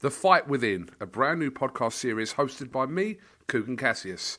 The 0.00 0.10
Fight 0.10 0.46
Within, 0.46 0.90
a 1.00 1.06
brand 1.06 1.40
new 1.40 1.50
podcast 1.50 1.94
series 1.94 2.34
hosted 2.34 2.70
by 2.70 2.84
me, 2.84 3.16
Kugan 3.48 3.78
Cassius. 3.78 4.36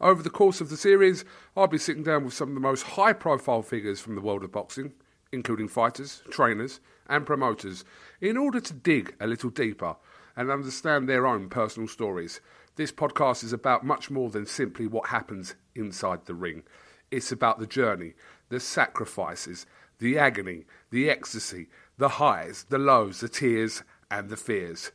Over 0.00 0.22
the 0.22 0.30
course 0.30 0.62
of 0.62 0.70
the 0.70 0.78
series, 0.78 1.26
I'll 1.54 1.66
be 1.66 1.76
sitting 1.76 2.02
down 2.02 2.24
with 2.24 2.32
some 2.32 2.48
of 2.48 2.54
the 2.54 2.60
most 2.60 2.84
high 2.84 3.12
profile 3.12 3.60
figures 3.60 4.00
from 4.00 4.14
the 4.14 4.22
world 4.22 4.44
of 4.44 4.52
boxing, 4.52 4.94
including 5.30 5.68
fighters, 5.68 6.22
trainers, 6.30 6.80
and 7.06 7.26
promoters, 7.26 7.84
in 8.22 8.38
order 8.38 8.60
to 8.60 8.72
dig 8.72 9.14
a 9.20 9.26
little 9.26 9.50
deeper 9.50 9.96
and 10.36 10.50
understand 10.50 11.06
their 11.06 11.26
own 11.26 11.50
personal 11.50 11.86
stories. 11.86 12.40
This 12.76 12.90
podcast 12.90 13.44
is 13.44 13.52
about 13.52 13.84
much 13.84 14.10
more 14.10 14.30
than 14.30 14.46
simply 14.46 14.86
what 14.86 15.08
happens 15.08 15.54
inside 15.74 16.24
the 16.24 16.34
ring. 16.34 16.62
It's 17.10 17.30
about 17.30 17.58
the 17.58 17.66
journey, 17.66 18.14
the 18.48 18.58
sacrifices, 18.58 19.66
the 19.98 20.18
agony, 20.18 20.64
the 20.90 21.10
ecstasy, 21.10 21.68
the 21.98 22.08
highs, 22.08 22.64
the 22.70 22.78
lows, 22.78 23.20
the 23.20 23.28
tears, 23.28 23.82
and 24.14 24.28
the 24.28 24.36
fears. 24.36 24.92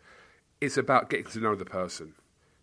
It's 0.61 0.77
about 0.77 1.09
getting 1.09 1.25
to 1.33 1.41
know 1.41 1.53
the 1.53 1.65
person. 1.65 2.13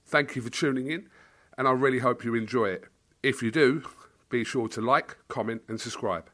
Thank 0.06 0.34
you 0.36 0.40
for 0.40 0.48
tuning 0.48 0.90
in, 0.90 1.10
and 1.58 1.68
I 1.68 1.72
really 1.72 1.98
hope 1.98 2.24
you 2.24 2.34
enjoy 2.34 2.70
it. 2.70 2.84
If 3.22 3.42
you 3.42 3.50
do, 3.50 3.84
be 4.30 4.42
sure 4.42 4.66
to 4.68 4.80
like, 4.80 5.18
comment, 5.28 5.62
and 5.68 5.78
subscribe. 5.78 6.30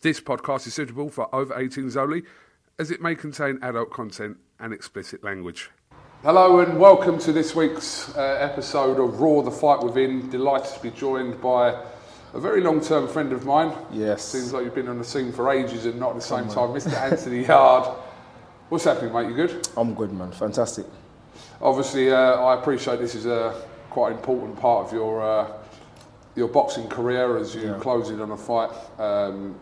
This 0.00 0.20
podcast 0.20 0.68
is 0.68 0.74
suitable 0.74 1.10
for 1.10 1.34
over 1.34 1.52
18s 1.54 1.96
only, 1.96 2.22
as 2.78 2.92
it 2.92 3.02
may 3.02 3.16
contain 3.16 3.58
adult 3.60 3.90
content 3.90 4.36
and 4.60 4.72
explicit 4.72 5.24
language. 5.24 5.70
Hello 6.22 6.60
and 6.60 6.78
welcome 6.78 7.18
to 7.18 7.32
this 7.32 7.56
week's 7.56 8.14
uh, 8.16 8.38
episode 8.40 9.02
of 9.02 9.20
Raw 9.20 9.42
the 9.42 9.50
Fight 9.50 9.82
Within. 9.82 10.30
Delighted 10.30 10.72
to 10.74 10.82
be 10.82 10.90
joined 10.90 11.40
by 11.40 11.70
a 12.32 12.38
very 12.38 12.60
long 12.60 12.80
term 12.80 13.08
friend 13.08 13.32
of 13.32 13.44
mine. 13.44 13.72
Yes. 13.90 14.22
Seems 14.22 14.52
like 14.52 14.64
you've 14.64 14.74
been 14.74 14.88
on 14.88 14.98
the 14.98 15.04
scene 15.04 15.32
for 15.32 15.50
ages 15.50 15.84
and 15.84 15.98
not 15.98 16.10
at 16.10 16.16
the 16.16 16.20
same 16.20 16.46
time. 16.46 16.68
Mr. 16.68 16.92
Anthony 16.92 17.44
Yarde. 17.44 17.96
What's 18.68 18.84
happening, 18.84 19.14
mate? 19.14 19.30
You 19.30 19.34
good? 19.34 19.66
I'm 19.78 19.94
good, 19.94 20.12
man. 20.12 20.30
Fantastic. 20.30 20.84
Obviously, 21.62 22.10
uh, 22.10 22.16
I 22.16 22.60
appreciate 22.60 22.98
this 23.00 23.14
is 23.14 23.24
a 23.24 23.64
quite 23.88 24.12
important 24.12 24.60
part 24.60 24.86
of 24.86 24.92
your 24.92 25.22
uh, 25.22 25.52
your 26.36 26.48
boxing 26.48 26.86
career 26.86 27.38
as 27.38 27.54
you 27.54 27.74
close 27.80 28.10
in 28.10 28.20
on 28.20 28.30
a 28.32 28.36
fight 28.36 28.70
um, 28.98 29.58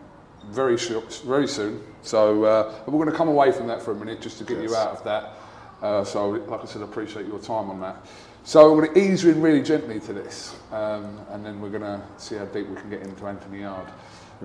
very 0.46 0.76
short, 0.76 1.22
very 1.24 1.46
soon. 1.46 1.84
So 2.02 2.44
uh, 2.44 2.74
we're 2.86 2.98
going 2.98 3.08
to 3.08 3.16
come 3.16 3.28
away 3.28 3.52
from 3.52 3.68
that 3.68 3.80
for 3.80 3.92
a 3.92 3.94
minute 3.94 4.20
just 4.20 4.38
to 4.38 4.44
get 4.44 4.60
you 4.60 4.74
out 4.74 4.88
of 4.88 5.04
that. 5.04 5.34
Uh, 5.80 6.02
so, 6.02 6.30
like 6.30 6.62
I 6.62 6.64
said, 6.64 6.82
I 6.82 6.86
appreciate 6.86 7.26
your 7.26 7.38
time 7.38 7.70
on 7.70 7.80
that. 7.82 8.04
So 8.42 8.72
I'm 8.72 8.76
going 8.76 8.92
to 8.92 9.00
ease 9.00 9.22
you 9.22 9.30
in 9.30 9.40
really 9.40 9.62
gently 9.62 10.00
to 10.00 10.12
this, 10.14 10.56
um, 10.72 11.20
and 11.30 11.46
then 11.46 11.60
we're 11.60 11.70
going 11.70 11.82
to 11.82 12.02
see 12.16 12.34
how 12.34 12.46
deep 12.46 12.66
we 12.68 12.74
can 12.74 12.90
get 12.90 13.02
into 13.02 13.24
Anthony 13.24 13.60
Yarde. 13.60 13.92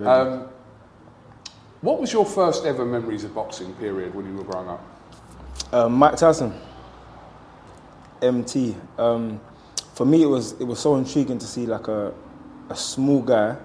Um, 0.04 0.48
what 1.82 2.00
was 2.00 2.12
your 2.12 2.24
first 2.24 2.64
ever 2.64 2.86
memories 2.86 3.24
of 3.24 3.34
boxing 3.34 3.74
period 3.74 4.14
when 4.14 4.24
you 4.26 4.36
were 4.36 4.44
growing 4.44 4.68
up? 4.68 4.80
Um, 5.72 5.92
Mike 5.94 6.16
Tyson, 6.16 6.54
MT. 8.22 8.76
Um, 8.98 9.40
for 9.94 10.06
me, 10.06 10.22
it 10.22 10.26
was 10.26 10.52
it 10.52 10.64
was 10.64 10.78
so 10.78 10.96
intriguing 10.96 11.38
to 11.38 11.46
see 11.46 11.66
like 11.66 11.88
a 11.88 12.14
a 12.70 12.76
small 12.76 13.20
guy 13.20 13.56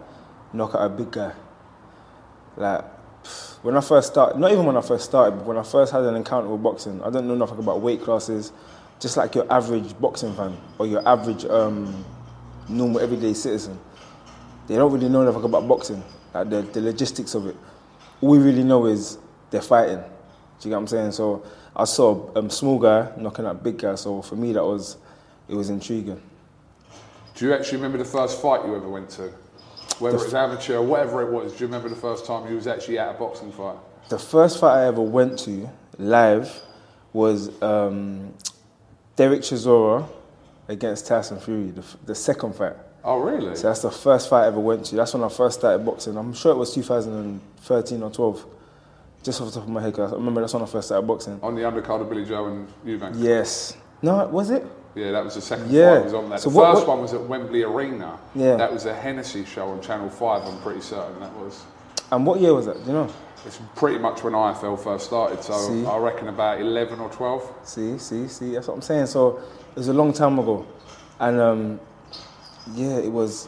knock 0.52 0.74
out 0.74 0.82
a 0.82 0.90
big 0.90 1.12
guy. 1.12 1.32
Like 2.58 2.84
when 3.62 3.78
I 3.78 3.82
first 3.82 4.12
started, 4.12 4.40
not 4.40 4.52
even 4.52 4.66
when 4.66 4.78
I 4.78 4.82
first 4.82 5.06
started, 5.06 5.38
but 5.38 5.46
when 5.46 5.58
I 5.58 5.64
first 5.64 5.92
had 5.92 6.04
an 6.04 6.16
encounter 6.16 6.50
with 6.50 6.64
boxing, 6.64 7.02
I 7.04 7.06
didn't 7.06 7.28
know 7.28 7.36
nothing 7.36 7.60
about 7.60 7.82
weight 7.82 8.02
classes. 8.02 8.52
Just 9.00 9.16
like 9.16 9.36
your 9.36 9.52
average 9.54 9.98
boxing 10.00 10.34
fan 10.34 10.58
or 10.80 10.88
your 10.88 11.08
average 11.08 11.46
um, 11.46 12.04
normal 12.68 13.00
everyday 13.00 13.36
citizen, 13.36 13.78
they 14.66 14.76
don't 14.76 14.92
really 14.92 15.08
know 15.08 15.24
nothing 15.24 15.44
about 15.44 15.68
boxing, 15.68 16.04
like 16.34 16.50
the, 16.50 16.64
the 16.64 16.82
logistics 16.82 17.36
of 17.36 17.46
it. 17.46 17.56
All 18.22 18.30
we 18.30 18.40
really 18.40 18.64
know 18.64 18.86
is 18.86 19.18
they're 19.52 19.62
fighting. 19.62 19.98
Do 20.00 20.04
you 20.70 20.72
get 20.72 20.76
what 20.76 20.78
I'm 20.78 20.88
saying? 20.88 21.12
So 21.12 21.46
I 21.76 21.86
saw 21.86 22.32
a 22.34 22.40
um, 22.40 22.50
small 22.50 22.80
guy 22.80 23.12
knocking 23.18 23.46
out 23.46 23.64
big 23.64 23.78
guy. 23.78 23.96
So 23.96 24.22
for 24.22 24.36
me, 24.36 24.54
that 24.54 24.64
was 24.64 24.98
it 25.48 25.56
was 25.56 25.70
intriguing. 25.70 26.22
Do 27.36 27.46
you 27.46 27.54
actually 27.54 27.78
remember 27.78 28.00
the 28.00 28.06
first 28.06 28.42
fight 28.42 28.66
you 28.66 28.76
ever 28.76 28.90
went 28.90 29.10
to? 29.12 29.32
Whether 30.00 30.18
it 30.18 30.24
was 30.24 30.34
amateur, 30.34 30.78
or 30.78 30.82
whatever 30.84 31.22
it 31.22 31.32
was, 31.32 31.54
do 31.54 31.60
you 31.60 31.68
remember 31.68 31.90
the 31.90 31.96
first 31.96 32.26
time 32.26 32.48
you 32.50 32.56
was 32.56 32.68
actually 32.68 33.00
at 33.00 33.16
a 33.16 33.18
boxing 33.18 33.52
fight? 33.52 33.78
The 34.10 34.20
first 34.20 34.60
fight 34.60 34.84
I 34.84 34.88
ever 34.88 35.02
went 35.02 35.40
to 35.40 35.70
live 35.98 36.62
was 37.14 37.50
um, 37.62 38.34
Derek 39.16 39.42
Chisora 39.42 40.08
against 40.68 41.08
Tyson 41.08 41.40
Fury, 41.40 41.72
the, 41.72 41.82
f- 41.82 41.98
the 42.06 42.16
second 42.16 42.56
fight. 42.56 42.76
Oh, 43.08 43.20
really? 43.20 43.56
So 43.56 43.68
that's 43.70 43.82
the 43.82 43.90
first 43.90 44.30
fight 44.30 44.44
I 44.44 44.48
ever 44.48 44.60
went 44.60 44.86
to. 44.88 44.96
That's 44.98 45.14
when 45.14 45.24
I 45.24 45.30
first 45.30 45.60
started 45.60 45.86
boxing. 45.86 46.18
I'm 46.18 46.34
sure 46.34 46.52
it 46.52 46.58
was 46.58 46.74
2013 46.74 48.04
or 48.04 48.12
12. 48.12 48.46
Just 49.24 49.40
off 49.40 49.48
the 49.48 49.54
top 49.54 49.64
of 49.64 49.70
my 49.70 49.82
head, 49.82 49.98
I 49.98 50.12
remember 50.12 50.42
that's 50.42 50.54
when 50.54 50.62
I 50.62 50.66
first 50.66 50.90
started 50.90 51.08
boxing. 51.08 51.40
On 51.42 51.56
the 51.56 51.62
undercard 51.62 52.02
of 52.02 52.10
Billy 52.10 52.26
Joe 52.26 52.48
and 52.48 52.68
Eubank? 52.86 53.14
Yes. 53.16 53.78
No, 54.02 54.28
was 54.28 54.50
it? 54.50 54.66
Yeah, 54.94 55.12
that 55.12 55.24
was 55.24 55.36
the 55.36 55.42
second 55.42 55.72
Yeah. 55.72 55.96
fight 55.96 56.04
was 56.04 56.14
on 56.16 56.30
that. 56.32 56.42
So 56.42 56.50
the 56.50 56.58
what- 56.58 56.74
first 56.76 56.86
what- 56.88 56.96
one 56.98 57.02
was 57.02 57.14
at 57.14 57.22
Wembley 57.22 57.64
Arena. 57.64 58.20
Yeah. 58.36 58.58
That 58.58 58.74
was 58.74 58.86
a 58.86 58.94
Hennessy 58.94 59.46
show 59.46 59.68
on 59.70 59.80
Channel 59.80 60.10
5, 60.10 60.44
I'm 60.46 60.58
pretty 60.60 60.82
certain 60.82 61.18
that 61.22 61.32
was. 61.38 61.64
And 62.12 62.26
what 62.26 62.42
year 62.42 62.54
was 62.54 62.66
that? 62.66 62.82
Do 62.84 62.88
you 62.92 62.94
know? 62.94 63.08
It's 63.46 63.60
pretty 63.76 64.00
much 64.00 64.22
when 64.24 64.34
IFL 64.36 64.76
first 64.76 65.06
started, 65.06 65.42
so 65.44 65.54
See? 65.54 65.86
I 65.86 65.98
reckon 65.98 66.28
about 66.28 66.60
11 66.60 67.00
or 67.00 67.08
12. 67.10 67.50
See, 67.64 67.98
see, 68.00 68.28
see. 68.28 68.54
That's 68.56 68.68
what 68.68 68.74
I'm 68.74 68.82
saying. 68.82 69.06
So 69.06 69.38
it 69.76 69.78
was 69.78 69.88
a 69.88 69.94
long 69.94 70.12
time 70.12 70.38
ago, 70.40 70.66
and 71.22 71.40
um, 71.40 71.80
yeah, 72.74 72.98
it 72.98 73.12
was. 73.12 73.48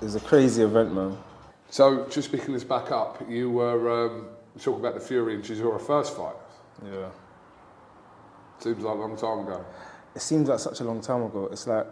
It 0.00 0.04
was 0.04 0.16
a 0.16 0.20
crazy 0.20 0.62
event, 0.62 0.94
man. 0.94 1.16
So, 1.70 2.06
just 2.08 2.30
picking 2.30 2.54
this 2.54 2.64
back 2.64 2.90
up, 2.90 3.22
you 3.28 3.50
were 3.50 4.06
um, 4.06 4.26
talking 4.58 4.80
about 4.80 4.94
the 4.94 5.00
Fury 5.00 5.34
and 5.34 5.42
Chisora 5.42 5.80
first 5.80 6.16
fight. 6.16 6.36
Yeah. 6.84 7.08
Seems 8.58 8.82
like 8.82 8.94
a 8.94 8.98
long 8.98 9.16
time 9.16 9.40
ago. 9.40 9.64
It 10.14 10.22
seems 10.22 10.48
like 10.48 10.58
such 10.58 10.80
a 10.80 10.84
long 10.84 11.00
time 11.00 11.22
ago. 11.22 11.48
It's 11.50 11.66
like 11.66 11.86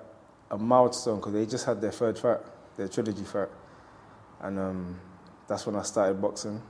a 0.50 0.58
milestone 0.58 1.16
because 1.18 1.32
they 1.32 1.46
just 1.46 1.64
had 1.64 1.80
their 1.80 1.90
third 1.90 2.18
fight, 2.18 2.38
their 2.76 2.88
trilogy 2.88 3.24
fight, 3.24 3.48
and 4.42 4.58
um, 4.58 5.00
that's 5.48 5.66
when 5.66 5.76
I 5.76 5.82
started 5.82 6.20
boxing. 6.20 6.62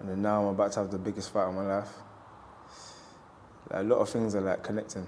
And 0.00 0.08
then 0.08 0.22
now 0.22 0.42
I'm 0.42 0.48
about 0.48 0.72
to 0.72 0.80
have 0.80 0.90
the 0.90 0.98
biggest 0.98 1.32
fight 1.32 1.48
of 1.48 1.54
my 1.54 1.66
life. 1.66 1.88
Like, 3.70 3.80
a 3.80 3.82
lot 3.82 3.96
of 3.96 4.08
things 4.08 4.34
are 4.34 4.40
like 4.40 4.62
connecting. 4.62 5.06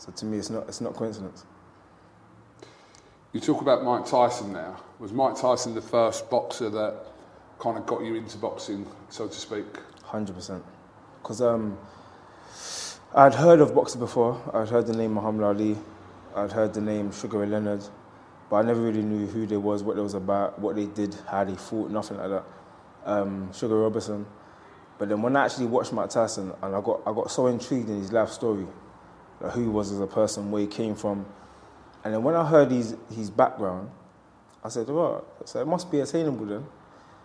So 0.00 0.10
to 0.10 0.24
me, 0.24 0.38
it's 0.38 0.48
not 0.48 0.66
it's 0.66 0.80
not 0.80 0.94
coincidence. 0.94 1.44
You 3.34 3.40
talk 3.40 3.60
about 3.60 3.84
Mike 3.84 4.06
Tyson 4.06 4.50
now. 4.50 4.80
Was 4.98 5.12
Mike 5.12 5.38
Tyson 5.38 5.74
the 5.74 5.82
first 5.82 6.30
boxer 6.30 6.70
that 6.70 7.04
kind 7.58 7.76
of 7.76 7.84
got 7.84 8.02
you 8.02 8.14
into 8.14 8.38
boxing, 8.38 8.86
so 9.10 9.28
to 9.28 9.34
speak? 9.34 9.66
Hundred 10.02 10.36
percent. 10.36 10.64
Because 11.22 11.42
um, 11.42 11.78
I'd 13.14 13.34
heard 13.34 13.60
of 13.60 13.74
boxing 13.74 14.00
before. 14.00 14.40
I'd 14.54 14.70
heard 14.70 14.86
the 14.86 14.96
name 14.96 15.12
Muhammad 15.12 15.44
Ali. 15.44 15.76
I'd 16.34 16.50
heard 16.50 16.72
the 16.72 16.80
name 16.80 17.12
Sugar 17.12 17.36
Ray 17.36 17.48
Leonard, 17.48 17.84
but 18.48 18.56
I 18.56 18.62
never 18.62 18.80
really 18.80 19.02
knew 19.02 19.26
who 19.26 19.46
they 19.46 19.58
was, 19.58 19.82
what 19.82 19.96
they 19.96 20.02
was 20.02 20.14
about, 20.14 20.58
what 20.58 20.76
they 20.76 20.86
did, 20.86 21.14
how 21.28 21.44
they 21.44 21.56
fought, 21.56 21.90
nothing 21.90 22.16
like 22.16 22.30
that. 22.30 22.44
Um, 23.04 23.52
Sugar 23.52 23.78
Robinson. 23.78 24.24
But 24.96 25.10
then 25.10 25.20
when 25.20 25.36
I 25.36 25.44
actually 25.44 25.66
watched 25.66 25.92
Mike 25.92 26.08
Tyson, 26.08 26.54
and 26.62 26.74
I 26.74 26.80
got 26.80 27.02
I 27.06 27.12
got 27.12 27.30
so 27.30 27.48
intrigued 27.48 27.90
in 27.90 27.98
his 27.98 28.12
life 28.12 28.30
story, 28.30 28.66
who 29.40 29.62
he 29.62 29.68
was 29.68 29.90
as 29.90 30.00
a 30.00 30.06
person, 30.06 30.50
where 30.50 30.60
he 30.60 30.66
came 30.66 30.94
from, 30.94 31.26
and 32.04 32.14
then 32.14 32.22
when 32.22 32.34
I 32.34 32.46
heard 32.46 32.70
his 32.70 32.96
his 33.10 33.30
background, 33.30 33.90
I 34.64 34.68
said, 34.68 34.88
"Well, 34.88 35.24
so 35.44 35.60
it 35.60 35.66
must 35.66 35.90
be 35.90 36.00
attainable 36.00 36.46
then, 36.46 36.66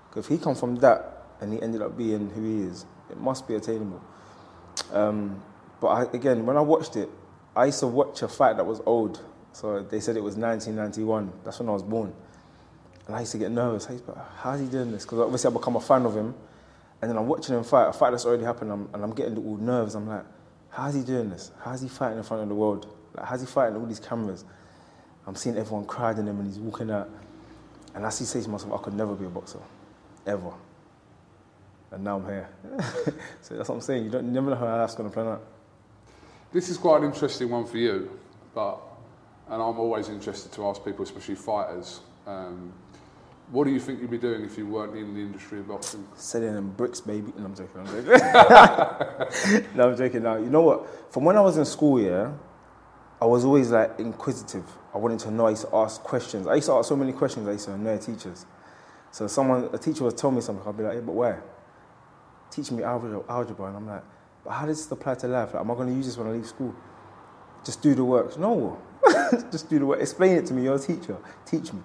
because 0.10 0.26
if 0.26 0.32
he 0.32 0.38
come 0.38 0.56
from 0.56 0.76
that 0.78 1.24
and 1.42 1.52
he 1.52 1.62
ended 1.62 1.82
up 1.82 1.98
being 1.98 2.30
who 2.30 2.44
he 2.44 2.62
is, 2.68 2.86
it 3.10 3.18
must 3.18 3.48
be 3.48 3.56
attainable." 3.56 4.02
Um, 4.92 5.42
but 5.80 5.88
I, 5.88 6.04
again, 6.14 6.46
when 6.46 6.58
I 6.58 6.62
watched 6.62 6.96
it, 6.96 7.10
I 7.56 7.66
used 7.66 7.80
to 7.80 7.88
watch 7.88 8.22
a 8.22 8.28
fight 8.28 8.58
that 8.58 8.66
was 8.66 8.82
old. 8.86 9.22
So 9.54 9.82
they 9.82 10.00
said 10.02 10.18
it 10.18 10.24
was 10.24 10.36
1991. 10.36 11.32
That's 11.44 11.60
when 11.60 11.70
I 11.70 11.72
was 11.72 11.84
born. 11.84 12.14
And 13.08 13.16
I 13.16 13.22
used 13.22 13.32
to 13.34 13.38
get 13.38 13.52
nervous. 13.52 13.88
I 13.88 13.94
used 13.94 14.06
to 14.06 14.12
be 14.12 14.18
like, 14.18 14.28
how's 14.38 14.60
he 14.60 14.66
doing 14.66 14.92
this? 14.92 15.06
Because 15.06 15.20
obviously 15.20 15.48
I've 15.48 15.54
become 15.54 15.76
a 15.76 15.82
fan 15.82 16.06
of 16.06 16.16
him. 16.16 16.36
And 17.02 17.12
then 17.12 17.18
I'm 17.18 17.28
watching 17.28 17.56
him 17.56 17.64
fight, 17.64 17.88
a 17.88 17.94
fight 17.94 18.12
that's 18.12 18.26
already 18.26 18.44
happened, 18.44 18.72
I'm, 18.72 18.90
and 18.94 19.04
I'm 19.04 19.12
getting 19.12 19.38
all 19.38 19.58
nerves. 19.58 19.96
I'm 19.96 20.08
like, 20.08 20.26
how's 20.76 20.94
he 20.94 21.02
doing 21.02 21.30
this? 21.30 21.52
How's 21.64 21.82
he 21.82 21.88
fighting 21.88 22.18
in 22.18 22.24
front 22.24 22.44
of 22.44 22.50
the 22.50 22.56
world? 22.56 22.94
Like, 23.16 23.26
how's 23.26 23.40
he 23.40 23.48
fighting 23.48 23.78
all 23.78 23.86
these 23.86 24.00
cameras? 24.00 24.44
I'm 25.26 25.36
seeing 25.36 25.58
everyone 25.58 25.86
crowding 25.86 26.28
him 26.28 26.38
and 26.40 26.48
he's 26.48 26.60
walking 26.60 26.92
out. 26.92 27.10
And 27.96 28.06
I 28.06 28.10
see 28.10 28.26
say 28.26 28.42
to 28.42 28.50
myself, 28.50 28.74
I 28.74 28.84
could 28.84 28.94
never 28.94 29.16
be 29.16 29.26
a 29.26 29.30
boxer. 29.30 29.60
Ever. 30.28 30.52
And 31.92 32.04
now 32.04 32.18
I'm 32.18 32.26
here. 32.26 32.50
so 33.42 33.56
that's 33.56 33.70
what 33.70 33.76
I'm 33.76 33.82
saying. 33.82 34.04
You 34.04 34.12
don't 34.12 34.26
you 34.26 34.32
never 34.32 34.50
know 34.50 34.58
how 34.58 34.78
that's 34.78 34.96
going 34.96 35.10
to 35.10 35.14
plan 35.14 35.28
out. 35.28 35.44
This 36.52 36.68
is 36.68 36.78
quite 36.78 36.98
an 37.02 37.06
interesting 37.06 37.50
one 37.50 37.66
for 37.66 37.78
you, 37.78 38.12
but 38.54 38.80
and 39.48 39.62
I'm 39.62 39.80
always 39.80 40.10
interested 40.10 40.52
to 40.54 40.68
ask 40.68 40.84
people, 40.84 41.04
especially 41.04 41.36
fighters, 41.36 42.02
um, 42.28 42.74
what 43.52 43.66
do 43.66 43.72
you 43.72 43.80
think 43.80 44.02
you'd 44.02 44.10
be 44.10 44.18
doing 44.18 44.44
if 44.44 44.58
you 44.58 44.66
weren't 44.66 44.96
in 44.96 45.14
the 45.14 45.22
industry 45.22 45.60
of 45.60 45.68
boxing? 45.68 46.08
Selling 46.16 46.54
them 46.54 46.72
bricks, 46.72 47.00
baby. 47.00 47.32
No, 47.38 47.46
I'm 47.46 47.56
joking. 47.56 47.80
I'm 47.80 47.86
joking. 47.88 49.68
no, 49.76 49.90
I'm 49.90 49.98
joking. 49.98 50.24
Now, 50.24 50.38
you 50.38 50.50
know 50.50 50.62
what? 50.62 51.14
From 51.14 51.26
when 51.26 51.38
I 51.38 51.42
was 51.42 51.58
in 51.58 51.66
school, 51.66 52.02
yeah, 52.02 52.32
I 53.22 53.26
was 53.26 53.46
always 53.46 53.72
like 53.72 54.00
inquisitive. 54.00 54.66
I 54.94 54.98
wanted 54.98 55.20
to 55.20 55.32
know. 55.32 55.46
I 55.46 55.52
used 55.52 55.68
to 55.68 55.76
ask 55.76 56.02
questions. 56.02 56.48
I 56.48 56.56
used 56.56 56.68
to 56.68 56.74
ask 56.74 56.90
so 56.90 56.96
many 56.96 57.14
questions. 57.14 57.48
I 57.48 57.52
used 57.52 57.66
to 57.66 57.74
annoy 57.74 57.98
teachers. 57.98 58.46
So 59.12 59.28
someone, 59.28 59.70
a 59.72 59.78
teacher 59.78 60.04
would 60.04 60.18
tell 60.18 60.32
me 60.32 60.42
something. 60.42 60.68
I'd 60.68 60.78
be 60.78 60.84
like, 60.84 60.96
"Yeah, 60.96 61.02
but 61.02 61.14
where? 61.14 61.44
Teach 62.50 62.72
me 62.72 62.84
algebra, 62.84 63.22
algebra." 63.30 63.68
And 63.68 63.78
I'm 63.78 63.88
like, 63.88 64.04
"But 64.44 64.52
how 64.52 64.66
does 64.66 64.78
this 64.84 64.92
apply 64.92 65.16
to 65.16 65.28
life? 65.28 65.54
Like, 65.54 65.62
am 65.62 65.72
I 65.72 65.76
going 65.76 65.90
to 65.90 65.96
use 65.96 66.08
this 66.08 66.18
when 66.18 66.28
I 66.28 66.32
leave 66.32 66.48
school? 66.48 66.76
Just 67.64 67.82
do 67.82 67.94
the 67.94 68.04
work? 68.04 68.38
No, 68.40 68.80
just 69.52 69.70
do 69.70 69.80
the 69.80 69.86
work. 69.86 70.02
Explain 70.02 70.38
it 70.38 70.46
to 70.48 70.54
me. 70.54 70.64
You're 70.64 70.76
a 70.76 70.80
teacher. 70.80 71.18
Teach 71.46 71.72
me." 71.72 71.82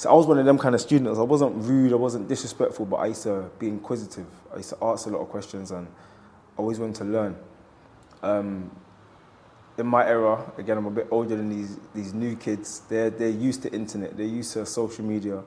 So 0.00 0.08
I 0.08 0.14
was 0.14 0.26
one 0.26 0.38
of 0.38 0.46
them 0.46 0.56
kind 0.56 0.74
of 0.74 0.80
students. 0.80 1.18
I 1.18 1.22
wasn't 1.22 1.56
rude, 1.56 1.92
I 1.92 1.96
wasn't 1.96 2.26
disrespectful, 2.26 2.86
but 2.86 2.96
I 2.96 3.08
used 3.08 3.24
to 3.24 3.50
be 3.58 3.68
inquisitive. 3.68 4.24
I 4.50 4.56
used 4.56 4.70
to 4.70 4.78
ask 4.80 5.06
a 5.06 5.10
lot 5.10 5.20
of 5.20 5.28
questions 5.28 5.72
and 5.72 5.86
I 5.86 5.90
always 6.56 6.78
wanted 6.78 6.94
to 6.94 7.04
learn. 7.04 7.36
Um, 8.22 8.70
in 9.76 9.86
my 9.86 10.06
era, 10.06 10.50
again, 10.56 10.78
I'm 10.78 10.86
a 10.86 10.90
bit 10.90 11.06
older 11.10 11.36
than 11.36 11.50
these, 11.50 11.76
these 11.94 12.14
new 12.14 12.34
kids. 12.34 12.80
They're, 12.88 13.10
they're 13.10 13.28
used 13.28 13.60
to 13.64 13.72
internet, 13.74 14.16
they're 14.16 14.24
used 14.24 14.54
to 14.54 14.64
social 14.64 15.04
media. 15.04 15.42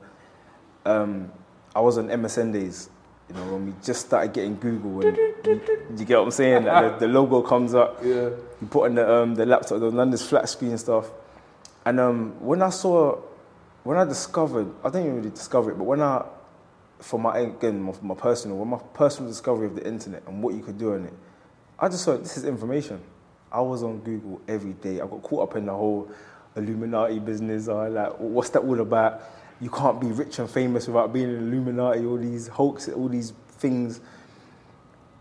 Um, 0.84 1.32
I 1.74 1.80
was 1.80 1.98
on 1.98 2.06
MSN 2.06 2.52
days, 2.52 2.90
you 3.28 3.34
know, 3.34 3.54
when 3.54 3.66
we 3.66 3.72
just 3.82 4.06
started 4.06 4.32
getting 4.32 4.54
Google. 4.54 5.04
And 5.04 5.16
you, 5.16 5.60
you 5.98 6.04
get 6.04 6.18
what 6.18 6.26
I'm 6.26 6.30
saying? 6.30 6.66
Like 6.66 7.00
the, 7.00 7.08
the, 7.08 7.12
logo 7.12 7.42
comes 7.42 7.74
up. 7.74 8.00
Yeah. 8.04 8.30
You 8.60 8.68
put 8.70 8.84
on 8.84 8.94
the, 8.94 9.12
um, 9.12 9.34
the 9.34 9.46
laptop, 9.46 9.80
the 9.80 9.90
London's 9.90 10.24
flat 10.24 10.48
screen 10.48 10.78
stuff. 10.78 11.10
And 11.84 11.98
um, 11.98 12.36
when 12.38 12.62
I 12.62 12.70
saw 12.70 13.20
when 13.84 13.98
I 13.98 14.04
discovered, 14.04 14.72
I 14.82 14.90
didn't 14.90 15.14
really 15.14 15.30
discover 15.30 15.70
it, 15.70 15.74
but 15.78 15.84
when 15.84 16.00
I, 16.00 16.24
for 16.98 17.20
my 17.20 17.38
again, 17.38 17.82
my, 17.82 17.92
my 18.02 18.14
personal, 18.14 18.56
when 18.56 18.68
my 18.68 18.78
personal 18.94 19.30
discovery 19.30 19.66
of 19.66 19.76
the 19.76 19.86
internet 19.86 20.22
and 20.26 20.42
what 20.42 20.54
you 20.54 20.62
could 20.62 20.78
do 20.78 20.94
on 20.94 21.04
it, 21.04 21.12
I 21.78 21.88
just 21.88 22.04
thought 22.04 22.22
this 22.22 22.36
is 22.36 22.44
information. 22.44 23.00
I 23.52 23.60
was 23.60 23.82
on 23.82 23.98
Google 24.00 24.40
every 24.48 24.72
day. 24.72 25.00
I 25.00 25.06
got 25.06 25.22
caught 25.22 25.50
up 25.50 25.56
in 25.56 25.66
the 25.66 25.72
whole 25.72 26.10
Illuminati 26.56 27.18
business. 27.18 27.68
I 27.68 27.88
like, 27.88 28.14
what's 28.18 28.48
that 28.50 28.60
all 28.60 28.80
about? 28.80 29.20
You 29.60 29.70
can't 29.70 30.00
be 30.00 30.08
rich 30.08 30.38
and 30.38 30.50
famous 30.50 30.86
without 30.86 31.12
being 31.12 31.28
an 31.28 31.36
Illuminati. 31.36 32.04
All 32.04 32.16
these 32.16 32.48
hoaxes, 32.48 32.94
all 32.94 33.08
these 33.08 33.32
things. 33.48 34.00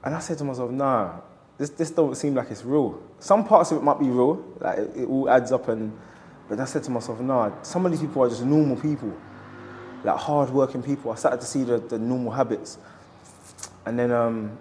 And 0.04 0.16
I 0.16 0.20
said 0.20 0.38
to 0.40 0.44
myself, 0.44 0.72
nah, 0.72 1.20
this 1.58 1.70
this 1.72 1.92
don't 1.92 2.16
seem 2.16 2.34
like 2.34 2.50
it's 2.50 2.64
real. 2.64 3.02
Some 3.20 3.46
parts 3.46 3.72
of 3.72 3.78
it 3.78 3.84
might 3.84 4.00
be 4.00 4.08
real, 4.08 4.44
like 4.60 4.80
it, 4.80 4.92
it 4.96 5.06
all 5.06 5.30
adds 5.30 5.52
up 5.52 5.68
and 5.68 5.98
but 6.50 6.60
I 6.60 6.66
said 6.66 6.84
to 6.84 6.92
myself, 6.92 7.20
nah, 7.20 7.52
some 7.62 7.86
of 7.86 7.92
these 7.92 8.02
people 8.02 8.24
are 8.24 8.30
just 8.30 8.44
normal 8.44 8.76
people, 8.76 9.14
like 10.04 10.18
hard-working 10.18 10.84
people. 10.84 11.12
I 11.12 11.16
started 11.16 11.42
to 11.42 11.48
see 11.48 11.64
the, 11.64 11.80
the 11.80 11.98
normal 11.98 12.32
habits. 12.32 12.78
And 13.86 13.98
then 13.98 14.12
um, 14.12 14.58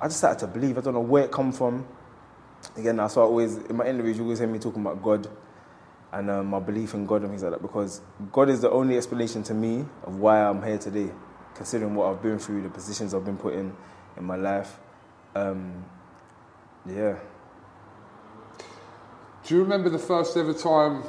I 0.00 0.06
just 0.06 0.18
started 0.18 0.38
to 0.40 0.46
believe. 0.46 0.78
I 0.78 0.80
don't 0.80 0.94
know 0.94 1.00
where 1.00 1.24
it 1.24 1.32
come 1.32 1.52
from. 1.52 1.86
Again, 2.76 2.96
that's 2.96 3.16
why 3.16 3.22
I 3.22 3.26
always, 3.26 3.56
in 3.56 3.76
my 3.76 3.86
interviews, 3.86 4.18
you 4.18 4.24
always 4.24 4.38
hear 4.38 4.48
me 4.48 4.58
talking 4.58 4.82
about 4.82 5.02
God 5.02 5.28
and 6.12 6.30
um, 6.30 6.46
my 6.46 6.58
belief 6.58 6.94
in 6.94 7.06
God 7.06 7.22
and 7.22 7.30
things 7.30 7.42
like 7.42 7.52
that 7.52 7.62
because 7.62 8.00
God 8.32 8.48
is 8.48 8.60
the 8.60 8.70
only 8.70 8.96
explanation 8.96 9.42
to 9.44 9.54
me 9.54 9.84
of 10.04 10.16
why 10.16 10.40
I'm 10.42 10.62
here 10.62 10.78
today, 10.78 11.10
considering 11.54 11.94
what 11.94 12.10
I've 12.10 12.22
been 12.22 12.38
through, 12.38 12.62
the 12.62 12.70
positions 12.70 13.14
I've 13.14 13.24
been 13.24 13.36
put 13.36 13.54
in 13.54 13.74
in 14.16 14.24
my 14.24 14.36
life. 14.36 14.78
Um, 15.34 15.84
yeah. 16.86 17.16
Do 19.48 19.54
you 19.54 19.62
remember 19.62 19.88
the 19.88 19.98
first 19.98 20.36
ever 20.36 20.52
time, 20.52 21.04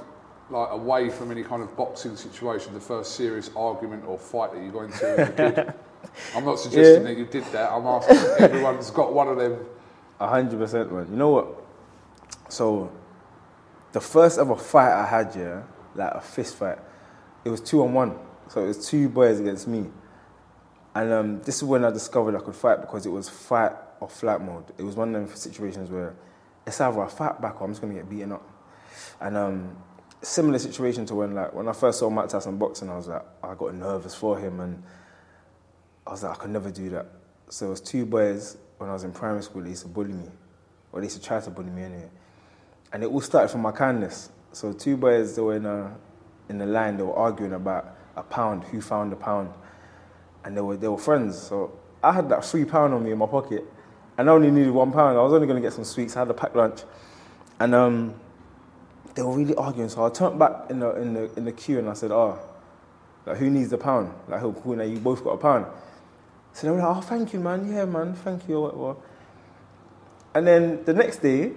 like 0.49 0.71
away 0.71 1.09
from 1.09 1.29
any 1.29 1.43
kind 1.43 1.61
of 1.61 1.75
boxing 1.75 2.15
situation, 2.15 2.73
the 2.73 2.79
first 2.79 3.15
serious 3.15 3.51
argument 3.53 4.05
or 4.07 4.17
fight 4.17 4.53
that 4.53 4.63
you 4.63 4.71
got 4.71 4.83
into 4.83 5.09
as 5.09 5.27
a 5.27 5.31
kid? 5.33 5.73
I'm 6.33 6.45
not 6.45 6.57
suggesting 6.57 7.01
yeah. 7.01 7.09
that 7.09 7.17
you 7.17 7.25
did 7.25 7.43
that. 7.51 7.69
I'm 7.69 7.85
asking 7.85 8.15
everyone's 8.39 8.91
got 8.91 9.13
one 9.13 9.27
of 9.27 9.35
them. 9.35 9.59
A 10.21 10.27
hundred 10.29 10.57
percent, 10.57 10.89
man. 10.89 11.07
You 11.11 11.17
know 11.17 11.31
what? 11.31 11.47
So, 12.47 12.89
the 13.91 13.99
first 13.99 14.39
ever 14.39 14.55
fight 14.55 14.93
I 14.93 15.05
had, 15.05 15.35
yeah, 15.35 15.63
like 15.93 16.13
a 16.13 16.21
fist 16.21 16.55
fight, 16.55 16.77
it 17.43 17.49
was 17.49 17.59
two 17.59 17.83
on 17.83 17.91
one. 17.91 18.17
So 18.47 18.63
it 18.63 18.67
was 18.67 18.87
two 18.87 19.09
boys 19.09 19.41
against 19.41 19.67
me. 19.67 19.87
And 20.95 21.11
um, 21.11 21.41
this 21.41 21.57
is 21.57 21.65
when 21.65 21.83
I 21.83 21.91
discovered 21.91 22.37
I 22.37 22.39
could 22.39 22.55
fight 22.55 22.79
because 22.79 23.05
it 23.05 23.09
was 23.09 23.27
fight 23.27 23.73
or 23.99 24.07
flight 24.07 24.39
mode. 24.39 24.63
It 24.77 24.83
was 24.83 24.95
one 24.95 25.13
of 25.13 25.27
them 25.27 25.35
situations 25.35 25.89
where 25.89 26.15
I 26.69 27.07
fight 27.07 27.41
back 27.41 27.61
I'm 27.61 27.71
just 27.71 27.81
gonna 27.81 27.93
get 27.93 28.09
beaten 28.09 28.31
up. 28.31 28.47
And 29.21 29.35
um, 29.37 29.77
similar 30.21 30.59
situation 30.59 31.05
to 31.07 31.15
when 31.15 31.35
like 31.35 31.53
when 31.53 31.67
I 31.67 31.73
first 31.73 31.99
saw 31.99 32.09
Mike 32.09 32.29
Tyson 32.29 32.57
boxing, 32.57 32.89
I 32.89 32.95
was 32.95 33.07
like 33.07 33.23
I 33.43 33.53
got 33.55 33.75
nervous 33.75 34.15
for 34.15 34.37
him, 34.37 34.59
and 34.59 34.81
I 36.05 36.11
was 36.11 36.23
like 36.23 36.37
I 36.37 36.41
could 36.41 36.51
never 36.51 36.71
do 36.71 36.89
that. 36.89 37.07
So 37.49 37.67
it 37.67 37.69
was 37.69 37.81
two 37.81 38.05
boys 38.05 38.57
when 38.77 38.89
I 38.89 38.93
was 38.93 39.03
in 39.03 39.11
primary 39.11 39.43
school. 39.43 39.61
They 39.61 39.69
used 39.69 39.83
to 39.83 39.87
bully 39.87 40.13
me, 40.13 40.29
or 40.91 40.99
they 41.01 41.05
used 41.05 41.21
to 41.21 41.23
try 41.23 41.39
to 41.39 41.49
bully 41.49 41.71
me 41.71 41.83
anyway. 41.83 42.09
And 42.91 43.03
it 43.03 43.07
all 43.07 43.21
started 43.21 43.49
from 43.49 43.61
my 43.61 43.71
kindness. 43.71 44.29
So 44.51 44.73
two 44.73 44.97
boys 44.97 45.35
they 45.35 45.41
were 45.41 45.55
in 45.55 45.65
a 45.65 45.95
in 46.49 46.57
the 46.57 46.65
line. 46.65 46.97
They 46.97 47.03
were 47.03 47.15
arguing 47.15 47.53
about 47.53 47.95
a 48.15 48.23
pound. 48.23 48.63
Who 48.65 48.81
found 48.81 49.13
a 49.13 49.15
pound? 49.15 49.53
And 50.43 50.55
they 50.55 50.61
were 50.61 50.77
they 50.77 50.87
were 50.87 50.97
friends. 50.97 51.37
So 51.37 51.77
I 52.03 52.13
had 52.13 52.29
that 52.29 52.45
three 52.45 52.65
pound 52.65 52.93
on 52.93 53.03
me 53.03 53.11
in 53.11 53.17
my 53.17 53.27
pocket 53.27 53.65
and 54.19 54.29
I 54.29 54.33
only 54.33 54.51
needed 54.51 54.71
one 54.71 54.91
pound. 54.91 55.17
I 55.17 55.21
was 55.21 55.31
only 55.31 55.47
going 55.47 55.61
to 55.61 55.65
get 55.65 55.71
some 55.71 55.85
sweets. 55.85 56.17
I 56.17 56.19
had 56.19 56.29
a 56.29 56.33
packed 56.33 56.53
lunch, 56.53 56.81
and 57.57 57.73
um, 57.73 58.13
they 59.15 59.21
were 59.21 59.31
really 59.31 59.55
arguing. 59.55 59.87
So 59.87 60.05
I 60.05 60.09
turned 60.09 60.37
back 60.37 60.69
in 60.69 60.81
the 60.81 60.93
in 61.01 61.13
the 61.13 61.33
in 61.37 61.45
the 61.45 61.53
queue 61.53 61.79
and 61.79 61.87
I 61.87 61.93
said, 61.93 62.11
"Oh, 62.11 62.37
like 63.25 63.37
who 63.37 63.49
needs 63.49 63.69
the 63.69 63.77
pound? 63.77 64.13
Like 64.27 64.41
who? 64.41 64.75
Now 64.75 64.83
you 64.83 64.99
both 64.99 65.23
got 65.23 65.31
a 65.31 65.37
pound." 65.37 65.67
So 66.51 66.67
they 66.67 66.71
were 66.71 66.79
like, 66.79 66.97
"Oh, 66.97 66.99
thank 66.99 67.31
you, 67.31 67.39
man. 67.39 67.71
Yeah, 67.71 67.85
man. 67.85 68.13
Thank 68.13 68.49
you." 68.49 68.97
And 70.35 70.45
then 70.45 70.83
the 70.83 70.93
next 70.93 71.19
day, 71.19 71.53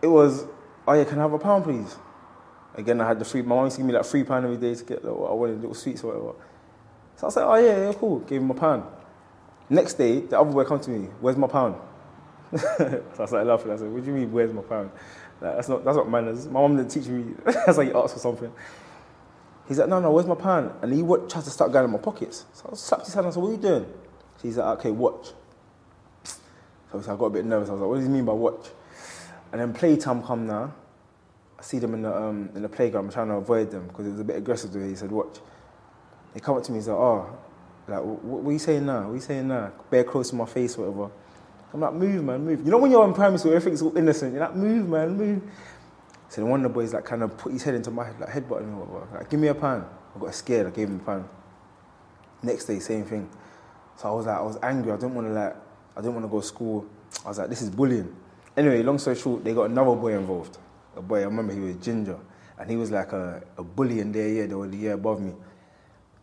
it 0.00 0.06
was, 0.06 0.46
"Oh 0.88 0.94
yeah, 0.94 1.04
can 1.04 1.18
I 1.18 1.22
have 1.22 1.34
a 1.34 1.38
pound, 1.38 1.64
please?" 1.64 1.96
Again, 2.76 2.98
I 2.98 3.08
had 3.08 3.18
the 3.18 3.26
free. 3.26 3.42
My 3.42 3.56
mom 3.56 3.64
used 3.64 3.76
to 3.76 3.82
give 3.82 3.88
me 3.88 3.92
like 3.92 4.06
three 4.06 4.24
pound 4.24 4.46
every 4.46 4.56
day 4.56 4.74
to 4.74 4.84
get 4.84 5.04
like, 5.04 5.14
what 5.14 5.30
I 5.30 5.34
wanted, 5.34 5.60
little 5.60 5.74
sweets 5.74 6.02
or 6.02 6.14
whatever. 6.14 6.38
So 7.16 7.26
I 7.26 7.30
said, 7.30 7.44
"Oh 7.44 7.56
yeah, 7.56 7.88
yeah, 7.88 7.92
cool." 7.92 8.20
Gave 8.20 8.40
him 8.40 8.50
a 8.50 8.54
pound. 8.54 8.84
Next 9.70 9.94
day, 9.94 10.18
the 10.18 10.38
other 10.38 10.50
boy 10.50 10.64
come 10.64 10.80
to 10.80 10.90
me, 10.90 11.08
where's 11.20 11.36
my 11.36 11.46
pound? 11.46 11.76
so 12.56 13.04
I 13.20 13.26
started 13.26 13.44
laughing. 13.44 13.70
I 13.70 13.76
said, 13.76 13.88
what 13.88 14.04
do 14.04 14.10
you 14.10 14.16
mean, 14.16 14.32
where's 14.32 14.52
my 14.52 14.62
pound? 14.62 14.90
Like, 15.40 15.54
that's, 15.54 15.68
not, 15.68 15.84
that's 15.84 15.96
not 15.96 16.10
manners. 16.10 16.46
My 16.46 16.60
mom 16.60 16.76
didn't 16.76 16.90
teach 16.90 17.06
me. 17.06 17.34
that's 17.44 17.78
like 17.78 17.88
you 17.88 17.96
ask 17.96 18.14
for 18.14 18.20
something. 18.20 18.52
He's 19.68 19.78
like, 19.78 19.88
no, 19.88 20.00
no, 20.00 20.10
where's 20.10 20.26
my 20.26 20.34
pound? 20.34 20.72
And 20.82 20.92
he 20.92 21.04
would, 21.04 21.30
tried 21.30 21.44
to 21.44 21.50
start 21.50 21.70
going 21.70 21.84
in 21.84 21.92
my 21.92 21.98
pockets. 21.98 22.44
So 22.52 22.68
I 22.72 22.74
slapped 22.74 23.04
his 23.04 23.14
hand 23.14 23.26
and 23.26 23.32
said, 23.32 23.40
what 23.40 23.50
are 23.50 23.52
you 23.52 23.58
doing? 23.58 23.84
So 24.38 24.42
he's 24.42 24.56
like, 24.56 24.78
okay, 24.78 24.90
watch. 24.90 25.28
So 26.24 26.98
I 26.98 27.16
got 27.16 27.26
a 27.26 27.30
bit 27.30 27.44
nervous. 27.44 27.68
I 27.68 27.72
was 27.72 27.80
like, 27.80 27.88
what 27.88 27.96
does 27.96 28.06
he 28.06 28.10
mean 28.10 28.24
by 28.24 28.32
watch? 28.32 28.66
And 29.52 29.60
then 29.60 29.72
playtime 29.72 30.24
come 30.24 30.48
now. 30.48 30.74
I 31.56 31.62
see 31.62 31.78
them 31.78 31.94
in 31.94 32.02
the, 32.02 32.12
um, 32.12 32.50
in 32.56 32.62
the 32.62 32.68
playground. 32.68 33.04
I'm 33.04 33.12
trying 33.12 33.28
to 33.28 33.34
avoid 33.34 33.70
them 33.70 33.86
because 33.86 34.08
it 34.08 34.10
was 34.10 34.20
a 34.20 34.24
bit 34.24 34.36
aggressive 34.36 34.72
the 34.72 34.80
way 34.80 34.88
he 34.88 34.96
said, 34.96 35.12
watch. 35.12 35.38
They 36.34 36.40
come 36.40 36.56
up 36.56 36.64
to 36.64 36.72
me, 36.72 36.78
and 36.78 36.82
he's 36.82 36.88
like, 36.88 36.98
oh, 36.98 37.38
like, 37.90 38.02
what, 38.02 38.48
are 38.48 38.52
you 38.52 38.58
saying 38.58 38.86
now? 38.86 39.02
What 39.02 39.10
are 39.10 39.14
you 39.14 39.20
saying 39.20 39.48
now? 39.48 39.72
Bear 39.90 40.04
close 40.04 40.30
to 40.30 40.36
my 40.36 40.46
face, 40.46 40.76
whatever. 40.76 41.10
I'm 41.72 41.80
like, 41.80 41.94
move, 41.94 42.24
man, 42.24 42.44
move. 42.44 42.64
You 42.64 42.70
know 42.70 42.78
when 42.78 42.90
you're 42.90 43.04
in 43.06 43.14
primary 43.14 43.38
school, 43.38 43.52
everything's 43.52 43.82
all 43.82 43.96
innocent. 43.96 44.32
You're 44.32 44.42
like, 44.42 44.56
move, 44.56 44.88
man, 44.88 45.16
move. 45.16 45.42
So 46.28 46.40
then 46.40 46.50
one 46.50 46.64
of 46.64 46.70
the 46.70 46.74
boys 46.74 46.92
like 46.92 47.04
kind 47.04 47.22
of 47.22 47.36
put 47.36 47.52
his 47.52 47.62
head 47.62 47.74
into 47.74 47.90
my 47.90 48.04
head, 48.04 48.18
like 48.20 48.30
headbutting 48.30 48.68
me, 48.68 48.74
whatever. 48.74 49.18
Like, 49.18 49.30
give 49.30 49.40
me 49.40 49.48
a 49.48 49.54
pound. 49.54 49.84
I 50.14 50.18
got 50.18 50.34
scared. 50.34 50.66
I 50.66 50.70
gave 50.70 50.88
him 50.88 51.00
a 51.00 51.04
pound. 51.04 51.28
Next 52.42 52.64
day, 52.64 52.78
same 52.78 53.04
thing. 53.04 53.28
So 53.96 54.08
I 54.08 54.12
was 54.12 54.26
like, 54.26 54.38
I 54.38 54.42
was 54.42 54.58
angry. 54.62 54.92
I 54.92 54.96
didn't 54.96 55.14
want 55.14 55.28
to 55.28 55.32
like, 55.32 55.56
I 55.96 56.00
didn't 56.00 56.14
want 56.14 56.24
to 56.24 56.30
go 56.30 56.40
to 56.40 56.46
school. 56.46 56.86
I 57.24 57.28
was 57.28 57.38
like, 57.38 57.48
this 57.48 57.62
is 57.62 57.70
bullying. 57.70 58.14
Anyway, 58.56 58.82
long 58.82 58.98
story 58.98 59.16
short, 59.16 59.44
they 59.44 59.54
got 59.54 59.70
another 59.70 59.94
boy 59.94 60.16
involved. 60.16 60.58
A 60.96 61.02
boy, 61.02 61.20
I 61.20 61.24
remember 61.24 61.52
he 61.52 61.60
was 61.60 61.76
ginger, 61.76 62.18
and 62.58 62.70
he 62.70 62.76
was 62.76 62.90
like 62.90 63.12
a, 63.12 63.42
a 63.56 63.62
bully 63.62 64.00
in 64.00 64.10
their 64.12 64.28
year. 64.28 64.46
They 64.46 64.54
were 64.54 64.66
the 64.66 64.76
year 64.76 64.94
above 64.94 65.20
me, 65.20 65.34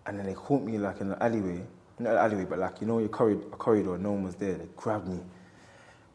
and 0.07 0.17
then 0.17 0.25
they 0.25 0.33
caught 0.33 0.63
me 0.63 0.77
like 0.77 1.01
in 1.01 1.09
the 1.09 1.21
alleyway, 1.21 1.61
not 1.99 2.13
the 2.13 2.19
alleyway, 2.19 2.45
but 2.45 2.59
like 2.59 2.79
you 2.81 2.87
know, 2.87 2.99
your 2.99 3.09
corridor, 3.09 3.41
a 3.51 3.57
corridor. 3.57 3.97
No 3.97 4.13
one 4.13 4.23
was 4.23 4.35
there. 4.35 4.53
They 4.53 4.67
grabbed 4.75 5.07
me. 5.07 5.19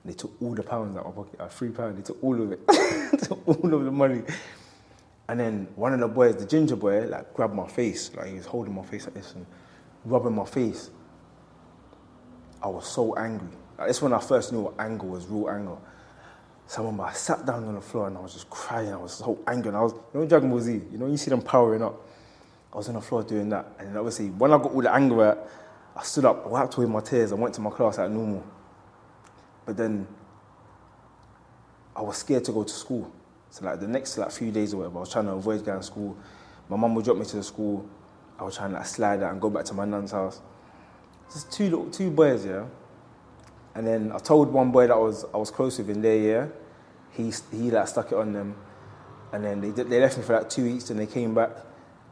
They 0.04 0.14
took 0.14 0.32
all 0.42 0.54
the 0.54 0.62
pounds 0.62 0.96
out 0.96 1.06
of 1.06 1.14
my 1.14 1.22
pocket. 1.22 1.38
I 1.38 1.44
had 1.44 1.52
three 1.52 1.68
pounds. 1.68 1.96
They 1.96 2.02
took 2.02 2.22
all 2.24 2.40
of 2.40 2.50
it. 2.50 2.66
took 3.22 3.46
all 3.46 3.74
of 3.74 3.84
the 3.84 3.90
money. 3.90 4.22
And 5.28 5.38
then 5.38 5.68
one 5.76 5.92
of 5.92 6.00
the 6.00 6.08
boys, 6.08 6.36
the 6.36 6.46
ginger 6.46 6.74
boy, 6.74 7.06
like 7.06 7.32
grabbed 7.34 7.54
my 7.54 7.68
face. 7.68 8.10
Like 8.16 8.28
he 8.28 8.34
was 8.34 8.46
holding 8.46 8.74
my 8.74 8.82
face 8.82 9.04
like 9.04 9.14
this 9.14 9.34
and 9.34 9.46
rubbing 10.04 10.34
my 10.34 10.46
face. 10.46 10.90
I 12.62 12.68
was 12.68 12.86
so 12.86 13.14
angry. 13.14 13.48
Like, 13.78 13.88
this 13.88 14.00
when 14.02 14.12
I 14.12 14.18
first 14.18 14.52
knew 14.52 14.62
what 14.62 14.74
anger 14.78 15.06
was, 15.06 15.26
real 15.26 15.48
anger. 15.48 15.76
So 16.66 16.82
I 16.82 16.84
remember 16.86 17.04
I 17.04 17.12
sat 17.12 17.44
down 17.44 17.64
on 17.64 17.74
the 17.74 17.80
floor 17.80 18.08
and 18.08 18.16
I 18.16 18.20
was 18.20 18.32
just 18.32 18.48
crying. 18.48 18.92
I 18.92 18.96
was 18.96 19.12
so 19.12 19.38
angry. 19.46 19.68
And 19.68 19.76
I 19.76 19.82
was, 19.82 19.92
you 19.92 20.20
know, 20.20 20.26
Dragon 20.26 20.50
Ball 20.50 20.60
Z, 20.60 20.80
you 20.90 20.98
know, 20.98 21.06
you 21.06 21.16
see 21.16 21.30
them 21.30 21.42
powering 21.42 21.82
up. 21.82 22.00
I 22.72 22.76
was 22.76 22.88
on 22.88 22.94
the 22.94 23.00
floor 23.00 23.22
doing 23.22 23.48
that. 23.50 23.66
And 23.78 23.88
then 23.88 23.96
obviously, 23.96 24.30
when 24.30 24.52
I 24.52 24.58
got 24.58 24.72
all 24.72 24.82
the 24.82 24.92
anger 24.92 25.24
out, 25.24 25.48
I 25.94 26.02
stood 26.02 26.24
up, 26.24 26.46
wiped 26.46 26.74
away 26.76 26.86
my 26.86 27.00
tears, 27.00 27.32
I 27.32 27.34
went 27.34 27.54
to 27.54 27.60
my 27.60 27.70
class 27.70 27.98
like 27.98 28.10
normal. 28.10 28.44
But 29.66 29.76
then 29.76 30.06
I 31.94 32.00
was 32.00 32.16
scared 32.16 32.44
to 32.44 32.52
go 32.52 32.64
to 32.64 32.72
school. 32.72 33.12
So 33.50 33.66
like 33.66 33.80
the 33.80 33.88
next 33.88 34.16
like 34.16 34.30
few 34.30 34.50
days 34.50 34.72
or 34.72 34.78
whatever, 34.78 34.96
I 34.96 35.00
was 35.00 35.12
trying 35.12 35.26
to 35.26 35.32
avoid 35.32 35.64
going 35.64 35.80
to 35.80 35.84
school. 35.84 36.16
My 36.68 36.76
mum 36.76 36.94
would 36.94 37.04
drop 37.04 37.18
me 37.18 37.26
to 37.26 37.36
the 37.36 37.42
school. 37.42 37.86
I 38.38 38.44
was 38.44 38.56
trying 38.56 38.70
to 38.70 38.76
like, 38.76 38.86
slide 38.86 39.22
out 39.22 39.32
and 39.32 39.40
go 39.40 39.50
back 39.50 39.66
to 39.66 39.74
my 39.74 39.84
nan's 39.84 40.12
house. 40.12 40.40
Just 41.32 41.52
two 41.52 41.64
little, 41.64 41.90
two 41.90 42.10
boys, 42.10 42.46
yeah. 42.46 42.64
And 43.74 43.86
then 43.86 44.12
I 44.12 44.18
told 44.18 44.52
one 44.52 44.70
boy 44.70 44.86
that 44.86 44.94
I 44.94 44.98
was 44.98 45.24
I 45.32 45.36
was 45.36 45.50
close 45.50 45.78
with 45.78 45.90
in 45.90 46.02
their 46.02 46.16
year. 46.16 46.52
He 47.10 47.32
he 47.50 47.70
like 47.70 47.88
stuck 47.88 48.12
it 48.12 48.14
on 48.14 48.32
them, 48.32 48.56
and 49.32 49.44
then 49.44 49.60
they 49.60 49.70
they 49.70 50.00
left 50.00 50.18
me 50.18 50.24
for 50.24 50.38
like 50.38 50.50
two 50.50 50.64
weeks. 50.64 50.90
And 50.90 50.98
they 50.98 51.06
came 51.06 51.34
back, 51.34 51.50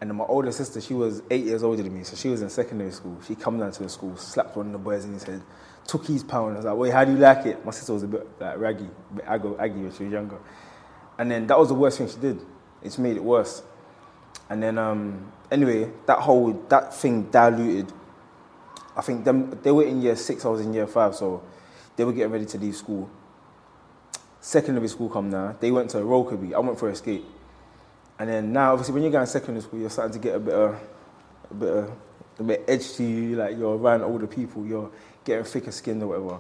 and 0.01 0.09
then 0.09 0.17
my 0.17 0.25
older 0.25 0.51
sister, 0.51 0.81
she 0.81 0.95
was 0.95 1.23
eight 1.31 1.45
years 1.45 1.63
older 1.63 1.83
than 1.83 1.95
me, 1.95 2.05
so 2.05 2.17
she 2.17 2.29
was 2.29 2.41
in 2.41 2.49
secondary 2.49 2.91
school. 2.91 3.19
She 3.27 3.35
come 3.35 3.59
down 3.59 3.71
to 3.73 3.83
the 3.83 3.89
school, 3.89 4.17
slapped 4.17 4.57
one 4.57 4.67
of 4.67 4.73
the 4.73 4.79
boys 4.79 5.05
in 5.05 5.13
his 5.13 5.25
head, 5.25 5.43
took 5.87 6.07
his 6.07 6.25
pound. 6.25 6.55
I 6.55 6.57
was 6.57 6.65
like, 6.65 6.77
wait, 6.77 6.93
how 6.93 7.05
do 7.05 7.13
you 7.13 7.19
like 7.19 7.45
it? 7.45 7.63
My 7.67 7.71
sister 7.71 7.93
was 7.93 8.03
a 8.03 8.07
bit 8.07 8.27
like 8.41 8.57
raggy, 8.59 8.89
a 9.11 9.15
bit 9.15 9.25
aggy, 9.27 9.49
aggy 9.59 9.83
when 9.83 9.93
she 9.93 10.05
was 10.05 10.13
younger. 10.13 10.39
And 11.19 11.31
then 11.31 11.47
that 11.49 11.59
was 11.59 11.69
the 11.69 11.75
worst 11.75 11.99
thing 11.99 12.09
she 12.09 12.17
did. 12.17 12.41
It's 12.83 12.97
made 12.97 13.17
it 13.17 13.23
worse. 13.23 13.63
And 14.49 14.63
then 14.63 14.79
um, 14.79 15.31
anyway, 15.51 15.91
that 16.07 16.21
whole 16.21 16.53
that 16.71 16.95
thing 16.95 17.25
diluted. 17.31 17.93
I 18.97 19.03
think 19.03 19.25
them 19.25 19.59
they 19.63 19.71
were 19.71 19.85
in 19.85 20.01
year 20.01 20.17
six, 20.17 20.47
I 20.47 20.49
was 20.49 20.63
in 20.63 20.73
year 20.73 20.87
five, 20.87 21.15
so 21.15 21.43
they 21.97 22.05
were 22.05 22.13
getting 22.13 22.33
ready 22.33 22.47
to 22.47 22.59
leave 22.59 22.75
school. 22.75 23.11
Secondary 24.41 24.89
school 24.89 25.11
come 25.11 25.29
now. 25.29 25.57
They 25.61 25.71
went 25.71 25.91
to 25.91 25.99
Rokeby. 25.99 26.55
I 26.55 26.59
went 26.61 26.79
for 26.79 26.89
escape. 26.89 27.27
And 28.21 28.29
then 28.29 28.53
now, 28.53 28.73
obviously, 28.73 28.93
when 28.93 29.03
you're 29.03 29.13
going 29.13 29.25
secondary 29.25 29.63
school, 29.63 29.81
you're 29.81 29.89
starting 29.89 30.13
to 30.13 30.19
get 30.19 30.35
a 30.35 30.39
bit 30.39 30.53
of, 30.53 30.79
a 31.51 31.55
bit 31.55 31.69
of, 31.71 31.93
a 32.39 32.43
bit 32.43 32.65
edge 32.69 32.93
to 32.93 33.03
you. 33.03 33.37
Like 33.37 33.57
you're 33.57 33.79
around 33.79 34.03
older 34.03 34.27
people, 34.27 34.67
you're 34.67 34.91
getting 35.25 35.43
thicker 35.43 35.73
skinned 35.73 36.03
or 36.03 36.09
whatever. 36.09 36.39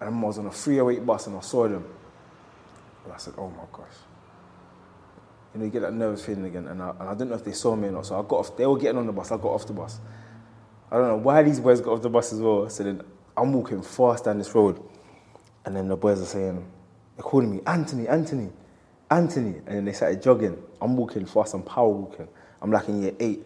And 0.00 0.14
I 0.14 0.26
was 0.26 0.38
on 0.38 0.46
a 0.46 0.52
308 0.52 1.04
bus 1.04 1.26
and 1.26 1.36
I 1.36 1.40
saw 1.40 1.66
them. 1.66 1.84
And 3.02 3.12
I 3.12 3.16
said, 3.16 3.34
oh 3.36 3.50
my 3.50 3.64
gosh. 3.72 3.90
You 5.52 5.58
know, 5.58 5.64
you 5.66 5.72
get 5.72 5.82
that 5.82 5.92
nervous 5.92 6.24
feeling 6.24 6.44
again. 6.44 6.68
And 6.68 6.80
I, 6.80 6.90
and 6.90 7.08
I 7.08 7.12
didn't 7.14 7.30
know 7.30 7.34
if 7.34 7.44
they 7.44 7.50
saw 7.50 7.74
me 7.74 7.88
or 7.88 7.90
not. 7.90 8.06
So 8.06 8.16
I 8.16 8.22
got 8.22 8.36
off, 8.36 8.56
they 8.56 8.64
were 8.64 8.78
getting 8.78 8.98
on 8.98 9.06
the 9.06 9.12
bus, 9.12 9.32
I 9.32 9.38
got 9.38 9.48
off 9.48 9.66
the 9.66 9.72
bus. 9.72 9.98
I 10.88 10.98
don't 10.98 11.08
know 11.08 11.16
why 11.16 11.42
these 11.42 11.58
boys 11.58 11.80
got 11.80 11.94
off 11.94 12.02
the 12.02 12.10
bus 12.10 12.32
as 12.32 12.40
well. 12.40 12.68
So 12.70 12.84
then 12.84 13.02
I'm 13.36 13.52
walking 13.52 13.82
fast 13.82 14.26
down 14.26 14.38
this 14.38 14.54
road. 14.54 14.80
And 15.64 15.74
then 15.74 15.88
the 15.88 15.96
boys 15.96 16.22
are 16.22 16.26
saying, 16.26 16.64
they're 17.16 17.24
calling 17.24 17.50
me, 17.50 17.60
Anthony, 17.66 18.06
Anthony, 18.06 18.50
Anthony. 19.10 19.58
And 19.66 19.76
then 19.76 19.84
they 19.84 19.92
started 19.92 20.22
jogging. 20.22 20.62
I'm 20.80 20.96
walking 20.96 21.26
fast, 21.26 21.54
I'm 21.54 21.62
power 21.62 21.88
walking. 21.88 22.28
I'm 22.60 22.70
like 22.70 22.88
in 22.88 23.02
year 23.02 23.14
eight. 23.20 23.44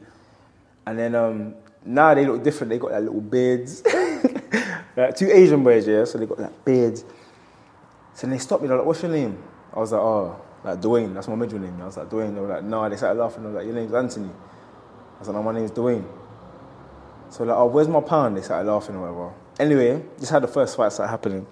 And 0.86 0.98
then 0.98 1.14
um, 1.14 1.54
now 1.84 2.14
they 2.14 2.26
look 2.26 2.42
different. 2.42 2.70
They 2.70 2.78
got 2.78 2.92
like 2.92 3.02
little 3.02 3.20
beards. 3.20 3.82
like 4.96 5.16
two 5.16 5.30
Asian 5.30 5.62
boys, 5.62 5.86
yeah, 5.86 6.04
so 6.04 6.18
they 6.18 6.26
got 6.26 6.38
like 6.38 6.64
beards. 6.64 7.04
So 8.14 8.22
then 8.22 8.30
they 8.30 8.38
stopped 8.38 8.62
me, 8.62 8.68
they're 8.68 8.76
like, 8.76 8.86
what's 8.86 9.02
your 9.02 9.10
name? 9.10 9.42
I 9.72 9.78
was 9.78 9.92
like, 9.92 10.00
oh, 10.00 10.40
like 10.64 10.80
Dwayne, 10.80 11.14
that's 11.14 11.28
my 11.28 11.34
middle 11.34 11.58
name. 11.58 11.80
I 11.80 11.86
was 11.86 11.96
like, 11.96 12.08
Dwayne. 12.08 12.34
They 12.34 12.40
were 12.40 12.48
like, 12.48 12.64
no, 12.64 12.88
they 12.88 12.96
started 12.96 13.18
laughing. 13.20 13.44
I 13.44 13.46
was 13.46 13.54
like, 13.56 13.64
your 13.64 13.74
name's 13.74 13.94
Anthony. 13.94 14.28
I 14.28 15.18
was 15.18 15.28
like, 15.28 15.36
no, 15.36 15.42
my 15.42 15.52
name's 15.52 15.70
Dwayne. 15.70 16.04
So 17.30 17.44
like, 17.44 17.56
oh, 17.56 17.66
where's 17.66 17.88
my 17.88 18.00
pound? 18.00 18.36
They 18.36 18.42
started 18.42 18.70
laughing 18.70 18.96
or 18.96 19.00
whatever. 19.00 19.34
Anyway, 19.58 20.02
just 20.18 20.30
had 20.30 20.42
the 20.42 20.48
first 20.48 20.76
fight 20.76 20.92
start 20.92 21.08
happening. 21.08 21.46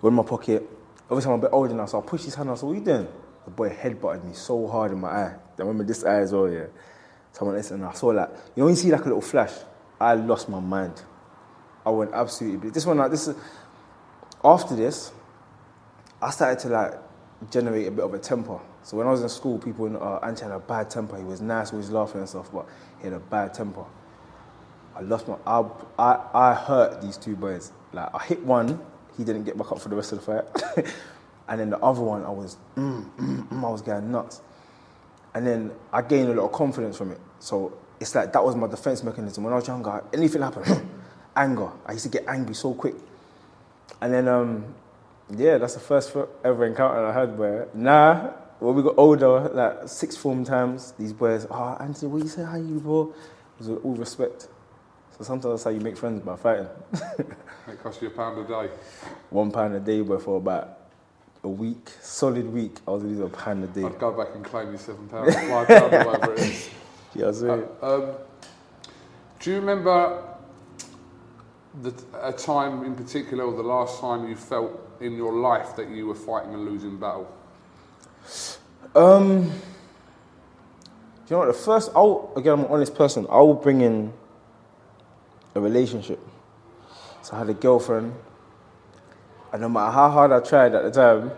Go 0.00 0.08
in 0.08 0.14
my 0.14 0.22
pocket. 0.22 0.68
Obviously, 1.10 1.32
I'm 1.32 1.38
a 1.38 1.42
bit 1.42 1.50
older 1.52 1.74
now, 1.74 1.86
so 1.86 2.00
I 2.00 2.06
pushed 2.06 2.24
his 2.24 2.34
hand. 2.34 2.50
I 2.50 2.54
said, 2.54 2.66
what 2.66 2.72
are 2.72 2.74
you 2.76 2.84
doing? 2.84 3.08
The 3.44 3.50
boy 3.50 3.70
headbutted 3.70 4.24
me 4.24 4.34
so 4.34 4.66
hard 4.66 4.92
in 4.92 5.00
my 5.00 5.08
eye. 5.08 5.34
I 5.34 5.62
remember 5.62 5.84
this 5.84 6.04
eye 6.04 6.20
as 6.20 6.32
well, 6.32 6.50
yeah. 6.50 6.66
Someone 7.32 7.56
else 7.56 7.70
and 7.70 7.84
I 7.84 7.92
saw 7.92 8.08
like, 8.08 8.30
you 8.56 8.62
know, 8.62 8.68
you 8.68 8.76
see 8.76 8.90
like 8.90 9.02
a 9.02 9.04
little 9.04 9.20
flash, 9.20 9.52
I 10.00 10.14
lost 10.14 10.48
my 10.48 10.60
mind. 10.60 11.02
I 11.86 11.90
went 11.90 12.12
absolutely. 12.12 12.70
This 12.70 12.84
one, 12.84 12.98
like, 12.98 13.10
this 13.10 13.28
is 13.28 13.36
after 14.44 14.76
this. 14.76 15.12
I 16.20 16.30
started 16.30 16.58
to 16.60 16.68
like 16.68 16.94
generate 17.50 17.86
a 17.86 17.90
bit 17.90 18.04
of 18.04 18.12
a 18.12 18.18
temper. 18.18 18.60
So 18.82 18.96
when 18.96 19.06
I 19.06 19.10
was 19.10 19.22
in 19.22 19.28
school, 19.28 19.58
people, 19.58 19.86
uh, 19.96 20.26
Anchi 20.26 20.40
had 20.40 20.50
a 20.50 20.58
bad 20.58 20.90
temper. 20.90 21.16
He 21.16 21.24
was 21.24 21.40
nice, 21.40 21.72
always 21.72 21.90
laughing 21.90 22.20
and 22.20 22.28
stuff, 22.28 22.50
but 22.52 22.66
he 22.98 23.04
had 23.04 23.12
a 23.12 23.20
bad 23.20 23.54
temper. 23.54 23.84
I 24.94 25.00
lost 25.02 25.28
my. 25.28 25.36
I, 25.46 25.64
I, 25.98 26.20
I 26.34 26.54
hurt 26.54 27.00
these 27.00 27.16
two 27.16 27.36
boys. 27.36 27.72
Like 27.92 28.12
I 28.14 28.24
hit 28.24 28.44
one, 28.44 28.80
he 29.18 29.24
didn't 29.24 29.44
get 29.44 29.58
back 29.58 29.70
up 29.72 29.80
for 29.80 29.90
the 29.90 29.96
rest 29.96 30.12
of 30.12 30.24
the 30.24 30.42
fight, 30.42 30.86
and 31.48 31.60
then 31.60 31.70
the 31.70 31.78
other 31.80 32.00
one, 32.00 32.24
I 32.24 32.30
was, 32.30 32.56
mm, 32.76 33.04
mm, 33.16 33.48
mm, 33.48 33.64
I 33.64 33.70
was 33.70 33.82
going 33.82 34.10
nuts. 34.10 34.40
And 35.34 35.46
then 35.46 35.72
I 35.92 36.00
gained 36.02 36.30
a 36.30 36.34
lot 36.34 36.46
of 36.46 36.52
confidence 36.52 36.96
from 36.96 37.12
it. 37.12 37.20
So 37.40 37.76
it's 38.00 38.14
like 38.14 38.32
that 38.32 38.42
was 38.42 38.56
my 38.56 38.66
defense 38.66 39.02
mechanism. 39.02 39.44
When 39.44 39.52
I 39.52 39.56
was 39.56 39.66
younger, 39.68 40.02
anything 40.12 40.40
happened, 40.42 40.88
anger. 41.36 41.70
I 41.84 41.92
used 41.92 42.04
to 42.04 42.10
get 42.10 42.24
angry 42.26 42.54
so 42.54 42.72
quick. 42.72 42.94
And 44.00 44.14
then, 44.14 44.28
um, 44.28 44.64
yeah, 45.36 45.58
that's 45.58 45.74
the 45.74 45.80
first 45.80 46.16
ever 46.44 46.64
encounter 46.64 47.04
I 47.04 47.12
had 47.12 47.36
where, 47.36 47.68
nah, 47.74 48.30
when 48.60 48.74
we 48.74 48.82
got 48.82 48.94
older, 48.96 49.48
like 49.52 49.88
sixth 49.88 50.18
form 50.18 50.44
times, 50.44 50.92
these 50.98 51.12
boys, 51.12 51.46
oh, 51.50 51.76
Anthony, 51.80 52.10
what 52.10 52.22
you 52.22 52.28
say, 52.28 52.44
how 52.44 52.56
you, 52.56 52.80
bro? 52.80 53.12
It 53.60 53.66
was 53.66 53.68
all 53.82 53.94
respect. 53.94 54.48
So 55.18 55.24
sometimes 55.24 55.54
that's 55.54 55.64
how 55.64 55.70
you 55.70 55.80
make 55.80 55.96
friends 55.96 56.22
by 56.22 56.36
fighting. 56.36 56.68
it 57.68 57.82
cost 57.82 58.00
you 58.00 58.08
a 58.08 58.10
pound 58.10 58.38
a 58.38 58.48
day. 58.48 58.72
One 59.30 59.50
pound 59.50 59.74
a 59.74 59.80
day, 59.80 60.00
but 60.00 60.22
for 60.22 60.36
about 60.36 60.78
a 61.42 61.48
week, 61.48 61.90
solid 62.00 62.46
week, 62.52 62.76
I 62.86 62.92
was 62.92 63.02
losing 63.02 63.24
a 63.24 63.28
pound 63.28 63.64
a 63.64 63.66
day. 63.66 63.84
I'd 63.84 63.98
go 63.98 64.12
back 64.12 64.34
and 64.34 64.44
claim 64.44 64.68
your 64.68 64.78
seven 64.78 65.08
pounds, 65.08 65.34
five 65.34 65.66
pounds, 65.66 66.06
whatever 66.06 66.34
it 66.34 66.40
is. 66.40 66.70
Yeah, 67.14 67.24
uh, 67.24 67.64
um, 67.82 68.12
do 69.40 69.50
you 69.50 69.56
remember 69.56 70.22
the, 71.82 71.94
a 72.22 72.32
time 72.32 72.84
in 72.84 72.94
particular, 72.94 73.44
or 73.44 73.56
the 73.56 73.62
last 73.62 73.98
time 73.98 74.28
you 74.28 74.36
felt 74.36 74.78
in 75.00 75.16
your 75.16 75.32
life 75.32 75.74
that 75.76 75.88
you 75.88 76.06
were 76.06 76.14
fighting 76.14 76.54
a 76.54 76.58
losing 76.58 76.98
battle? 76.98 77.26
Um, 78.94 79.44
do 79.44 79.48
you 79.48 79.52
know 81.30 81.38
what? 81.38 81.46
The 81.46 81.54
first, 81.54 81.90
I'll 81.96 82.30
again, 82.36 82.52
I'm 82.52 82.60
an 82.60 82.66
honest 82.66 82.94
person. 82.94 83.26
I 83.30 83.38
will 83.38 83.54
bring 83.54 83.80
in 83.80 84.12
a 85.58 85.60
relationship. 85.60 86.20
So 87.22 87.36
I 87.36 87.40
had 87.40 87.50
a 87.50 87.54
girlfriend, 87.54 88.14
and 89.52 89.60
no 89.60 89.68
matter 89.68 89.92
how 89.92 90.10
hard 90.10 90.32
I 90.32 90.40
tried 90.40 90.74
at 90.74 90.82
the 90.84 90.90
time, 90.90 91.32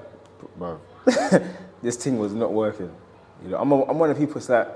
bro, 0.56 0.80
this 1.82 1.96
thing 1.96 2.18
was 2.18 2.32
not 2.32 2.52
working. 2.52 2.90
You 3.42 3.50
know, 3.50 3.58
I'm, 3.58 3.72
a, 3.72 3.84
I'm 3.86 3.98
one 3.98 4.10
of 4.10 4.16
the 4.16 4.24
people 4.24 4.34
that's 4.34 4.48
like, 4.48 4.68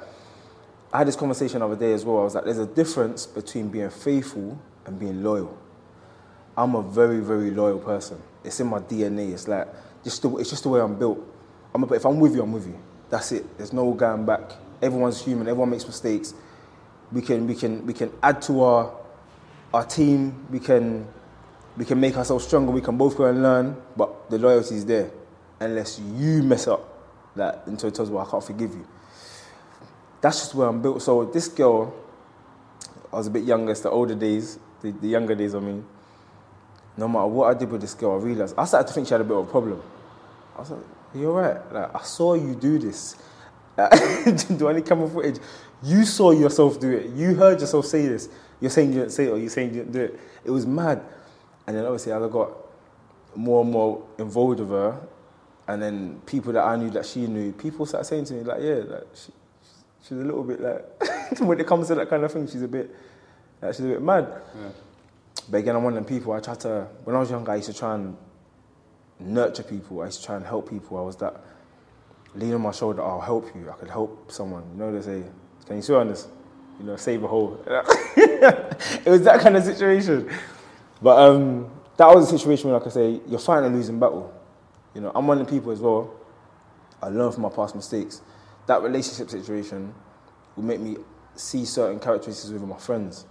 I 0.93 0.99
had 0.99 1.07
this 1.07 1.17
conversation 1.17 1.61
the 1.61 1.67
other 1.67 1.77
day 1.77 1.93
as 1.93 2.05
well. 2.05 2.21
I 2.21 2.25
was 2.25 2.35
like, 2.35 2.45
there's 2.45 2.59
a 2.59 2.67
difference 2.67 3.27
between 3.27 3.69
being 3.69 3.91
faithful 3.91 4.59
and 4.87 4.99
being 4.99 5.23
loyal. 5.23 5.57
I'm 6.57 6.75
a 6.75 6.83
very, 6.83 7.21
very 7.21 7.51
loyal 7.51 7.79
person. 7.79 8.21
It's 8.45 8.61
in 8.61 8.69
my 8.69 8.79
DNA. 8.79 9.33
It's 9.33 9.49
like, 9.49 9.69
just 10.05 10.23
the, 10.23 10.37
it's 10.37 10.51
just 10.51 10.63
the 10.63 10.69
way 10.69 10.81
I'm 10.81 10.99
built. 10.99 11.19
I'm 11.75 11.83
a, 11.83 11.93
if 11.93 12.07
I'm 12.07 12.21
with 12.21 12.35
you, 12.35 12.43
I'm 12.43 12.53
with 12.53 12.67
you. 12.67 12.79
That's 13.11 13.33
it. 13.33 13.59
There's 13.59 13.73
no 13.73 13.93
going 13.93 14.25
back. 14.25 14.53
Everyone's 14.81 15.23
human. 15.23 15.49
Everyone 15.49 15.71
makes 15.71 15.87
mistakes. 15.87 16.33
We 17.11 17.23
can, 17.23 17.47
we 17.47 17.55
can, 17.55 17.85
we 17.87 17.93
can 17.93 18.13
add 18.23 18.41
to 18.43 18.63
our 18.63 19.04
our 19.75 19.85
team, 19.85 20.47
we 20.51 20.61
can 20.61 21.07
we 21.77 21.85
can 21.85 21.99
make 21.99 22.17
ourselves 22.17 22.47
stronger. 22.47 22.71
We 22.71 22.81
can 22.81 22.97
both 22.97 23.17
go 23.17 23.25
and 23.25 23.43
learn, 23.43 23.77
but 23.97 24.31
the 24.31 24.39
loyalty 24.39 24.77
is 24.77 24.87
there. 24.87 25.11
Unless 25.59 25.99
you 25.99 26.43
mess 26.45 26.69
up, 26.69 26.89
that 27.35 27.65
until 27.67 27.89
it 27.89 27.95
tells 27.95 28.09
well, 28.09 28.25
I 28.25 28.31
can't 28.31 28.45
forgive 28.45 28.71
you. 28.71 28.87
That's 30.21 30.39
just 30.39 30.55
where 30.55 30.69
I'm 30.69 30.81
built. 30.81 31.03
So 31.03 31.25
this 31.25 31.49
girl, 31.49 31.93
I 33.13 33.17
was 33.17 33.27
a 33.27 33.31
bit 33.31 33.43
younger. 33.43 33.73
It's 33.73 33.81
the 33.81 33.91
older 33.91 34.15
days, 34.15 34.61
the, 34.81 34.93
the 34.93 35.09
younger 35.09 35.35
days. 35.35 35.57
I 35.57 35.59
mean, 35.59 35.85
no 36.97 37.09
matter 37.09 37.27
what 37.27 37.55
I 37.55 37.59
did 37.59 37.69
with 37.69 37.81
this 37.81 37.95
girl, 37.95 38.13
I 38.13 38.23
realized 38.23 38.55
I 38.57 38.65
started 38.67 38.87
to 38.87 38.95
think 38.95 39.09
she 39.09 39.15
had 39.15 39.23
a 39.23 39.25
bit 39.25 39.37
of 39.37 39.49
a 39.49 39.51
problem. 39.51 39.83
I 40.55 40.61
was 40.61 40.71
like, 40.71 40.81
You're 41.17 41.33
right. 41.33 41.73
Like, 41.73 41.95
I 41.97 42.03
saw 42.03 42.35
you 42.35 42.55
do 42.55 42.79
this. 42.79 43.17
Didn't 44.25 44.57
do 44.59 44.69
any 44.69 44.83
camera 44.83 45.09
footage? 45.09 45.39
You 45.83 46.05
saw 46.05 46.31
yourself 46.31 46.79
do 46.79 46.93
it. 46.93 47.11
You 47.11 47.35
heard 47.35 47.61
yourself 47.61 47.87
say 47.87 48.07
this. 48.07 48.29
You're 48.61 48.71
saying 48.71 48.93
you 48.93 49.01
didn't 49.01 49.13
say 49.13 49.27
it 49.27 49.31
or 49.31 49.39
you're 49.39 49.51
saying 49.51 49.71
you 49.71 49.81
didn't 49.81 49.93
do 49.93 50.01
it. 50.01 50.21
It 50.45 50.51
was 50.51 50.67
mad. 50.67 51.03
And 51.67 51.77
then 51.77 51.85
obviously 51.85 52.13
as 52.13 52.23
I 52.23 52.29
got 52.29 52.51
more 53.35 53.63
and 53.63 53.71
more 53.71 54.07
involved 54.19 54.61
with 54.61 54.71
her, 54.71 55.01
and 55.67 55.83
then 55.83 56.21
people 56.27 56.53
that 56.53 56.63
I 56.65 56.77
knew 56.77 56.91
that 56.91 57.07
she 57.07 57.27
knew, 57.27 57.53
people 57.53 57.87
started 57.87 58.05
saying 58.05 58.27
to 58.27 58.35
me 58.35 58.43
like, 58.43 58.61
yeah, 58.61 58.75
like 58.87 59.07
she, 59.15 59.33
she's 60.03 60.19
a 60.19 60.25
little 60.25 60.45
bit 60.45 60.61
like 60.61 61.39
when 61.41 61.59
it 61.59 61.67
comes 61.67 61.89
to 61.89 61.95
that 61.95 62.11
kind 62.11 62.23
of 62.23 62.33
thing, 62.33 62.47
she's 62.47 62.63
a 62.63 62.69
bit 62.69 62.95
like, 63.63 63.75
she's 63.75 63.85
a 63.85 63.89
bit 63.89 64.03
mad. 64.03 64.29
Yeah. 64.55 64.69
But 65.51 65.59
again, 65.59 65.77
I'm 65.77 65.83
one 65.83 65.97
of 65.97 66.05
them 66.05 66.05
people. 66.05 66.33
I 66.33 66.41
try 66.41 66.55
to 66.55 66.87
when 67.05 67.17
I 67.17 67.21
was 67.21 67.31
younger, 67.31 67.51
I 67.51 67.57
used 67.57 67.71
to 67.71 67.75
try 67.75 67.95
and 67.95 68.17
nurture 69.19 69.63
people. 69.63 70.03
I 70.03 70.07
used 70.07 70.21
to 70.21 70.27
try 70.27 70.37
and 70.37 70.45
help 70.45 70.69
people. 70.69 70.99
I 70.99 71.03
was 71.03 71.17
that 71.17 71.41
lean 72.35 72.55
on 72.55 72.61
my 72.61 72.73
shoulder. 72.73 73.03
I'll 73.03 73.21
help 73.21 73.55
you. 73.55 73.71
I 73.71 73.75
could 73.75 73.91
help 73.91 74.31
someone. 74.31 74.65
You 74.73 74.79
know 74.79 74.93
they 74.93 75.01
say, 75.01 75.23
can 75.67 75.77
you 75.77 75.83
see 75.83 75.95
on 75.95 76.09
this? 76.09 76.29
You 76.81 76.87
know, 76.87 76.97
save 76.97 77.23
a 77.23 77.29
hole. 77.29 77.63
it 78.17 79.07
was 79.07 79.23
that 79.23 79.41
kind 79.41 79.57
of 79.57 79.65
situation. 79.65 80.31
But 81.01 81.19
um, 81.19 81.71
that 81.97 82.07
was 82.07 82.33
a 82.33 82.39
situation 82.39 82.71
where, 82.71 82.79
like 82.79 82.87
I 82.89 82.91
say, 82.91 83.21
you're 83.29 83.39
fighting 83.39 83.73
a 83.73 83.75
losing 83.75 84.01
battle. 84.01 84.33
You 84.95 85.01
know, 85.03 85.13
I'm 85.15 85.27
one 85.27 85.41
of 85.41 85.47
the 85.47 85.53
people 85.53 85.71
as 85.71 85.81
well. 85.81 86.15
I 87.03 87.09
learn 87.09 87.31
from 87.33 87.43
my 87.43 87.49
past 87.51 87.75
mistakes. 87.75 88.23
That 88.67 88.83
relationship 88.83 89.31
situation 89.31 89.95
will 90.57 90.65
make 90.65 90.81
me 90.81 90.97
see 91.35 91.65
certain 91.65 91.99
characteristics 91.99 92.51
with 92.51 92.63
my 92.63 92.79
friends. 92.79 93.27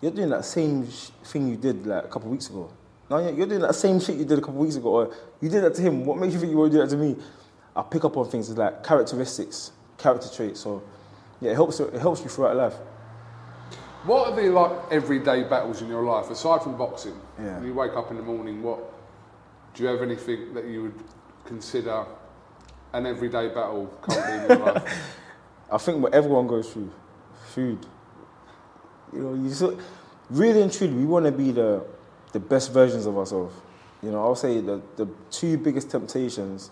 You're 0.00 0.12
doing 0.12 0.30
that 0.30 0.44
same 0.44 0.90
sh- 0.90 1.10
thing 1.24 1.48
you 1.48 1.56
did 1.56 1.86
like 1.86 2.04
a 2.04 2.08
couple 2.08 2.28
of 2.28 2.32
weeks 2.32 2.48
ago. 2.48 2.70
Now 3.08 3.18
you're 3.18 3.46
doing 3.46 3.60
that 3.60 3.74
same 3.74 4.00
shit 4.00 4.16
you 4.16 4.24
did 4.24 4.38
a 4.38 4.40
couple 4.40 4.56
of 4.56 4.60
weeks 4.62 4.76
ago, 4.76 4.88
or 4.88 5.14
you 5.40 5.48
did 5.48 5.62
that 5.62 5.74
to 5.76 5.82
him. 5.82 6.04
What 6.04 6.18
makes 6.18 6.34
you 6.34 6.40
think 6.40 6.50
you 6.50 6.58
won't 6.58 6.72
do 6.72 6.78
that 6.78 6.90
to 6.90 6.96
me? 6.96 7.16
I 7.74 7.82
pick 7.82 8.04
up 8.04 8.16
on 8.16 8.28
things 8.28 8.50
like 8.50 8.82
characteristics, 8.82 9.72
character 9.96 10.28
traits. 10.34 10.60
So 10.60 10.82
yeah, 11.40 11.52
it 11.52 11.54
helps. 11.54 11.80
It 11.80 11.94
helps 11.94 12.22
you 12.22 12.28
throughout 12.28 12.56
life. 12.56 12.74
What 14.04 14.28
are 14.28 14.36
the 14.36 14.48
like 14.50 14.72
everyday 14.92 15.42
battles 15.42 15.82
in 15.82 15.88
your 15.88 16.04
life 16.04 16.30
aside 16.30 16.62
from 16.62 16.76
boxing? 16.78 17.18
Yeah. 17.38 17.56
When 17.56 17.66
you 17.66 17.74
wake 17.74 17.94
up 17.96 18.10
in 18.10 18.16
the 18.16 18.22
morning, 18.22 18.62
what 18.62 18.78
do 19.74 19.82
you 19.82 19.88
have 19.88 20.00
anything 20.00 20.54
that 20.54 20.66
you 20.66 20.82
would 20.84 21.04
consider 21.44 22.06
an 22.92 23.04
everyday 23.04 23.48
battle 23.48 23.92
currently 24.02 24.54
in 24.54 24.60
your 24.60 24.72
life? 24.72 25.12
I 25.72 25.78
think 25.78 26.00
what 26.02 26.14
everyone 26.14 26.46
goes 26.46 26.72
through, 26.72 26.92
food. 27.48 27.84
You 29.12 29.20
know, 29.20 29.34
you 29.34 29.50
so, 29.50 29.78
really 30.30 30.62
and 30.62 30.72
truly, 30.72 30.94
we 30.94 31.04
want 31.04 31.26
to 31.26 31.32
be 31.32 31.50
the 31.50 31.84
the 32.32 32.40
best 32.40 32.72
versions 32.72 33.06
of 33.06 33.18
ourselves. 33.18 33.54
You 34.02 34.12
know, 34.12 34.20
I'll 34.20 34.36
say 34.36 34.60
the 34.60 34.80
the 34.96 35.08
two 35.30 35.58
biggest 35.58 35.90
temptations 35.90 36.70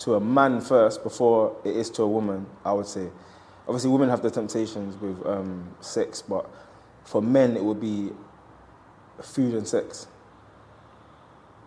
to 0.00 0.14
a 0.14 0.20
man 0.20 0.60
first 0.60 1.02
before 1.02 1.56
it 1.64 1.74
is 1.74 1.88
to 1.90 2.02
a 2.02 2.08
woman. 2.08 2.46
I 2.64 2.72
would 2.72 2.86
say, 2.86 3.08
obviously, 3.68 3.90
women 3.90 4.08
have 4.08 4.22
the 4.22 4.30
temptations 4.30 4.96
with 4.96 5.24
um, 5.26 5.74
sex, 5.80 6.22
but 6.22 6.50
for 7.04 7.22
men, 7.22 7.56
it 7.56 7.62
would 7.62 7.80
be 7.80 8.10
food 9.22 9.54
and 9.54 9.66
sex. 9.66 10.06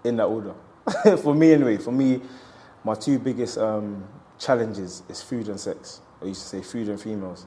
In 0.03 0.17
that 0.17 0.25
order, 0.25 0.55
for 1.21 1.35
me 1.35 1.53
anyway. 1.53 1.77
For 1.77 1.91
me, 1.91 2.21
my 2.83 2.95
two 2.95 3.19
biggest 3.19 3.59
um, 3.59 4.07
challenges 4.39 5.03
is 5.09 5.21
food 5.21 5.47
and 5.47 5.59
sex. 5.59 6.01
I 6.21 6.25
used 6.25 6.41
to 6.41 6.47
say 6.47 6.61
food 6.61 6.89
and 6.89 6.99
females. 6.99 7.45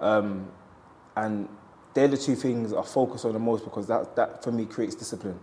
Um, 0.00 0.50
and 1.16 1.48
they're 1.94 2.08
the 2.08 2.16
two 2.16 2.34
things 2.34 2.72
I 2.72 2.82
focus 2.82 3.24
on 3.24 3.32
the 3.32 3.38
most 3.38 3.64
because 3.64 3.86
that, 3.86 4.16
that 4.16 4.42
for 4.42 4.52
me 4.52 4.66
creates 4.66 4.94
discipline. 4.94 5.38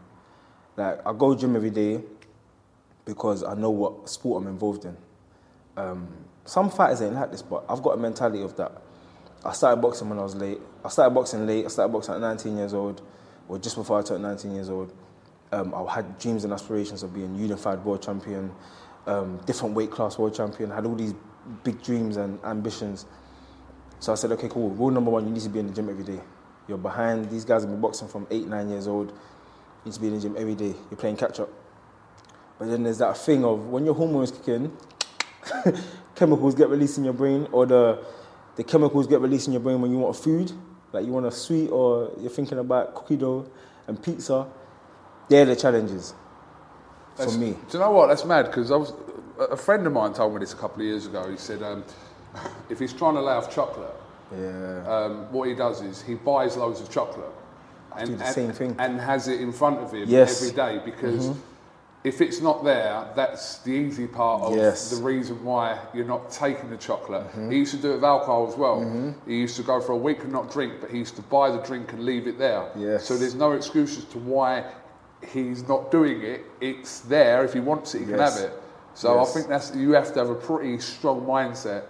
Like 0.76 1.06
I 1.06 1.14
go 1.14 1.34
gym 1.36 1.56
every 1.56 1.70
day 1.70 2.02
because 3.06 3.44
I 3.44 3.54
know 3.56 3.70
what 3.70 4.10
sport 4.10 4.44
I'm 4.44 4.48
involved 4.48 4.86
in. 4.86 4.96
Um, 5.78 6.08
some 6.46 6.70
fighters 6.70 7.02
ain't 7.02 7.16
like 7.16 7.32
this, 7.32 7.42
but 7.42 7.64
I've 7.70 7.82
got 7.82 7.92
a 7.92 7.98
mentality 7.98 8.42
of 8.42 8.56
that. 8.58 8.72
I 9.46 9.54
started 9.54 9.82
boxing 9.82 10.10
when 10.10 10.20
I 10.20 10.24
was 10.24 10.36
late. 10.36 10.60
I 10.84 10.90
started 10.90 11.14
boxing 11.14 11.46
late. 11.46 11.66
I 11.66 11.68
started 11.68 11.92
boxing 11.92 12.16
at 12.16 12.22
19 12.22 12.58
years 12.58 12.74
old, 12.74 13.02
or 13.48 13.58
just 13.60 13.76
before 13.76 14.00
I 14.00 14.02
turned 14.02 14.24
19 14.24 14.54
years 14.56 14.70
old. 14.70 14.94
Um, 15.52 15.74
I 15.74 15.94
had 15.94 16.18
dreams 16.18 16.44
and 16.44 16.54
aspirations 16.54 17.04
of 17.04 17.14
being 17.14 17.36
unified 17.36 17.84
world 17.86 18.02
champion, 18.02 18.52
um, 19.06 19.40
different 19.46 19.76
weight 19.76 19.92
class 19.92 20.18
world 20.18 20.34
champion. 20.34 20.72
I 20.72 20.76
had 20.76 20.86
all 20.86 20.96
these 20.96 21.14
big 21.64 21.82
dreams 21.84 22.18
and 22.18 22.40
ambitions. 22.44 23.06
So 24.00 24.12
I 24.12 24.16
said, 24.16 24.32
okay, 24.34 24.50
cool. 24.50 24.70
Rule 24.72 24.92
number 24.92 25.12
one, 25.12 25.26
you 25.28 25.32
need 25.32 25.44
to 25.44 25.50
be 25.50 25.60
in 25.60 25.68
the 25.68 25.74
gym 25.74 25.90
every 25.90 26.04
day. 26.04 26.20
You're 26.68 26.78
behind. 26.78 27.30
These 27.30 27.46
guys 27.46 27.62
have 27.62 27.72
been 27.72 27.82
boxing 27.82 28.08
from 28.08 28.28
eight, 28.32 28.48
nine 28.48 28.70
years 28.70 28.88
old. 28.88 29.10
You 29.10 29.16
need 29.86 29.94
to 29.94 30.00
be 30.00 30.08
in 30.08 30.14
the 30.16 30.22
gym 30.22 30.36
every 30.38 30.56
day. 30.56 30.74
You're 30.90 30.98
playing 30.98 31.18
catch 31.18 31.40
up. 31.40 31.50
But 32.58 32.70
then 32.70 32.84
there's 32.84 33.00
that 33.00 33.18
thing 33.18 33.44
of 33.44 33.68
when 33.68 33.86
your 33.86 33.94
hormones 33.94 34.32
kick 34.32 34.48
in, 34.48 34.72
chemicals 36.16 36.56
get 36.56 36.70
released 36.70 36.98
in 36.98 37.04
your 37.04 37.14
brain, 37.14 37.48
or 37.52 37.66
the 37.66 38.00
the 38.56 38.64
chemicals 38.64 39.08
get 39.08 39.20
released 39.20 39.48
in 39.48 39.54
your 39.54 39.62
brain 39.62 39.82
when 39.82 39.92
you 39.92 39.98
want 39.98 40.16
food, 40.16 40.52
like 40.92 41.06
you 41.06 41.12
want 41.12 41.26
a 41.26 41.32
sweet, 41.32 41.70
or 41.70 42.12
you're 42.20 42.30
thinking 42.30 42.60
about 42.60 42.94
cookie 42.96 43.18
dough 43.18 43.46
and 43.88 44.02
pizza. 44.02 44.46
They're 45.30 45.46
the 45.46 45.56
challenges 45.56 46.14
for 47.16 47.20
That's- 47.26 47.38
me. 47.38 47.52
Do 47.70 47.78
you 47.78 47.80
know 47.80 47.92
what? 47.92 48.08
That's 48.08 48.26
mad 48.26 48.46
because 48.48 48.70
I 48.72 48.76
was 48.76 48.94
a 49.40 49.58
friend 49.58 49.88
of 49.88 49.94
mine 49.94 50.14
told 50.14 50.34
me 50.34 50.40
this 50.40 50.54
a 50.54 50.58
couple 50.58 50.82
of 50.82 50.88
years 50.88 51.06
ago. 51.08 51.30
He 51.30 51.38
said 51.38 51.64
um, 51.64 51.84
if 52.70 52.80
he's 52.80 52.94
trying 52.94 53.16
to 53.16 53.22
lay 53.22 53.34
off 53.34 53.54
chocolate, 53.54 53.96
Yeah. 54.38 54.84
um, 54.88 55.32
what 55.32 55.48
he 55.48 55.56
does 55.56 55.82
is 55.82 56.02
he 56.02 56.16
buys 56.16 56.58
loads 56.58 56.82
of 56.82 56.90
chocolate 56.92 57.32
and, 57.98 58.10
do 58.10 58.16
the 58.18 58.26
and- 58.26 58.36
same 58.36 58.52
thing. 58.52 58.76
and 58.80 59.00
has 59.00 59.28
it 59.28 59.42
in 59.42 59.52
front 59.52 59.80
of 59.80 59.92
him 59.94 60.08
Yes. 60.08 60.42
Mm-hmm. 60.42 60.60
every 60.60 60.80
day 60.80 60.86
because 60.92 61.36
if 62.04 62.20
it's 62.20 62.42
not 62.42 62.64
there, 62.66 63.08
that's 63.16 63.60
the 63.60 63.72
easy 63.72 64.08
part 64.08 64.42
of 64.44 64.56
Yes. 64.56 64.90
the 64.90 65.02
reason 65.02 65.42
why 65.44 65.80
you're 65.94 66.06
not 66.06 66.30
taking 66.30 66.70
the 66.70 66.78
chocolate. 66.78 67.26
Mm-hmm. 67.30 67.52
He 67.52 67.58
used 67.60 67.72
to 67.76 67.78
do 67.82 67.92
it 67.92 67.96
with 67.96 68.04
alcohol 68.04 68.48
as 68.48 68.56
well. 68.58 69.16
He 69.26 69.38
used 69.38 69.56
to 69.56 69.64
go 69.64 69.80
for 69.80 69.94
a 69.94 69.98
week 69.98 70.24
and 70.24 70.32
not 70.32 70.52
drink, 70.52 70.74
but 70.82 70.92
he 70.92 70.98
used 70.98 71.16
to 71.16 71.22
buy 71.22 71.50
the 71.50 71.60
drink 71.60 71.94
and 71.94 72.04
leave 72.04 72.28
it 72.28 72.38
there. 72.38 72.70
Yes. 72.76 73.06
So 73.06 73.16
there's 73.18 73.36
no 73.36 73.54
excuses 73.54 74.04
to 74.06 74.20
why 74.20 74.66
he's 75.32 75.66
not 75.68 75.92
doing 75.92 76.22
it. 76.24 76.44
It's 76.60 77.00
there. 77.02 77.46
If 77.46 77.54
he 77.54 77.62
wants 77.62 77.96
it, 77.96 78.00
he 78.00 78.06
can 78.06 78.20
have 78.20 78.36
it. 78.38 78.52
So 78.96 79.20
Yes. 79.20 79.30
I 79.30 79.34
think 79.34 79.48
that's 79.48 79.76
you 79.76 79.92
have 79.92 80.14
to 80.14 80.20
have 80.20 80.30
a 80.30 80.36
pretty 80.36 80.80
strong 80.80 81.22
mindset 81.22 81.84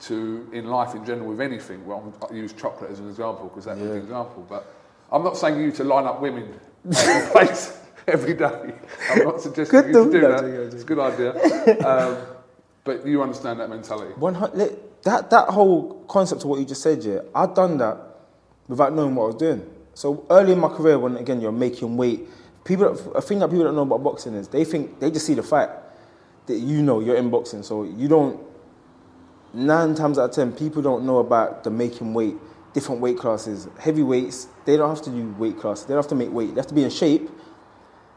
to 0.00 0.48
in 0.52 0.66
life 0.66 0.96
in 0.96 1.04
general 1.04 1.28
with 1.28 1.40
anything. 1.40 1.86
Well, 1.86 2.12
I 2.28 2.34
use 2.34 2.52
chocolate 2.52 2.90
as 2.90 2.98
an 2.98 3.08
example 3.08 3.46
because 3.48 3.66
that's 3.66 3.80
an 3.80 3.96
example. 3.96 4.44
But 4.48 4.66
I'm 5.12 5.22
not 5.22 5.36
saying 5.36 5.60
you 5.60 5.70
to 5.72 5.84
line 5.84 6.06
up 6.06 6.20
women 6.20 6.58
place 7.30 7.78
every 8.08 8.34
day. 8.34 8.74
I'm 9.10 9.24
not 9.24 9.40
suggesting 9.46 9.80
Good 9.80 9.94
you 9.94 10.12
do 10.12 10.20
No, 10.20 10.36
that. 10.36 10.44
It's 10.74 10.82
a 10.82 10.86
good 10.86 10.98
idea. 10.98 11.34
Um, 11.86 12.16
but 12.84 13.06
you 13.06 13.22
understand 13.22 13.60
that 13.60 13.70
mentality. 13.70 14.12
One. 14.14 14.34
That 15.04 15.30
that 15.30 15.48
whole 15.48 16.04
concept 16.08 16.42
of 16.44 16.48
what 16.48 16.60
you 16.60 16.66
just 16.66 16.82
said, 16.82 17.02
yeah, 17.02 17.20
I'd 17.34 17.54
done 17.54 17.78
that 17.78 17.98
without 18.68 18.92
knowing 18.94 19.14
what 19.14 19.24
I 19.24 19.26
was 19.28 19.36
doing. 19.36 19.70
So 19.94 20.26
early 20.30 20.52
in 20.52 20.60
my 20.60 20.68
career, 20.68 20.98
when 20.98 21.16
again 21.16 21.40
you're 21.40 21.52
making 21.52 21.96
weight, 21.96 22.26
people, 22.64 22.88
a 23.14 23.20
thing 23.22 23.38
that 23.40 23.48
people 23.48 23.64
don't 23.64 23.74
know 23.74 23.82
about 23.82 24.02
boxing 24.02 24.34
is 24.34 24.48
they 24.48 24.64
think 24.64 24.98
they 25.00 25.10
just 25.10 25.26
see 25.26 25.34
the 25.34 25.42
fight 25.42 25.68
that 26.46 26.58
you 26.58 26.82
know 26.82 27.00
you're 27.00 27.16
in 27.16 27.30
boxing, 27.30 27.62
so 27.62 27.84
you 27.84 28.08
don't. 28.08 28.40
Nine 29.52 29.94
times 29.94 30.18
out 30.18 30.30
of 30.30 30.34
ten, 30.34 30.52
people 30.52 30.82
don't 30.82 31.04
know 31.06 31.18
about 31.18 31.64
the 31.64 31.70
making 31.70 32.12
weight, 32.12 32.36
different 32.72 33.00
weight 33.00 33.16
classes, 33.18 33.68
heavyweights. 33.78 34.48
They 34.64 34.76
don't 34.76 34.88
have 34.88 35.02
to 35.04 35.10
do 35.10 35.28
weight 35.38 35.58
classes. 35.58 35.84
They 35.86 35.94
don't 35.94 36.02
have 36.02 36.08
to 36.10 36.14
make 36.16 36.32
weight. 36.32 36.54
They 36.54 36.60
have 36.60 36.66
to 36.68 36.74
be 36.74 36.82
in 36.82 36.90
shape, 36.90 37.30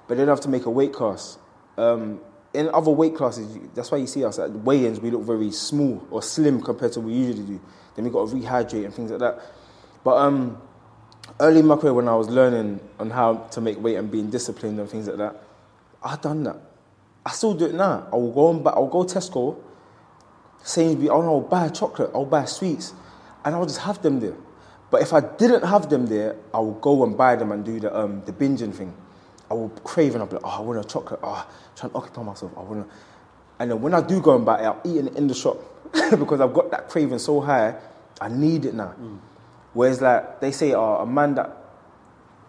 but 0.07 0.17
they 0.17 0.23
don't 0.23 0.29
have 0.29 0.41
to 0.41 0.49
make 0.49 0.65
a 0.65 0.69
weight 0.69 0.93
class. 0.93 1.37
Um, 1.77 2.21
in 2.53 2.69
other 2.69 2.91
weight 2.91 3.15
classes, 3.15 3.57
that's 3.75 3.91
why 3.91 3.97
you 3.97 4.07
see 4.07 4.23
us 4.23 4.39
at 4.39 4.51
weigh-ins. 4.51 4.99
We 4.99 5.11
look 5.11 5.23
very 5.23 5.51
small 5.51 6.05
or 6.09 6.23
slim 6.23 6.61
compared 6.61 6.93
to 6.93 7.01
what 7.01 7.07
we 7.07 7.13
usually 7.13 7.43
do. 7.43 7.61
Then 7.95 8.05
we 8.05 8.11
got 8.11 8.29
to 8.29 8.35
rehydrate 8.35 8.85
and 8.85 8.93
things 8.93 9.11
like 9.11 9.19
that. 9.19 9.39
But 10.03 10.17
um, 10.17 10.61
early 11.39 11.59
in 11.59 11.67
my 11.67 11.75
career, 11.75 11.93
when 11.93 12.07
I 12.07 12.15
was 12.15 12.29
learning 12.29 12.79
on 12.99 13.09
how 13.09 13.35
to 13.51 13.61
make 13.61 13.79
weight 13.79 13.95
and 13.95 14.09
being 14.09 14.29
disciplined 14.29 14.79
and 14.79 14.89
things 14.89 15.07
like 15.07 15.17
that, 15.17 15.43
I 16.01 16.15
done 16.15 16.43
that. 16.43 16.57
I 17.25 17.31
still 17.31 17.53
do 17.53 17.65
it 17.65 17.75
now. 17.75 18.07
I 18.11 18.15
will 18.15 18.31
go 18.31 18.51
and 18.51 18.63
buy, 18.63 18.71
I'll 18.71 18.87
go 18.87 19.03
Tesco, 19.03 19.57
Sainsbury, 20.63 21.09
I'll, 21.09 21.21
I'll 21.23 21.41
buy 21.41 21.67
chocolate, 21.69 22.11
I'll 22.13 22.25
buy 22.25 22.45
sweets, 22.45 22.93
and 23.43 23.53
I'll 23.53 23.65
just 23.65 23.79
have 23.79 24.01
them 24.01 24.19
there. 24.19 24.35
But 24.89 25.01
if 25.01 25.11
I 25.11 25.19
didn't 25.19 25.63
have 25.63 25.89
them 25.89 26.07
there, 26.07 26.37
I 26.53 26.59
will 26.59 26.79
go 26.79 27.03
and 27.03 27.17
buy 27.17 27.35
them 27.35 27.51
and 27.51 27.65
do 27.65 27.79
the 27.79 27.95
um, 27.95 28.23
the 28.25 28.31
binging 28.31 28.73
thing. 28.73 28.95
I 29.49 29.53
will 29.53 29.69
crave 29.69 30.13
and 30.13 30.21
I'll 30.21 30.27
be 30.27 30.35
like, 30.35 30.45
oh, 30.45 30.49
I 30.49 30.61
want 30.61 30.79
a 30.79 30.87
chocolate. 30.87 31.19
Oh, 31.23 31.47
trying 31.75 31.91
to 31.91 31.97
occupy 31.97 32.23
myself. 32.23 32.51
I 32.57 32.61
want 32.61 32.87
to. 32.87 32.95
And 33.59 33.71
then 33.71 33.81
when 33.81 33.93
I 33.93 34.01
do 34.01 34.21
go 34.21 34.35
and 34.35 34.45
buy 34.45 34.61
it, 34.61 34.65
I'll 34.65 34.81
eat 34.83 35.05
it 35.05 35.15
in 35.15 35.27
the 35.27 35.33
shop 35.33 35.57
because 36.11 36.41
I've 36.41 36.53
got 36.53 36.71
that 36.71 36.89
craving 36.89 37.19
so 37.19 37.41
high. 37.41 37.75
I 38.19 38.29
need 38.29 38.65
it 38.65 38.73
now. 38.73 38.93
Mm. 38.99 39.19
Whereas 39.73 40.01
like 40.01 40.39
they 40.41 40.51
say, 40.51 40.73
oh, 40.73 40.95
a 40.95 41.05
man 41.05 41.35
that 41.35 41.55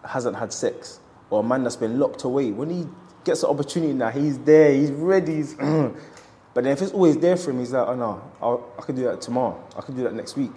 hasn't 0.03 0.35
had 0.35 0.51
sex 0.51 0.99
or 1.29 1.41
a 1.41 1.43
man 1.43 1.63
that's 1.63 1.75
been 1.75 1.99
locked 1.99 2.23
away, 2.23 2.51
when 2.51 2.69
he 2.69 2.87
gets 3.23 3.41
the 3.41 3.47
opportunity 3.47 3.93
now, 3.93 4.09
he's 4.09 4.37
there, 4.39 4.73
he's 4.73 4.91
ready. 4.91 5.35
He's 5.35 5.53
but 5.55 5.93
then 6.63 6.67
if 6.67 6.81
it's 6.81 6.91
always 6.91 7.17
there 7.17 7.37
for 7.37 7.51
him, 7.51 7.59
he's 7.59 7.71
like, 7.71 7.87
oh 7.87 7.95
no, 7.95 8.21
I'll, 8.41 8.73
I 8.77 8.81
can 8.81 8.95
do 8.95 9.03
that 9.03 9.21
tomorrow. 9.21 9.63
I 9.77 9.81
can 9.81 9.95
do 9.95 10.03
that 10.03 10.13
next 10.13 10.35
week. 10.35 10.55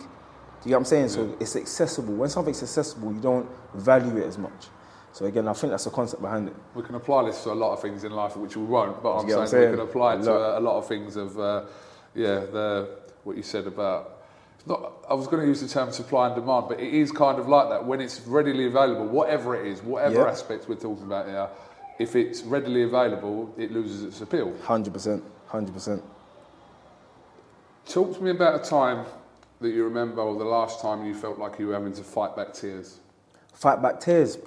Do 0.62 0.68
you 0.68 0.70
get 0.70 0.74
what 0.74 0.78
I'm 0.78 0.84
saying? 0.86 1.08
So 1.08 1.36
it's 1.40 1.56
accessible. 1.56 2.14
When 2.14 2.28
something's 2.28 2.62
accessible, 2.62 3.12
you 3.12 3.20
don't 3.20 3.48
value 3.74 4.16
it 4.18 4.26
as 4.26 4.38
much. 4.38 4.68
So 5.12 5.26
again, 5.26 5.46
I 5.46 5.52
think 5.52 5.70
that's 5.72 5.84
the 5.84 5.90
concept 5.90 6.22
behind 6.22 6.48
it. 6.48 6.54
We 6.74 6.82
can 6.82 6.94
apply 6.94 7.24
this 7.26 7.42
to 7.44 7.52
a 7.52 7.54
lot 7.54 7.72
of 7.74 7.82
things 7.82 8.02
in 8.04 8.12
life, 8.12 8.36
which 8.36 8.56
we 8.56 8.64
won't. 8.64 9.02
But 9.02 9.18
I'm 9.18 9.28
saying, 9.28 9.66
I'm 9.66 9.70
we 9.70 9.76
can 9.76 9.86
apply 9.88 10.14
it 10.14 10.20
A 10.20 10.24
to 10.24 10.32
a, 10.32 10.58
a 10.58 10.60
lot 10.60 10.78
of 10.78 10.88
things 10.88 11.16
of, 11.16 11.38
uh, 11.38 11.64
yeah, 12.14 12.40
the 12.40 12.88
what 13.24 13.36
you 13.36 13.42
said 13.42 13.66
about. 13.66 14.18
Not, 14.64 14.92
I 15.08 15.14
was 15.14 15.26
going 15.26 15.42
to 15.42 15.46
use 15.46 15.60
the 15.60 15.68
term 15.68 15.92
supply 15.92 16.26
and 16.28 16.36
demand, 16.36 16.66
but 16.68 16.80
it 16.80 16.94
is 16.94 17.10
kind 17.10 17.38
of 17.38 17.48
like 17.48 17.68
that. 17.68 17.84
When 17.84 18.00
it's 18.00 18.20
readily 18.20 18.66
available, 18.66 19.06
whatever 19.06 19.54
it 19.56 19.66
is, 19.66 19.82
whatever 19.82 20.20
Yeah. 20.20 20.30
aspect 20.30 20.68
we're 20.68 20.76
talking 20.76 21.04
about 21.04 21.26
here, 21.26 21.48
if 21.98 22.16
it's 22.16 22.42
readily 22.42 22.84
available, 22.84 23.52
it 23.58 23.70
loses 23.72 24.04
its 24.04 24.20
appeal. 24.20 24.56
Hundred 24.62 24.92
percent, 24.94 25.22
hundred 25.46 25.74
percent. 25.74 26.02
Talk 27.86 28.14
to 28.16 28.22
me 28.22 28.30
about 28.30 28.64
a 28.64 28.68
time 28.70 29.04
that 29.60 29.70
you 29.70 29.84
remember, 29.84 30.22
or 30.22 30.38
the 30.38 30.44
last 30.44 30.80
time 30.80 31.04
you 31.04 31.14
felt 31.14 31.38
like 31.38 31.58
you 31.58 31.66
were 31.68 31.74
having 31.74 31.92
to 31.94 32.02
fight 32.02 32.34
back 32.36 32.54
tears. 32.54 33.00
Fight 33.52 33.82
back 33.82 34.00
tears. 34.00 34.38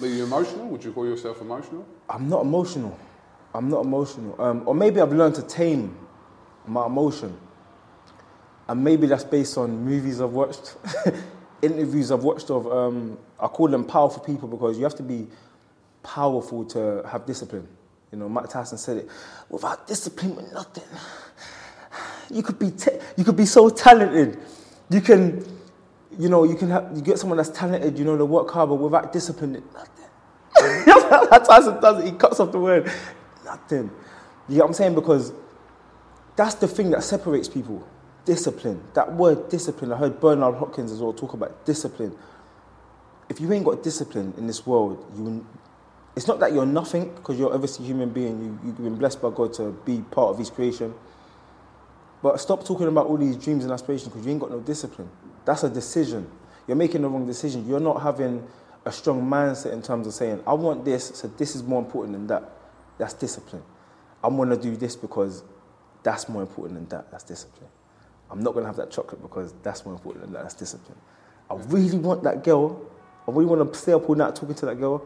Were 0.00 0.06
you 0.06 0.24
emotional? 0.24 0.68
Would 0.68 0.84
you 0.84 0.92
call 0.92 1.06
yourself 1.06 1.40
emotional? 1.40 1.84
I'm 2.08 2.28
not 2.28 2.42
emotional. 2.42 2.96
I'm 3.54 3.68
not 3.68 3.84
emotional. 3.84 4.40
Um, 4.40 4.62
or 4.66 4.74
maybe 4.74 5.00
I've 5.00 5.12
learned 5.12 5.34
to 5.36 5.42
tame 5.42 5.96
my 6.66 6.86
emotion. 6.86 7.36
And 8.68 8.84
maybe 8.84 9.06
that's 9.06 9.24
based 9.24 9.56
on 9.58 9.84
movies 9.84 10.20
I've 10.20 10.30
watched, 10.32 10.76
interviews 11.62 12.12
I've 12.12 12.22
watched 12.22 12.50
of, 12.50 12.70
um, 12.70 13.18
I 13.40 13.48
call 13.48 13.68
them 13.68 13.84
powerful 13.84 14.22
people 14.22 14.46
because 14.48 14.76
you 14.76 14.84
have 14.84 14.94
to 14.96 15.02
be 15.02 15.26
powerful 16.02 16.64
to 16.66 17.02
have 17.10 17.26
discipline. 17.26 17.66
You 18.12 18.18
know, 18.18 18.28
Mike 18.28 18.48
Tyson 18.48 18.78
said 18.78 18.98
it. 18.98 19.08
Without 19.48 19.86
discipline, 19.86 20.36
we're 20.36 20.52
nothing. 20.52 20.84
You 22.30 22.42
could 22.42 22.58
be, 22.58 22.70
ta- 22.72 22.98
you 23.16 23.24
could 23.24 23.36
be 23.38 23.46
so 23.46 23.70
talented. 23.70 24.38
You 24.90 25.00
can, 25.00 25.42
you 26.18 26.28
know, 26.28 26.44
you 26.44 26.56
can 26.56 26.70
have, 26.70 26.90
you 26.94 27.00
get 27.00 27.18
someone 27.18 27.36
that's 27.36 27.50
talented, 27.50 27.98
you 27.98 28.04
know, 28.04 28.16
they 28.16 28.24
work 28.24 28.50
hard, 28.50 28.68
but 28.68 28.74
without 28.76 29.12
discipline, 29.12 29.62
nothing. 29.72 30.04
That's 31.30 31.46
Tyson 31.46 31.80
does 31.80 32.02
it. 32.02 32.06
He 32.06 32.12
cuts 32.12 32.40
off 32.40 32.50
the 32.50 32.58
word. 32.58 32.90
Nothing. 33.44 33.90
You 34.48 34.56
get 34.56 34.62
what 34.62 34.66
I'm 34.68 34.74
saying? 34.74 34.94
Because 34.96 35.32
that's 36.34 36.54
the 36.56 36.66
thing 36.66 36.90
that 36.90 37.04
separates 37.04 37.48
people. 37.48 37.86
Discipline. 38.24 38.82
That 38.94 39.12
word 39.12 39.48
discipline. 39.48 39.92
I 39.92 39.96
heard 39.96 40.20
Bernard 40.20 40.56
Hopkins 40.56 40.90
as 40.90 41.00
well 41.00 41.12
talk 41.12 41.34
about 41.34 41.64
discipline. 41.64 42.16
If 43.28 43.40
you 43.40 43.52
ain't 43.52 43.64
got 43.64 43.82
discipline 43.82 44.34
in 44.36 44.46
this 44.46 44.66
world, 44.66 45.04
you. 45.16 45.46
It's 46.16 46.26
not 46.26 46.40
that 46.40 46.52
you're 46.52 46.66
nothing 46.66 47.14
because 47.14 47.38
you're 47.38 47.52
obviously 47.54 47.84
a 47.84 47.88
human 47.88 48.10
being. 48.10 48.40
You, 48.42 48.58
you've 48.64 48.78
been 48.78 48.96
blessed 48.96 49.22
by 49.22 49.30
God 49.30 49.52
to 49.54 49.70
be 49.84 50.00
part 50.10 50.30
of 50.30 50.38
His 50.38 50.50
creation. 50.50 50.92
But 52.22 52.40
stop 52.40 52.64
talking 52.64 52.88
about 52.88 53.06
all 53.06 53.16
these 53.16 53.36
dreams 53.36 53.62
and 53.62 53.72
aspirations 53.72 54.08
because 54.08 54.26
you 54.26 54.32
ain't 54.32 54.40
got 54.40 54.50
no 54.50 54.58
discipline. 54.58 55.08
That's 55.48 55.64
a 55.64 55.70
decision. 55.70 56.30
You're 56.66 56.76
making 56.76 57.00
the 57.00 57.08
wrong 57.08 57.26
decision. 57.26 57.66
You're 57.66 57.80
not 57.80 58.02
having 58.02 58.46
a 58.84 58.92
strong 58.92 59.22
mindset 59.22 59.72
in 59.72 59.80
terms 59.80 60.06
of 60.06 60.12
saying, 60.12 60.42
I 60.46 60.52
want 60.52 60.84
this, 60.84 61.06
so 61.14 61.26
this 61.38 61.56
is 61.56 61.62
more 61.62 61.80
important 61.80 62.12
than 62.12 62.26
that. 62.26 62.50
That's 62.98 63.14
discipline. 63.14 63.62
I'm 64.22 64.36
going 64.36 64.50
to 64.50 64.58
do 64.58 64.76
this 64.76 64.94
because 64.94 65.42
that's 66.02 66.28
more 66.28 66.42
important 66.42 66.78
than 66.78 66.88
that. 66.90 67.10
That's 67.10 67.24
discipline. 67.24 67.70
I'm 68.30 68.42
not 68.42 68.52
going 68.52 68.64
to 68.64 68.66
have 68.66 68.76
that 68.76 68.90
chocolate 68.90 69.22
because 69.22 69.54
that's 69.62 69.86
more 69.86 69.94
important 69.94 70.26
than 70.26 70.34
that. 70.34 70.42
That's 70.42 70.54
discipline. 70.54 70.98
I 71.50 71.54
really 71.54 71.96
want 71.96 72.24
that 72.24 72.44
girl. 72.44 72.78
I 73.26 73.30
really 73.30 73.46
want 73.46 73.72
to 73.72 73.78
stay 73.78 73.94
up 73.94 74.06
all 74.06 74.16
night 74.16 74.36
talking 74.36 74.54
to 74.54 74.66
that 74.66 74.78
girl. 74.78 75.02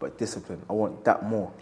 But 0.00 0.18
discipline. 0.18 0.60
I 0.68 0.72
want 0.72 1.04
that 1.04 1.22
more. 1.22 1.52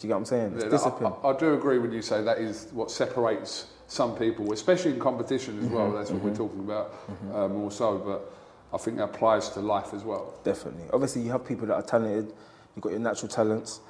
Do 0.00 0.08
you 0.08 0.08
get 0.08 0.14
what 0.14 0.18
I'm 0.18 0.24
saying? 0.24 0.54
It's 0.56 0.64
discipline. 0.64 1.12
I, 1.22 1.28
I, 1.28 1.36
I 1.36 1.38
do 1.38 1.54
agree 1.54 1.78
when 1.78 1.92
you 1.92 2.02
say 2.02 2.20
that 2.24 2.38
is 2.38 2.66
what 2.72 2.90
separates 2.90 3.66
some 3.88 4.14
people, 4.16 4.52
especially 4.52 4.92
in 4.92 5.00
competition 5.00 5.58
as 5.58 5.64
Mm-hmm. 5.64 5.74
well. 5.74 5.92
That's 5.92 6.10
what 6.10 6.22
we're 6.22 6.34
talking 6.36 6.60
about 6.60 6.94
uh, 7.34 7.48
more 7.48 7.70
so. 7.72 7.98
But 7.98 8.32
I 8.72 8.78
think 8.78 8.98
that 8.98 9.04
applies 9.04 9.48
to 9.50 9.60
life 9.60 9.92
as 9.94 10.04
well. 10.04 10.34
Definitely. 10.44 10.84
Obviously, 10.92 11.22
you 11.22 11.30
have 11.32 11.44
people 11.44 11.66
that 11.68 11.74
are 11.74 11.82
talented. 11.82 12.32
You've 12.76 12.82
got 12.82 12.90
your 12.90 13.00
natural 13.00 13.28
talents. 13.28 13.80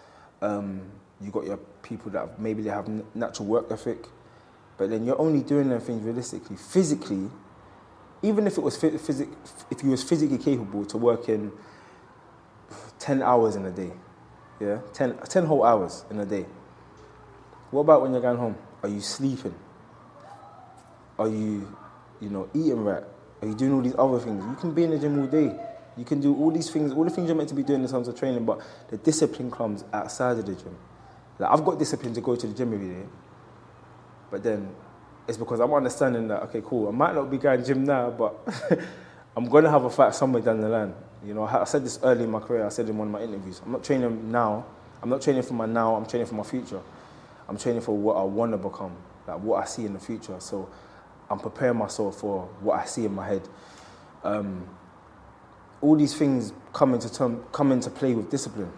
Um, 0.40 0.82
you've 1.20 1.32
got 1.32 1.44
your 1.44 1.56
people 1.82 2.10
that 2.12 2.20
have, 2.20 2.38
maybe 2.38 2.62
they 2.62 2.70
have 2.70 2.86
n- 2.88 3.04
natural 3.14 3.46
work 3.48 3.66
ethic. 3.72 4.06
But 4.76 4.90
then 4.90 5.04
you're 5.04 5.20
only 5.20 5.42
doing 5.42 5.68
them 5.68 5.80
things 5.80 6.02
realistically. 6.04 6.56
Physically, 6.56 7.28
even 8.22 8.46
if 8.46 8.56
it 8.56 8.60
was 8.62 8.76
physic, 8.76 9.28
if 9.70 9.82
you 9.82 9.90
was 9.90 10.04
physically 10.04 10.38
capable 10.38 10.84
to 10.86 10.96
work 10.96 11.28
in 11.28 11.50
10 13.00 13.20
hours 13.22 13.56
in 13.56 13.64
a 13.66 13.70
day, 13.72 13.90
yeah, 14.60 14.78
10, 14.92 15.18
10 15.28 15.46
whole 15.46 15.64
hours 15.64 16.04
in 16.10 16.20
a 16.20 16.26
day. 16.26 16.46
What 17.72 17.80
about 17.82 18.02
when 18.02 18.12
you're 18.12 18.20
going 18.20 18.38
home? 18.38 18.56
Are 18.82 18.88
you 18.88 19.00
sleeping? 19.00 19.54
Are 21.18 21.28
you, 21.28 21.74
you 22.20 22.30
know, 22.30 22.48
eating 22.54 22.84
right? 22.84 23.04
Are 23.42 23.48
you 23.48 23.54
doing 23.54 23.72
all 23.72 23.80
these 23.80 23.94
other 23.98 24.18
things? 24.18 24.44
You 24.44 24.56
can 24.56 24.72
be 24.72 24.84
in 24.84 24.90
the 24.90 24.98
gym 24.98 25.18
all 25.18 25.26
day. 25.26 25.54
You 25.96 26.04
can 26.04 26.20
do 26.20 26.34
all 26.36 26.50
these 26.50 26.70
things, 26.70 26.92
all 26.92 27.04
the 27.04 27.10
things 27.10 27.26
you're 27.26 27.36
meant 27.36 27.48
to 27.48 27.54
be 27.54 27.64
doing 27.64 27.82
in 27.82 27.88
terms 27.88 28.06
of 28.06 28.16
training, 28.16 28.44
but 28.44 28.60
the 28.88 28.96
discipline 28.96 29.50
comes 29.50 29.84
outside 29.92 30.38
of 30.38 30.46
the 30.46 30.54
gym. 30.54 30.76
Like 31.38 31.50
I've 31.50 31.64
got 31.64 31.78
discipline 31.78 32.14
to 32.14 32.20
go 32.20 32.36
to 32.36 32.46
the 32.46 32.54
gym 32.54 32.72
every 32.72 32.88
day, 32.88 33.06
but 34.30 34.42
then 34.42 34.68
it's 35.26 35.36
because 35.36 35.60
I'm 35.60 35.72
understanding 35.72 36.28
that 36.28 36.42
okay, 36.44 36.62
cool. 36.64 36.88
I 36.88 36.92
might 36.92 37.14
not 37.14 37.30
be 37.30 37.38
going 37.38 37.58
to 37.58 37.62
the 37.62 37.74
gym 37.74 37.84
now, 37.84 38.10
but 38.10 38.36
I'm 39.36 39.48
gonna 39.48 39.70
have 39.70 39.84
a 39.84 39.90
fight 39.90 40.14
somewhere 40.14 40.42
down 40.42 40.60
the 40.60 40.68
line. 40.68 40.94
You 41.24 41.34
know, 41.34 41.42
I 41.42 41.62
I 41.62 41.64
said 41.64 41.84
this 41.84 41.98
early 42.02 42.24
in 42.24 42.30
my 42.30 42.40
career. 42.40 42.64
I 42.64 42.68
said 42.68 42.88
in 42.88 42.96
one 42.96 43.08
of 43.08 43.12
my 43.12 43.22
interviews. 43.22 43.60
I'm 43.64 43.72
not 43.72 43.82
training 43.82 44.30
now. 44.30 44.64
I'm 45.02 45.10
not 45.10 45.20
training 45.20 45.42
for 45.42 45.54
my 45.54 45.66
now. 45.66 45.94
I'm 45.94 46.06
training 46.06 46.26
for 46.26 46.34
my 46.34 46.42
future. 46.44 46.80
I'm 47.48 47.56
training 47.56 47.82
for 47.82 47.96
what 47.96 48.16
I 48.16 48.22
want 48.22 48.52
to 48.52 48.58
become, 48.58 48.96
like 49.26 49.40
what 49.40 49.62
I 49.62 49.66
see 49.66 49.84
in 49.84 49.94
the 49.94 50.00
future. 50.00 50.36
So 50.38 50.68
I'm 51.30 51.38
preparing 51.38 51.76
myself 51.76 52.20
for 52.20 52.48
what 52.60 52.78
I 52.80 52.84
see 52.84 53.04
in 53.04 53.14
my 53.14 53.26
head. 53.26 53.48
Um, 54.24 54.66
all 55.80 55.96
these 55.96 56.14
things 56.14 56.52
come 56.72 56.94
into 56.94 57.12
term, 57.12 57.44
come 57.52 57.72
into 57.72 57.90
play 57.90 58.14
with 58.14 58.30
discipline. 58.30 58.72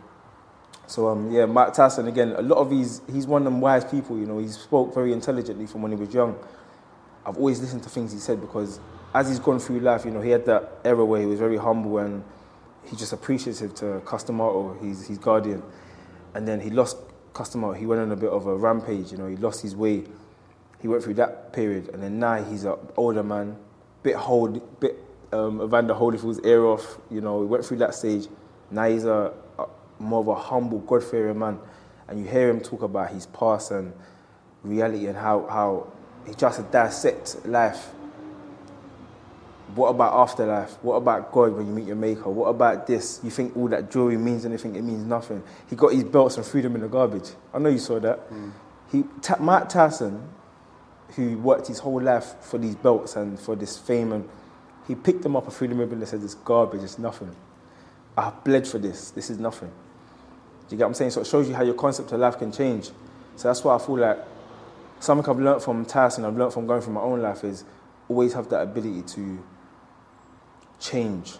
So 0.86 1.08
um, 1.08 1.30
yeah, 1.30 1.46
Mike 1.46 1.72
Tyson 1.72 2.08
again. 2.08 2.34
A 2.36 2.42
lot 2.42 2.58
of 2.58 2.68
these, 2.68 3.00
he's 3.12 3.26
one 3.26 3.42
of 3.42 3.44
them 3.44 3.60
wise 3.60 3.84
people. 3.84 4.18
You 4.18 4.26
know, 4.26 4.38
he 4.38 4.48
spoke 4.48 4.92
very 4.92 5.12
intelligently 5.12 5.66
from 5.66 5.82
when 5.82 5.92
he 5.92 5.96
was 5.96 6.12
young. 6.12 6.36
I've 7.24 7.36
always 7.36 7.60
listened 7.60 7.82
to 7.84 7.88
things 7.88 8.12
he 8.12 8.18
said 8.18 8.40
because 8.40 8.80
as 9.14 9.28
he's 9.28 9.38
gone 9.38 9.60
through 9.60 9.80
life, 9.80 10.04
you 10.04 10.10
know, 10.10 10.20
he 10.20 10.30
had 10.30 10.46
that 10.46 10.80
era 10.84 11.04
where 11.04 11.20
he 11.20 11.26
was 11.26 11.38
very 11.38 11.56
humble 11.56 11.98
and 11.98 12.24
he 12.84 12.96
just 12.96 13.12
appreciative 13.12 13.74
to 13.76 14.00
Cus 14.04 14.24
D'Amato, 14.24 14.74
his 14.80 15.06
his 15.06 15.18
guardian, 15.18 15.62
and 16.34 16.46
then 16.46 16.60
he 16.60 16.70
lost 16.70 16.96
Cus 17.34 17.50
D'Amato. 17.50 17.74
He 17.74 17.86
went 17.86 18.00
on 18.00 18.10
a 18.10 18.16
bit 18.16 18.30
of 18.30 18.46
a 18.46 18.56
rampage. 18.56 19.12
You 19.12 19.18
know, 19.18 19.26
he 19.26 19.36
lost 19.36 19.62
his 19.62 19.76
way. 19.76 20.04
He 20.80 20.88
went 20.88 21.02
through 21.02 21.14
that 21.14 21.52
period, 21.52 21.90
and 21.92 22.02
then 22.02 22.18
now 22.18 22.42
he's 22.42 22.64
an 22.64 22.76
older 22.96 23.22
man, 23.22 23.56
bit 24.02 24.16
hold, 24.16 24.80
bit 24.80 24.96
um, 25.32 25.60
Evander 25.60 25.94
Holyfield's 25.94 26.40
ear 26.40 26.64
off. 26.64 26.98
You 27.10 27.20
know, 27.20 27.42
he 27.42 27.46
went 27.46 27.64
through 27.64 27.78
that 27.78 27.94
stage. 27.94 28.26
Now 28.70 28.88
he's 28.88 29.04
a, 29.04 29.32
a 29.58 29.66
more 29.98 30.20
of 30.20 30.28
a 30.28 30.34
humble, 30.34 30.78
God-fearing 30.78 31.38
man, 31.38 31.58
and 32.08 32.18
you 32.18 32.26
hear 32.26 32.48
him 32.48 32.60
talk 32.60 32.82
about 32.82 33.10
his 33.10 33.26
past 33.26 33.70
and 33.72 33.92
reality 34.62 35.06
and 35.06 35.16
how 35.16 35.46
how 35.46 35.92
he 36.26 36.34
tries 36.34 36.56
to 36.56 36.62
dissect 36.62 37.44
life. 37.46 37.90
What 39.74 39.88
about 39.88 40.14
afterlife? 40.14 40.72
What 40.82 40.96
about 40.96 41.30
God 41.30 41.52
when 41.52 41.66
you 41.66 41.72
meet 41.72 41.86
your 41.86 41.96
maker? 41.96 42.28
What 42.28 42.48
about 42.48 42.88
this? 42.88 43.20
You 43.22 43.30
think 43.30 43.56
all 43.56 43.68
that 43.68 43.88
jewelry 43.90 44.16
means 44.16 44.44
anything? 44.44 44.74
It 44.74 44.82
means 44.82 45.04
nothing. 45.04 45.44
He 45.68 45.76
got 45.76 45.92
his 45.92 46.02
belts 46.02 46.36
and 46.36 46.44
threw 46.44 46.60
them 46.60 46.74
in 46.74 46.80
the 46.80 46.88
garbage. 46.88 47.30
I 47.54 47.58
know 47.60 47.68
you 47.68 47.78
saw 47.78 48.00
that. 48.00 48.20
He, 48.90 49.04
Ta- 49.22 49.36
Mike 49.38 49.68
Tyson, 49.68 50.28
who 51.16 51.38
worked 51.38 51.66
his 51.66 51.78
whole 51.78 52.00
life 52.00 52.34
for 52.40 52.58
these 52.58 52.74
belts 52.74 53.16
and 53.16 53.38
for 53.38 53.56
this 53.56 53.76
fame, 53.78 54.12
and 54.12 54.28
he 54.86 54.94
picked 54.94 55.22
them 55.22 55.36
up 55.36 55.44
and 55.44 55.52
threw 55.52 55.68
them 55.68 55.80
in 55.80 55.90
and 55.92 56.08
said, 56.08 56.22
"It's 56.22 56.34
garbage. 56.34 56.82
It's 56.82 56.98
nothing. 56.98 57.34
I 58.16 58.30
bled 58.44 58.66
for 58.66 58.78
this. 58.78 59.10
This 59.10 59.30
is 59.30 59.38
nothing." 59.38 59.68
Do 59.68 60.76
you 60.76 60.78
get 60.78 60.84
what 60.84 60.88
I'm 60.90 60.94
saying? 60.94 61.10
So 61.10 61.22
it 61.22 61.26
shows 61.26 61.48
you 61.48 61.54
how 61.54 61.64
your 61.64 61.74
concept 61.74 62.12
of 62.12 62.20
life 62.20 62.38
can 62.38 62.52
change. 62.52 62.90
So 63.34 63.48
that's 63.48 63.64
why 63.64 63.74
I 63.74 63.78
feel 63.78 63.98
like 63.98 64.18
something 65.00 65.28
I've 65.28 65.40
learned 65.40 65.62
from 65.62 65.84
Tyson, 65.84 66.24
I've 66.24 66.36
learned 66.36 66.52
from 66.52 66.66
going 66.66 66.80
through 66.80 66.92
my 66.92 67.00
own 67.00 67.20
life 67.20 67.42
is 67.42 67.64
always 68.08 68.34
have 68.34 68.48
that 68.50 68.62
ability 68.62 69.02
to 69.02 69.42
change, 70.78 71.34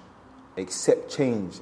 accept 0.57 1.15
change. 1.15 1.61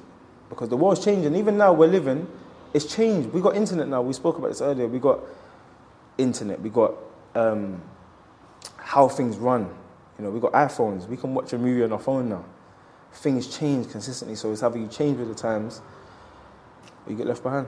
Because 0.49 0.69
the 0.69 0.77
world's 0.77 1.03
changing. 1.03 1.35
Even 1.35 1.57
now 1.57 1.73
we're 1.73 1.87
living, 1.87 2.27
it's 2.73 2.85
changed. 2.85 3.29
We 3.29 3.41
got 3.41 3.55
internet 3.55 3.87
now. 3.87 4.01
We 4.01 4.13
spoke 4.13 4.37
about 4.37 4.47
this 4.47 4.61
earlier. 4.61 4.87
We 4.87 4.99
got 4.99 5.19
internet. 6.17 6.59
We 6.61 6.69
got 6.69 6.95
um, 7.35 7.81
how 8.89 9.07
things 9.07 9.37
run. 9.37 9.69
You 10.17 10.25
know, 10.25 10.31
we've 10.31 10.41
got 10.41 10.53
iPhones. 10.53 11.07
We 11.07 11.15
can 11.15 11.35
watch 11.35 11.53
a 11.53 11.59
movie 11.59 11.83
on 11.83 11.93
our 11.93 11.99
phone 11.99 12.27
now. 12.27 12.43
Things 13.13 13.55
change 13.55 13.91
consistently. 13.91 14.35
So 14.35 14.51
it's 14.51 14.63
either 14.63 14.79
you 14.79 14.87
change 14.87 15.19
with 15.19 15.27
the 15.27 15.35
times 15.35 15.83
you 17.07 17.15
get 17.15 17.27
left 17.27 17.43
behind. 17.43 17.67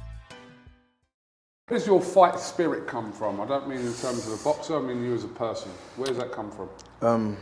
Where 1.71 1.79
does 1.79 1.87
your 1.87 2.01
fight 2.01 2.37
spirit 2.37 2.85
come 2.85 3.13
from? 3.13 3.39
I 3.39 3.45
don't 3.45 3.65
mean 3.65 3.77
in 3.77 3.93
terms 3.93 4.27
of 4.27 4.37
a 4.37 4.43
boxer, 4.43 4.75
I 4.75 4.81
mean 4.81 5.01
you 5.05 5.13
as 5.13 5.23
a 5.23 5.29
person. 5.29 5.71
Where 5.95 6.07
does 6.07 6.17
that 6.17 6.33
come 6.33 6.51
from? 6.51 6.67
Um, 7.01 7.37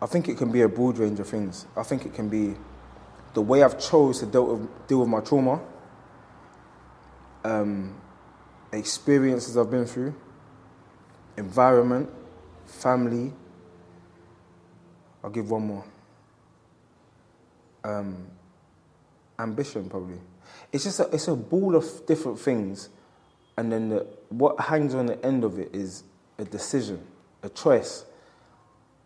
I 0.00 0.06
think 0.06 0.30
it 0.30 0.38
can 0.38 0.50
be 0.50 0.62
a 0.62 0.70
broad 0.70 0.96
range 0.96 1.20
of 1.20 1.28
things. 1.28 1.66
I 1.76 1.82
think 1.82 2.06
it 2.06 2.14
can 2.14 2.30
be 2.30 2.54
the 3.34 3.42
way 3.42 3.62
I've 3.62 3.78
chose 3.78 4.20
to 4.20 4.26
deal 4.26 4.56
with, 4.56 4.86
deal 4.88 5.00
with 5.00 5.10
my 5.10 5.20
trauma, 5.20 5.60
um, 7.44 7.94
experiences 8.72 9.58
I've 9.58 9.70
been 9.70 9.84
through, 9.84 10.14
environment, 11.36 12.08
family. 12.64 13.34
I'll 15.22 15.28
give 15.28 15.50
one 15.50 15.66
more. 15.66 15.84
Um, 17.84 18.26
ambition, 19.38 19.90
probably. 19.90 20.20
It's 20.72 20.84
just 20.84 21.00
a, 21.00 21.08
it's 21.12 21.28
a 21.28 21.34
ball 21.36 21.76
of 21.76 22.06
different 22.06 22.38
things, 22.38 22.88
and 23.56 23.72
then 23.72 23.88
the, 23.90 24.06
what 24.28 24.58
hangs 24.60 24.94
on 24.94 25.06
the 25.06 25.24
end 25.24 25.44
of 25.44 25.58
it 25.58 25.74
is 25.74 26.04
a 26.38 26.44
decision, 26.44 27.04
a 27.42 27.48
choice. 27.48 28.04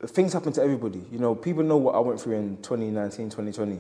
Things 0.07 0.33
happen 0.33 0.53
to 0.55 0.63
everybody. 0.63 1.03
You 1.13 1.19
know, 1.19 1.35
people 1.35 1.63
know 1.63 1.77
what 1.77 1.95
I 1.95 1.99
went 2.01 2.21
through 2.21 2.37
in 2.37 2.57
2019, 2.59 3.27
2020. 3.27 3.79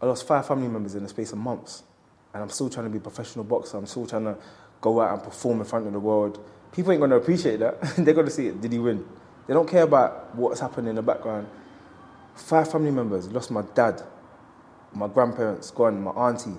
I 0.00 0.06
lost 0.06 0.26
five 0.26 0.46
family 0.46 0.68
members 0.68 0.94
in 0.94 1.02
the 1.02 1.08
space 1.08 1.32
of 1.32 1.38
months, 1.38 1.82
and 2.32 2.42
I'm 2.42 2.50
still 2.50 2.70
trying 2.70 2.86
to 2.86 2.90
be 2.90 2.98
a 2.98 3.02
professional 3.02 3.44
boxer. 3.44 3.76
I'm 3.76 3.86
still 3.86 4.06
trying 4.06 4.24
to 4.24 4.36
go 4.80 5.00
out 5.00 5.14
and 5.14 5.22
perform 5.22 5.60
in 5.60 5.66
front 5.66 5.86
of 5.86 5.92
the 5.92 6.00
world. 6.00 6.42
People 6.72 6.92
ain't 6.92 7.02
to 7.02 7.16
appreciate 7.16 7.58
that. 7.58 7.80
They're 7.98 8.14
to 8.14 8.30
see 8.30 8.46
it. 8.46 8.60
Did 8.60 8.72
he 8.72 8.78
win? 8.78 9.04
They 9.46 9.54
don't 9.54 9.68
care 9.68 9.82
about 9.82 10.34
what's 10.36 10.60
happening 10.60 10.90
in 10.90 10.94
the 10.96 11.02
background. 11.02 11.48
Five 12.36 12.70
family 12.70 12.90
members 12.90 13.28
lost 13.28 13.50
my 13.50 13.62
dad, 13.74 14.02
my 14.92 15.08
grandparents 15.08 15.70
gone, 15.70 16.02
my 16.02 16.12
auntie. 16.12 16.56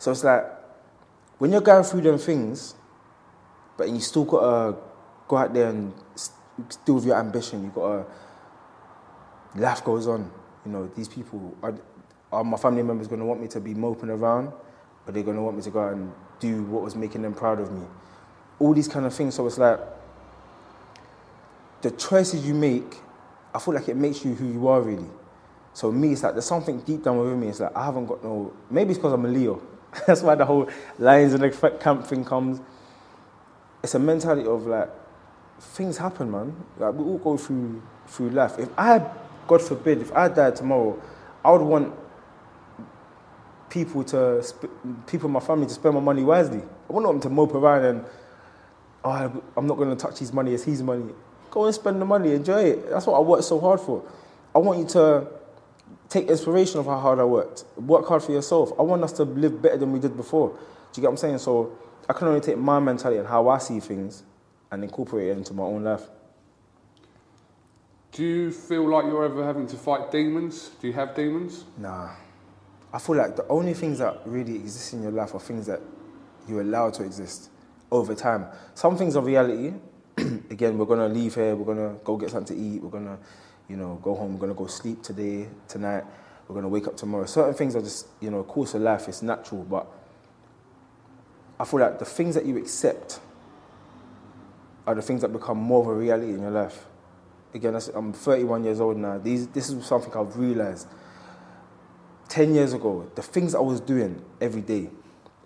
So 0.00 0.10
it's 0.10 0.24
like 0.24 0.46
when 1.36 1.52
you're 1.52 1.60
going 1.60 1.84
through 1.84 2.00
them 2.00 2.16
things, 2.16 2.74
but 3.76 3.90
you 3.90 4.00
still 4.00 4.24
gotta 4.24 4.78
go 5.28 5.36
out 5.36 5.52
there 5.52 5.68
and 5.68 5.92
deal 6.86 6.94
with 6.94 7.04
your 7.04 7.18
ambition. 7.18 7.62
You 7.62 7.70
gotta 7.70 8.06
life 9.54 9.84
goes 9.84 10.06
on. 10.08 10.30
You 10.64 10.72
know 10.72 10.90
these 10.96 11.06
people 11.06 11.54
are, 11.62 11.74
are 12.32 12.42
my 12.42 12.56
family 12.56 12.82
members 12.82 13.08
gonna 13.08 13.26
want 13.26 13.42
me 13.42 13.48
to 13.48 13.60
be 13.60 13.74
moping 13.74 14.08
around, 14.08 14.54
or 15.06 15.12
they're 15.12 15.22
gonna 15.22 15.42
want 15.42 15.58
me 15.58 15.62
to 15.64 15.70
go 15.70 15.80
out 15.80 15.92
and 15.92 16.10
do 16.38 16.62
what 16.64 16.82
was 16.82 16.96
making 16.96 17.20
them 17.20 17.34
proud 17.34 17.60
of 17.60 17.70
me. 17.70 17.86
All 18.58 18.72
these 18.72 18.88
kind 18.88 19.04
of 19.04 19.12
things. 19.12 19.34
So 19.34 19.46
it's 19.46 19.58
like 19.58 19.80
the 21.82 21.90
choices 21.90 22.46
you 22.46 22.54
make. 22.54 22.96
I 23.54 23.58
feel 23.58 23.74
like 23.74 23.90
it 23.90 23.96
makes 23.96 24.24
you 24.24 24.34
who 24.34 24.50
you 24.50 24.66
are 24.68 24.80
really. 24.80 25.10
So 25.74 25.92
me, 25.92 26.12
it's 26.12 26.22
like 26.22 26.32
there's 26.32 26.46
something 26.46 26.80
deep 26.80 27.04
down 27.04 27.18
within 27.18 27.38
me. 27.38 27.48
It's 27.48 27.60
like 27.60 27.76
I 27.76 27.84
haven't 27.84 28.06
got 28.06 28.24
no. 28.24 28.54
Maybe 28.70 28.92
it's 28.92 28.98
because 28.98 29.12
I'm 29.12 29.26
a 29.26 29.28
Leo. 29.28 29.60
That's 30.06 30.22
why 30.22 30.34
the 30.34 30.44
whole 30.44 30.68
lions 30.98 31.34
in 31.34 31.40
the 31.40 31.50
camp 31.80 32.06
thing 32.06 32.24
comes. 32.24 32.60
It's 33.82 33.94
a 33.94 33.98
mentality 33.98 34.46
of 34.46 34.66
like 34.66 34.90
things 35.58 35.98
happen, 35.98 36.30
man. 36.30 36.54
Like 36.78 36.94
we 36.94 37.04
all 37.04 37.18
go 37.18 37.36
through 37.36 37.82
through 38.06 38.30
life. 38.30 38.58
If 38.58 38.68
I, 38.76 39.04
God 39.46 39.62
forbid, 39.62 40.00
if 40.00 40.12
I 40.12 40.28
died 40.28 40.56
tomorrow, 40.56 41.00
I 41.44 41.50
would 41.52 41.62
want 41.62 41.94
people 43.68 44.02
to 44.04 44.42
sp- 44.42 44.72
people 45.06 45.28
in 45.28 45.32
my 45.32 45.40
family 45.40 45.66
to 45.66 45.74
spend 45.74 45.94
my 45.94 46.00
money 46.00 46.22
wisely. 46.22 46.60
I 46.88 46.92
want 46.92 47.06
them 47.06 47.20
to 47.20 47.30
mope 47.30 47.54
around 47.54 47.84
and 47.84 48.04
oh, 49.04 49.42
I'm 49.56 49.66
not 49.66 49.76
going 49.76 49.90
to 49.90 49.96
touch 49.96 50.18
his 50.18 50.32
money. 50.32 50.52
It's 50.52 50.64
his 50.64 50.82
money. 50.82 51.14
Go 51.50 51.64
and 51.64 51.74
spend 51.74 52.00
the 52.00 52.04
money. 52.04 52.32
Enjoy 52.32 52.62
it. 52.62 52.90
That's 52.90 53.06
what 53.06 53.16
I 53.16 53.20
worked 53.20 53.44
so 53.44 53.58
hard 53.60 53.80
for. 53.80 54.04
I 54.54 54.58
want 54.58 54.80
you 54.80 54.86
to 54.88 55.26
take 56.10 56.28
inspiration 56.28 56.80
of 56.80 56.86
how 56.86 56.98
hard 56.98 57.18
I 57.18 57.24
worked. 57.24 57.64
Work 57.76 58.06
hard 58.06 58.22
for 58.22 58.32
yourself. 58.32 58.72
I 58.78 58.82
want 58.82 59.02
us 59.02 59.12
to 59.12 59.22
live 59.22 59.62
better 59.62 59.78
than 59.78 59.92
we 59.92 59.98
did 59.98 60.16
before. 60.16 60.50
Do 60.50 60.56
you 60.96 61.02
get 61.02 61.08
what 61.08 61.12
I'm 61.12 61.16
saying? 61.16 61.38
So 61.38 61.78
I 62.08 62.12
can 62.12 62.28
only 62.28 62.40
take 62.40 62.58
my 62.58 62.80
mentality 62.80 63.18
and 63.18 63.28
how 63.28 63.48
I 63.48 63.58
see 63.58 63.80
things 63.80 64.24
and 64.70 64.82
incorporate 64.84 65.28
it 65.28 65.38
into 65.38 65.54
my 65.54 65.62
own 65.62 65.84
life. 65.84 66.02
Do 68.12 68.24
you 68.24 68.50
feel 68.50 68.88
like 68.88 69.04
you're 69.04 69.24
ever 69.24 69.44
having 69.44 69.68
to 69.68 69.76
fight 69.76 70.10
demons? 70.10 70.72
Do 70.80 70.88
you 70.88 70.92
have 70.94 71.14
demons? 71.14 71.64
Nah. 71.78 72.10
I 72.92 72.98
feel 72.98 73.14
like 73.14 73.36
the 73.36 73.46
only 73.46 73.72
things 73.72 73.98
that 73.98 74.22
really 74.26 74.56
exist 74.56 74.94
in 74.94 75.02
your 75.02 75.12
life 75.12 75.32
are 75.34 75.40
things 75.40 75.66
that 75.66 75.80
you 76.48 76.60
allow 76.60 76.90
to 76.90 77.04
exist 77.04 77.50
over 77.92 78.16
time. 78.16 78.46
Some 78.74 78.96
things 78.96 79.14
are 79.14 79.22
reality. 79.22 79.74
Again, 80.50 80.76
we're 80.76 80.86
gonna 80.86 81.08
leave 81.08 81.36
here, 81.36 81.54
we're 81.54 81.72
gonna 81.72 81.98
go 82.02 82.16
get 82.16 82.30
something 82.30 82.56
to 82.56 82.62
eat, 82.62 82.82
we're 82.82 82.90
gonna, 82.90 83.18
you 83.70 83.76
know, 83.76 84.00
go 84.02 84.16
home, 84.16 84.34
we're 84.34 84.40
gonna 84.40 84.54
go 84.54 84.66
sleep 84.66 85.00
today, 85.00 85.48
tonight, 85.68 86.02
we're 86.48 86.56
gonna 86.56 86.68
wake 86.68 86.88
up 86.88 86.96
tomorrow. 86.96 87.24
Certain 87.24 87.54
things 87.54 87.76
are 87.76 87.80
just, 87.80 88.08
you 88.20 88.28
know, 88.28 88.42
course 88.42 88.74
of 88.74 88.82
life, 88.82 89.06
it's 89.06 89.22
natural, 89.22 89.62
but 89.62 89.86
I 91.58 91.64
feel 91.64 91.78
like 91.78 92.00
the 92.00 92.04
things 92.04 92.34
that 92.34 92.44
you 92.44 92.56
accept 92.58 93.20
are 94.86 94.94
the 94.96 95.02
things 95.02 95.20
that 95.22 95.32
become 95.32 95.58
more 95.58 95.82
of 95.82 95.88
a 95.88 95.94
reality 95.94 96.32
in 96.32 96.40
your 96.40 96.50
life. 96.50 96.86
Again, 97.54 97.78
I'm 97.94 98.12
31 98.12 98.64
years 98.64 98.80
old 98.80 98.96
now. 98.96 99.18
These, 99.18 99.48
this 99.48 99.70
is 99.70 99.84
something 99.84 100.12
I've 100.14 100.36
realized. 100.36 100.88
10 102.28 102.54
years 102.54 102.72
ago, 102.72 103.10
the 103.14 103.22
things 103.22 103.54
I 103.54 103.60
was 103.60 103.80
doing 103.80 104.24
every 104.40 104.62
day, 104.62 104.90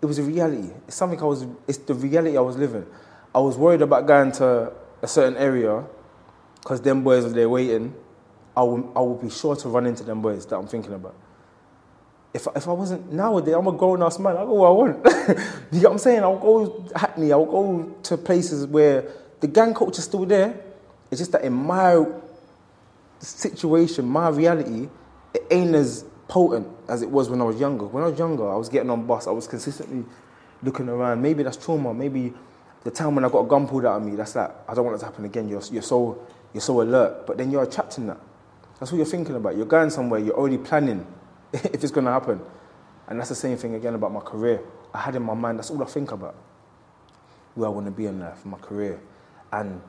it 0.01 0.05
was 0.05 0.17
a 0.17 0.23
reality. 0.23 0.69
It's 0.87 0.95
something 0.95 1.19
I 1.19 1.25
was, 1.25 1.45
it's 1.67 1.79
the 1.79 1.93
reality 1.93 2.37
I 2.37 2.41
was 2.41 2.57
living. 2.57 2.85
I 3.33 3.39
was 3.39 3.57
worried 3.57 3.81
about 3.81 4.07
going 4.07 4.31
to 4.33 4.71
a 5.01 5.07
certain 5.07 5.37
area 5.37 5.83
because 6.61 6.81
them 6.81 7.03
boys 7.03 7.25
are 7.25 7.29
there 7.29 7.49
waiting. 7.49 7.93
I 8.55 8.63
will, 8.63 8.91
I 8.95 8.99
will 8.99 9.15
be 9.17 9.29
sure 9.29 9.55
to 9.55 9.69
run 9.69 9.85
into 9.85 10.03
them 10.03 10.21
boys 10.21 10.45
that 10.47 10.55
I'm 10.55 10.67
thinking 10.67 10.93
about. 10.93 11.15
If, 12.33 12.47
if 12.55 12.67
I 12.67 12.71
wasn't 12.71 13.11
nowadays, 13.11 13.53
I'm 13.53 13.67
a 13.67 13.71
grown 13.71 14.03
ass 14.03 14.19
man. 14.19 14.35
I 14.35 14.43
go 14.43 14.53
where 14.53 14.69
I 14.69 14.71
want. 14.71 15.05
you 15.71 15.81
know 15.81 15.89
what 15.89 15.91
I'm 15.93 15.97
saying? 15.97 16.23
I'll 16.23 16.37
go 16.37 16.85
Hackney. 16.95 17.31
I'll 17.31 17.45
go 17.45 17.95
to 18.03 18.17
places 18.17 18.65
where 18.67 19.09
the 19.39 19.47
gang 19.47 19.73
culture 19.73 19.99
is 19.99 20.05
still 20.05 20.25
there. 20.25 20.59
It's 21.11 21.19
just 21.19 21.31
that 21.31 21.43
in 21.43 21.53
my 21.53 22.05
situation, 23.19 24.05
my 24.07 24.29
reality, 24.29 24.89
it 25.33 25.43
ain't 25.49 25.75
as 25.75 26.03
potent 26.27 26.67
as 26.89 27.01
it 27.01 27.09
was 27.09 27.29
when 27.29 27.41
I 27.41 27.45
was 27.45 27.59
younger. 27.59 27.85
When 27.85 28.03
I 28.03 28.07
was 28.07 28.19
younger, 28.19 28.49
I 28.51 28.55
was 28.55 28.69
getting 28.69 28.89
on 28.89 29.05
bus. 29.05 29.27
I 29.27 29.31
was 29.31 29.47
consistently 29.47 30.03
looking 30.61 30.89
around. 30.89 31.21
Maybe 31.21 31.43
that's 31.43 31.57
trauma. 31.57 31.93
Maybe 31.93 32.33
the 32.83 32.91
time 32.91 33.15
when 33.15 33.25
I 33.25 33.29
got 33.29 33.39
a 33.39 33.47
gun 33.47 33.67
pulled 33.67 33.85
out 33.85 33.97
of 33.97 34.03
me. 34.03 34.15
That's 34.15 34.35
like 34.35 34.51
I 34.67 34.73
don't 34.73 34.85
want 34.85 34.95
it 34.95 34.99
to 34.99 35.05
happen 35.05 35.25
again. 35.25 35.47
You're 35.47 35.61
you're 35.71 35.81
so 35.81 36.25
you're 36.53 36.61
so 36.61 36.81
alert, 36.81 37.25
but 37.27 37.37
then 37.37 37.51
you're 37.51 37.63
in 37.63 38.07
that. 38.07 38.17
That's 38.79 38.91
what 38.91 38.97
you're 38.97 39.05
thinking 39.05 39.35
about. 39.35 39.55
You're 39.55 39.65
going 39.65 39.89
somewhere. 39.89 40.19
You're 40.19 40.35
already 40.35 40.57
planning 40.57 41.05
if 41.53 41.83
it's 41.83 41.91
going 41.91 42.05
to 42.05 42.11
happen. 42.11 42.41
And 43.07 43.19
that's 43.19 43.29
the 43.29 43.35
same 43.35 43.57
thing 43.57 43.75
again 43.75 43.93
about 43.95 44.11
my 44.11 44.19
career. 44.19 44.61
I 44.93 44.99
had 45.01 45.15
in 45.15 45.23
my 45.23 45.33
mind. 45.33 45.59
That's 45.59 45.69
all 45.69 45.81
I 45.81 45.85
think 45.85 46.11
about. 46.11 46.35
Where 47.53 47.67
I 47.69 47.71
want 47.71 47.85
to 47.85 47.91
be 47.91 48.05
in 48.05 48.19
life, 48.19 48.45
my 48.45 48.57
career, 48.57 48.99
and 49.53 49.81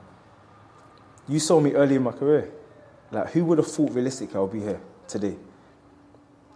you 1.27 1.41
saw 1.41 1.59
me 1.59 1.73
early 1.73 1.97
in 1.97 2.03
my 2.05 2.13
career. 2.13 2.53
Like, 3.11 3.31
who 3.31 3.45
would 3.47 3.59
have 3.59 3.67
thought 3.67 3.91
realistically 3.93 4.37
I'll 4.37 4.47
be 4.47 4.61
here 4.61 4.81
today? 5.09 5.37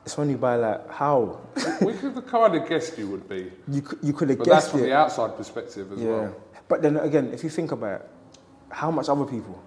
It's 0.05 0.17
only 0.19 0.37
by 0.37 0.55
like 0.55 0.89
how 0.89 1.41
we 1.83 1.95
could 1.95 2.15
have 2.15 2.27
kind 2.27 2.55
of 2.55 2.69
guessed 2.69 2.97
you 2.97 3.09
would 3.09 3.29
be. 3.29 3.51
you 3.69 3.83
could, 3.83 3.99
you 4.03 4.13
could 4.13 4.29
have 4.31 4.39
But 4.39 4.47
that's 4.49 4.69
from 4.69 4.81
it. 4.81 4.85
the 4.85 4.95
outside 4.95 5.37
perspective 5.37 5.93
as 5.93 6.01
yeah. 6.01 6.09
well. 6.09 6.37
But 6.69 6.83
then 6.83 6.97
again, 6.97 7.31
if 7.33 7.43
you 7.43 7.51
think 7.51 7.73
about 7.73 8.03
it, 8.03 8.09
how 8.71 8.91
much 8.93 9.09
other 9.09 9.25
people 9.25 9.61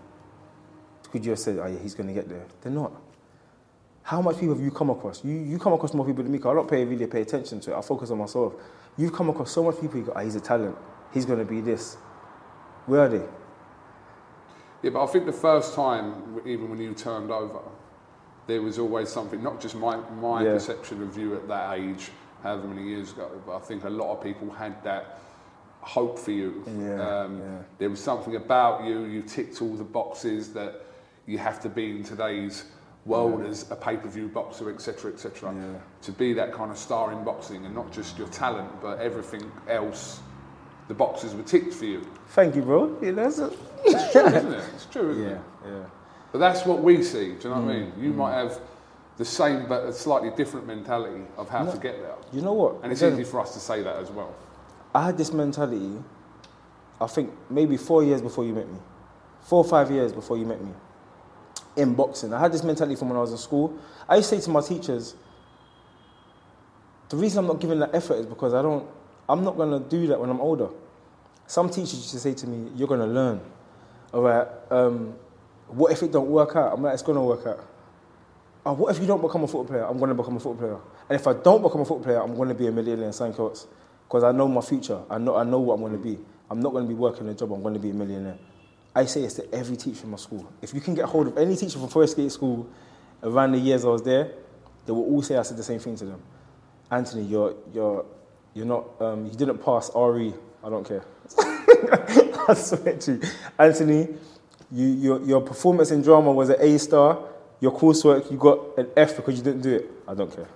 could 1.13 1.23
you 1.23 1.29
have 1.31 1.39
said, 1.39 1.59
"Oh 1.59 1.67
yeah, 1.67 1.77
he's 1.79 1.93
going 1.93 2.07
to 2.07 2.13
get 2.13 2.27
there"? 2.27 2.43
They're 2.61 2.71
not. 2.71 2.91
How 4.01 4.19
much 4.19 4.39
people 4.39 4.55
have 4.55 4.63
you 4.63 4.71
come 4.71 4.89
across? 4.89 5.23
You 5.23 5.31
you 5.35 5.59
come 5.59 5.73
across 5.73 5.93
more 5.93 6.05
people 6.05 6.23
than 6.23 6.31
me. 6.31 6.39
I 6.39 6.53
don't 6.55 6.67
pay 6.67 6.83
really 6.83 7.05
pay 7.05 7.21
attention 7.21 7.59
to 7.61 7.71
it. 7.71 7.77
I 7.77 7.81
focus 7.81 8.09
on 8.09 8.17
myself. 8.17 8.53
You've 8.97 9.13
come 9.13 9.29
across 9.29 9.51
so 9.51 9.63
much 9.63 9.79
people. 9.79 9.99
You 9.99 10.05
go, 10.07 10.13
"Ah, 10.15 10.21
he's 10.21 10.35
a 10.35 10.41
talent. 10.41 10.75
He's 11.13 11.25
going 11.25 11.37
to 11.39 11.45
be 11.45 11.61
this." 11.61 11.95
Where 12.87 13.01
are 13.01 13.09
they? 13.09 13.23
Yeah, 14.81 14.89
but 14.89 15.03
I 15.03 15.07
think 15.07 15.27
the 15.27 15.31
first 15.31 15.75
time, 15.75 16.41
even 16.45 16.69
when 16.69 16.79
you 16.79 16.93
turned 16.95 17.31
over, 17.31 17.59
there 18.47 18.61
was 18.63 18.79
always 18.79 19.07
something, 19.09 19.41
not 19.41 19.61
just 19.61 19.75
my, 19.75 19.95
my 20.19 20.43
Yeah. 20.43 20.53
perception 20.53 21.01
of 21.03 21.15
you 21.17 21.35
at 21.35 21.47
that 21.47 21.77
age, 21.79 22.11
however 22.41 22.67
many 22.67 22.83
years 22.89 23.13
ago, 23.13 23.29
but 23.45 23.55
I 23.55 23.59
think 23.59 23.85
a 23.85 23.89
lot 23.89 24.11
of 24.11 24.21
people 24.21 24.49
had 24.49 24.83
that 24.83 25.19
hope 25.79 26.19
for 26.19 26.31
you. 26.31 26.63
Yeah, 26.67 27.21
um, 27.21 27.39
yeah. 27.39 27.59
There 27.77 27.89
was 27.89 28.01
something 28.01 28.35
about 28.35 28.83
you, 28.83 29.05
you 29.05 29.21
ticked 29.21 29.61
all 29.61 29.75
the 29.75 29.85
boxes 29.85 30.51
that 30.53 30.81
you 31.27 31.37
have 31.37 31.59
to 31.61 31.69
be 31.69 31.91
in 31.91 32.03
today's 32.03 32.65
world 33.05 33.45
as 33.45 33.69
a 33.71 33.75
pay-per-view 33.75 34.29
boxer, 34.29 34.71
etc., 34.71 35.11
etc. 35.11 35.53
To 36.03 36.11
be 36.11 36.33
that 36.33 36.53
kind 36.53 36.71
of 36.71 36.77
star 36.77 37.11
in 37.11 37.23
boxing 37.23 37.65
and 37.65 37.75
not 37.75 37.91
just 37.91 38.17
your 38.17 38.27
talent, 38.29 38.69
but 38.81 38.99
everything 38.99 39.51
else. 39.67 40.21
The 40.87 40.93
boxes 40.93 41.33
were 41.33 41.43
ticked 41.43 41.73
for 41.73 41.85
you. 41.85 42.05
Thank 42.29 42.55
you, 42.55 42.61
bro. 42.61 42.97
Yeah, 43.01 43.11
that's 43.11 43.39
a... 43.39 43.51
It's 43.85 44.11
true, 44.11 44.25
isn't 44.27 44.53
it? 44.53 44.63
It's 44.73 44.85
true, 44.85 45.11
isn't 45.11 45.23
Yeah, 45.23 45.29
it? 45.31 45.41
yeah. 45.65 45.83
But 46.31 46.39
that's 46.39 46.65
what 46.65 46.81
we 46.83 47.03
see. 47.03 47.33
Do 47.35 47.49
you 47.49 47.55
know 47.55 47.61
what 47.61 47.71
I 47.71 47.75
Mm, 47.77 47.95
mean? 47.95 48.03
You 48.03 48.13
might 48.13 48.33
have 48.33 48.59
the 49.17 49.23
same 49.25 49.65
but 49.67 49.83
a 49.85 49.93
slightly 49.93 50.31
different 50.31 50.65
mentality 50.67 51.21
of 51.37 51.47
how 51.49 51.63
No, 51.63 51.71
to 51.71 51.77
get 51.77 52.01
there. 52.01 52.15
You 52.33 52.41
know 52.41 52.53
what? 52.53 52.75
And 52.83 52.91
it's 52.91 53.01
Again- 53.01 53.13
easy 53.19 53.23
for 53.29 53.39
us 53.39 53.53
to 53.53 53.59
say 53.59 53.81
that 53.83 53.95
as 53.97 54.09
well. 54.11 54.33
I 54.95 55.05
had 55.05 55.17
this 55.17 55.31
mentality, 55.31 56.01
I 56.99 57.07
think 57.07 57.31
maybe 57.49 57.77
four 57.77 58.03
years 58.03 58.21
before 58.21 58.43
you 58.45 58.53
met 58.53 58.67
me. 58.69 58.79
Four 59.41 59.59
or 59.63 59.69
five 59.69 59.89
years 59.91 60.11
before 60.13 60.37
you 60.37 60.45
met 60.45 60.61
me. 60.63 60.71
In 61.75 61.95
boxing. 61.95 62.33
I 62.33 62.39
had 62.39 62.51
this 62.51 62.63
mentality 62.63 62.95
from 62.95 63.09
when 63.09 63.17
I 63.17 63.21
was 63.21 63.31
in 63.31 63.37
school. 63.37 63.77
I 64.07 64.17
used 64.17 64.29
to 64.29 64.35
say 64.35 64.45
to 64.45 64.49
my 64.51 64.61
teachers, 64.61 65.15
the 67.09 67.17
reason 67.17 67.39
I'm 67.39 67.47
not 67.47 67.59
giving 67.59 67.79
that 67.79 67.95
effort 67.95 68.15
is 68.15 68.25
because 68.25 68.53
I 68.53 68.61
don't, 68.61 68.87
I'm 69.27 69.43
not 69.43 69.57
gonna 69.57 69.79
do 69.79 70.07
that 70.07 70.19
when 70.19 70.29
I'm 70.29 70.39
older. 70.39 70.69
Some 71.47 71.69
teachers 71.69 71.95
used 71.95 72.11
to 72.11 72.19
say 72.19 72.33
to 72.35 72.47
me, 72.47 72.71
you're 72.75 72.87
gonna 72.87 73.07
learn. 73.07 73.41
All 74.13 74.21
right, 74.21 74.47
um, 74.69 75.15
what 75.67 75.91
if 75.91 76.03
it 76.03 76.11
don't 76.11 76.29
work 76.29 76.55
out? 76.55 76.73
I'm 76.73 76.83
like, 76.83 76.93
it's 76.93 77.01
gonna 77.01 77.23
work 77.23 77.45
out. 77.47 77.67
Oh, 78.65 78.73
what 78.73 78.95
if 78.95 79.01
you 79.01 79.07
don't 79.07 79.21
become 79.21 79.43
a 79.43 79.47
football 79.47 79.65
player? 79.65 79.85
I'm 79.85 79.97
gonna 79.99 80.13
become 80.13 80.37
a 80.37 80.39
football 80.39 80.55
player. 80.55 80.79
And 81.09 81.19
if 81.19 81.27
I 81.27 81.33
don't 81.33 81.61
become 81.61 81.81
a 81.81 81.85
football 81.85 82.03
player, 82.03 82.21
I'm 82.21 82.35
gonna 82.35 82.53
be 82.53 82.67
a 82.67 82.71
millionaire 82.71 83.09
in 83.09 83.33
else. 83.35 83.67
Because 84.07 84.23
I 84.23 84.31
know 84.31 84.47
my 84.47 84.61
future. 84.61 85.01
I 85.09 85.17
know, 85.17 85.35
I 85.35 85.43
know 85.43 85.59
what 85.59 85.75
I'm 85.75 85.81
gonna 85.81 85.97
be. 85.97 86.17
I'm 86.49 86.61
not 86.61 86.71
gonna 86.71 86.85
be 86.85 86.93
working 86.93 87.27
a 87.29 87.33
job, 87.33 87.51
I'm 87.51 87.63
gonna 87.63 87.79
be 87.79 87.89
a 87.89 87.93
millionaire. 87.93 88.37
I 88.95 89.05
say 89.05 89.21
this 89.21 89.33
to 89.35 89.53
every 89.53 89.75
teacher 89.75 90.03
in 90.03 90.11
my 90.11 90.17
school. 90.17 90.51
If 90.61 90.73
you 90.73 90.81
can 90.81 90.93
get 90.93 91.05
hold 91.05 91.27
of 91.27 91.37
any 91.37 91.55
teacher 91.55 91.79
from 91.79 91.87
Forest 91.87 92.15
Gate 92.15 92.31
School 92.31 92.69
around 93.23 93.53
the 93.53 93.57
years 93.57 93.85
I 93.85 93.89
was 93.89 94.03
there, 94.03 94.31
they 94.85 94.91
will 94.91 95.03
all 95.03 95.21
say 95.21 95.35
I 95.35 95.41
said 95.41 95.57
the 95.57 95.63
same 95.63 95.79
thing 95.79 95.95
to 95.97 96.05
them. 96.05 96.21
Anthony, 96.91 97.23
you're, 97.23 97.55
you're, 97.73 98.05
you're 98.53 98.65
not, 98.65 99.01
um, 99.01 99.25
you 99.25 99.31
didn't 99.31 99.57
pass 99.57 99.89
RE. 99.95 100.33
I 100.63 100.69
don't 100.69 100.87
care. 100.87 101.03
I 102.47 102.53
swear 102.53 102.97
to 102.97 103.13
you. 103.13 103.21
Anthony, 103.57 104.09
you, 104.71 104.87
your, 104.87 105.21
your 105.23 105.41
performance 105.41 105.91
in 105.91 106.01
drama 106.01 106.31
was 106.31 106.49
an 106.49 106.57
A 106.59 106.77
star. 106.77 107.19
Your 107.59 107.71
coursework, 107.71 108.29
you 108.29 108.37
got 108.37 108.77
an 108.77 108.87
F 108.97 109.15
because 109.15 109.37
you 109.37 109.43
didn't 109.43 109.61
do 109.61 109.75
it. 109.75 109.91
I 110.07 110.13
don't 110.13 110.33
care. 110.35 110.49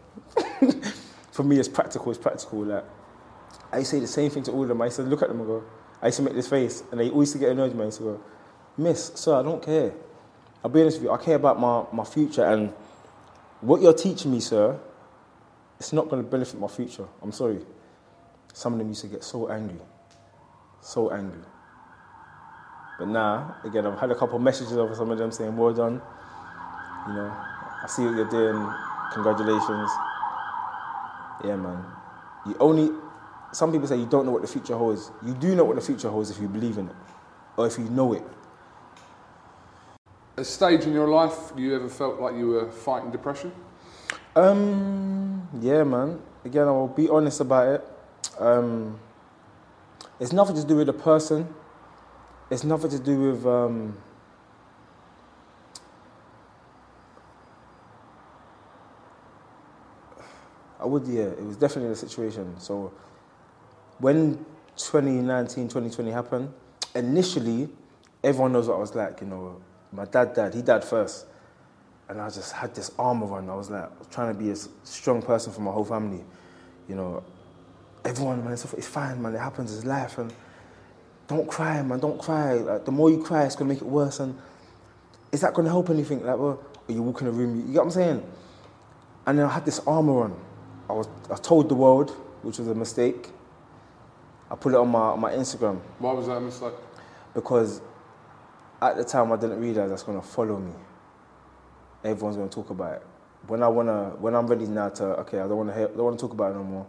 For 1.32 1.44
me, 1.44 1.58
it's 1.58 1.70
practical. 1.70 2.12
It's 2.12 2.20
practical. 2.20 2.66
Like, 2.66 2.84
I 3.72 3.84
say 3.84 4.00
the 4.00 4.08
same 4.08 4.30
thing 4.30 4.44
to 4.44 4.52
all 4.52 4.64
of 4.64 4.68
them. 4.68 4.82
I 4.82 4.90
to 4.90 5.04
look 5.04 5.22
at 5.22 5.30
them 5.30 5.40
and 5.40 5.48
go, 5.48 5.64
I 6.02 6.08
used 6.08 6.18
to 6.18 6.24
make 6.24 6.36
this 6.36 6.48
face, 6.48 6.84
and 6.92 7.00
they 7.00 7.10
always 7.10 7.30
used 7.30 7.34
to 7.34 7.40
get 7.40 7.52
annoyed 7.52 7.70
with 7.70 7.76
me. 7.76 7.82
I 7.84 7.86
used 7.86 7.98
to 7.98 8.04
go, 8.04 8.22
Miss, 8.78 9.12
sir, 9.16 9.40
I 9.40 9.44
don't 9.44 9.64
care. 9.64 9.92
I'll 10.64 10.70
be 10.70 10.82
honest 10.82 10.98
with 10.98 11.06
you, 11.06 11.12
I 11.12 11.18
care 11.18 11.36
about 11.36 11.60
my, 11.60 11.86
my 11.92 12.04
future, 12.04 12.46
and 12.46 12.72
what 13.62 13.82
you're 13.82 13.94
teaching 13.94 14.32
me, 14.32 14.40
sir, 14.40 14.80
it's 15.80 15.94
not 15.94 16.10
going 16.10 16.24
to 16.24 16.30
benefit 16.30 16.60
my 16.60 16.68
future. 16.68 17.08
I'm 17.22 17.32
sorry. 17.32 17.60
Some 18.54 18.74
of 18.74 18.80
them 18.80 18.90
used 18.90 19.02
to 19.02 19.08
get 19.08 19.24
so 19.24 19.50
angry. 19.50 19.80
So 20.82 21.12
angry. 21.12 21.42
But 22.98 23.10
now, 23.10 23.56
again, 23.64 23.86
I've 23.86 24.00
had 24.00 24.10
a 24.10 24.16
couple 24.16 24.38
of 24.38 24.42
messages 24.42 24.74
over 24.74 24.96
some 24.96 25.12
of 25.12 25.18
them 25.18 25.32
saying, 25.32 25.56
well 25.56 25.74
done. 25.74 26.02
You 27.08 27.14
know, 27.14 27.32
I 27.32 27.86
see 27.88 28.04
what 28.06 28.16
you're 28.16 28.30
doing. 28.30 28.68
Congratulations. 29.14 29.92
Yeah, 31.44 31.56
man. 31.56 31.86
You 32.48 32.56
only, 32.60 32.90
some 33.52 33.72
people 33.72 33.88
say 33.88 33.98
you 33.98 34.06
don't 34.06 34.26
know 34.26 34.32
what 34.32 34.42
the 34.42 34.48
future 34.48 34.76
holds. 34.76 35.12
You 35.26 35.34
do 35.34 35.56
know 35.56 35.64
what 35.64 35.76
the 35.76 35.82
future 35.82 36.10
holds 36.10 36.30
if 36.30 36.40
you 36.40 36.48
believe 36.48 36.78
in 36.78 36.90
it 36.90 36.96
or 37.56 37.68
if 37.68 37.78
you 37.78 37.86
know 37.86 38.14
it. 38.14 38.24
A 40.38 40.44
stage 40.44 40.84
in 40.84 40.94
your 40.94 41.08
life 41.08 41.52
you 41.58 41.76
ever 41.76 41.90
felt 41.90 42.20
like 42.20 42.36
you 42.36 42.50
were 42.50 42.72
fighting 42.72 43.10
depression? 43.10 43.52
Um, 44.36 45.48
yeah, 45.60 45.84
man. 45.84 46.22
Again, 46.46 46.68
I 46.68 46.72
will 46.72 46.88
be 46.88 47.10
honest 47.10 47.40
about 47.40 47.68
it. 47.68 47.84
Um, 48.40 49.00
it's 50.20 50.32
nothing 50.32 50.56
to 50.56 50.66
do 50.66 50.76
with 50.76 50.88
the 50.88 50.94
person. 50.94 51.48
It's 52.52 52.64
nothing 52.64 52.92
to 52.92 53.00
do 53.00 53.32
with 53.32 53.46
um, 53.46 53.98
I 60.80 60.86
would, 60.86 61.08
yeah. 61.08 61.24
It 61.24 61.44
was 61.44 61.58
definitely 61.58 61.90
the 61.90 61.96
situation. 61.96 62.60
So 62.60 62.94
when 64.00 64.46
2019, 64.78 65.68
2020 65.68 66.12
happened, 66.12 66.54
initially, 66.96 67.70
everyone 68.24 68.54
knows 68.54 68.68
what 68.68 68.76
I 68.76 68.80
was 68.80 68.96
like. 68.96 69.22
You 69.22 69.28
know, 69.28 69.62
my 69.92 70.06
dad 70.06 70.34
died. 70.34 70.54
He 70.54 70.62
died 70.62 70.84
first. 70.84 71.26
And 72.10 72.22
I 72.22 72.30
just 72.30 72.54
had 72.54 72.74
this 72.74 72.92
armor 72.98 73.34
on. 73.34 73.50
I 73.50 73.56
was 73.56 73.70
like 73.70 74.10
trying 74.12 74.34
to 74.34 74.40
be 74.40 74.52
a 74.52 74.56
strong 74.84 75.22
person 75.22 75.52
for 75.52 75.62
my 75.62 75.72
whole 75.72 75.84
family. 75.84 76.24
You 76.88 76.96
know, 76.96 77.24
everyone, 78.06 78.44
man, 78.44 78.54
it's, 78.54 78.88
fine, 78.88 79.22
man. 79.22 79.36
It 79.36 79.40
happens. 79.40 79.76
It's 79.76 79.86
life. 79.86 80.18
And 80.18 80.34
don't 81.28 81.48
cry, 81.48 81.82
man. 81.82 82.00
Don't 82.00 82.20
cry. 82.20 82.54
Like, 82.54 82.86
the 82.86 82.92
more 82.92 83.10
you 83.10 83.22
cry, 83.22 83.44
it's 83.44 83.56
going 83.56 83.68
to 83.68 83.74
make 83.74 83.82
it 83.82 83.88
worse. 83.88 84.20
And 84.22 84.38
is 85.32 85.42
that 85.42 85.54
going 85.54 85.66
to 85.66 85.72
help 85.72 85.90
anything? 85.90 86.26
Like, 86.26 86.38
well, 86.38 86.64
or 86.88 86.96
you 86.96 87.02
walk 87.02 87.22
in 87.22 87.28
a 87.28 87.32
room, 87.32 87.60
you, 87.60 87.68
you 87.68 87.74
get 87.74 87.80
what 87.80 87.86
I'm 87.86 87.92
saying? 87.92 88.32
And 89.26 89.38
then 89.38 89.46
I 89.46 89.50
had 89.50 89.66
this 89.66 89.80
armor 89.86 90.24
on. 90.24 90.40
I 90.90 90.94
was, 90.94 91.10
I 91.30 91.36
told 91.36 91.68
the 91.68 91.76
world, 91.76 92.12
which 92.44 92.60
was 92.60 92.68
a 92.70 92.76
mistake. 92.76 93.30
I 94.50 94.56
put 94.56 94.74
it 94.74 94.78
on 94.78 94.90
my, 94.90 95.00
on 95.00 95.20
my 95.20 95.32
Instagram 95.32 95.80
Why 96.00 96.14
was 96.14 96.28
that 96.28 96.38
a 96.38 96.42
mistake? 96.42 96.74
because 97.34 97.82
at 98.82 98.96
the 98.96 99.04
time 99.04 99.32
I 99.32 99.36
didn't 99.36 99.60
realize 99.60 99.90
that's 99.90 100.04
going 100.04 100.20
to 100.20 100.26
follow 100.26 100.58
me. 100.60 100.72
Everyone's 102.04 102.38
going 102.38 102.50
to 102.50 102.56
talk 102.56 102.70
about 102.70 102.94
it. 102.94 103.04
When 103.48 103.64
I 103.64 103.68
wanna, 103.68 104.10
when 104.20 104.36
I'm 104.36 104.48
ready 104.48 104.66
now 104.66 104.90
to, 104.90 105.04
okay, 105.22 105.40
I 105.40 105.48
don't 105.48 105.58
want 105.58 105.74
to, 105.74 105.88
don't 105.88 105.98
want 105.98 106.20
to 106.20 106.22
talk 106.22 106.34
about 106.34 106.52
it 106.52 106.56
no 106.56 106.64
more. 106.64 106.88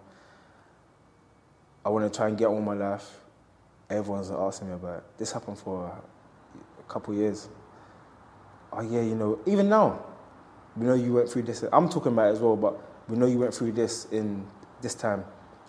I 1.84 1.90
want 1.90 2.10
to 2.10 2.16
try 2.16 2.28
and 2.28 2.36
get 2.36 2.46
on 2.46 2.56
with 2.56 2.64
my 2.64 2.74
life. 2.74 3.20
Everyone's 3.88 4.30
asking 4.30 4.68
me 4.68 4.74
about 4.74 4.98
it. 4.98 5.04
This 5.18 5.32
happened 5.32 5.58
for 5.58 5.86
a 6.78 6.82
couple 6.92 7.14
of 7.14 7.20
years. 7.20 7.48
Oh 8.72 8.82
yeah, 8.82 9.00
you 9.00 9.14
know, 9.14 9.38
even 9.46 9.68
now, 9.68 10.04
we 10.76 10.86
know 10.86 10.94
you 10.94 11.14
went 11.14 11.30
through 11.30 11.42
this. 11.42 11.64
I'm 11.72 11.88
talking 11.88 12.12
about 12.12 12.28
it 12.28 12.32
as 12.32 12.40
well, 12.40 12.56
but 12.56 12.78
we 13.08 13.16
know 13.16 13.26
you 13.26 13.38
went 13.38 13.54
through 13.54 13.72
this 13.72 14.06
in 14.12 14.46
this 14.82 14.94
time. 14.94 15.24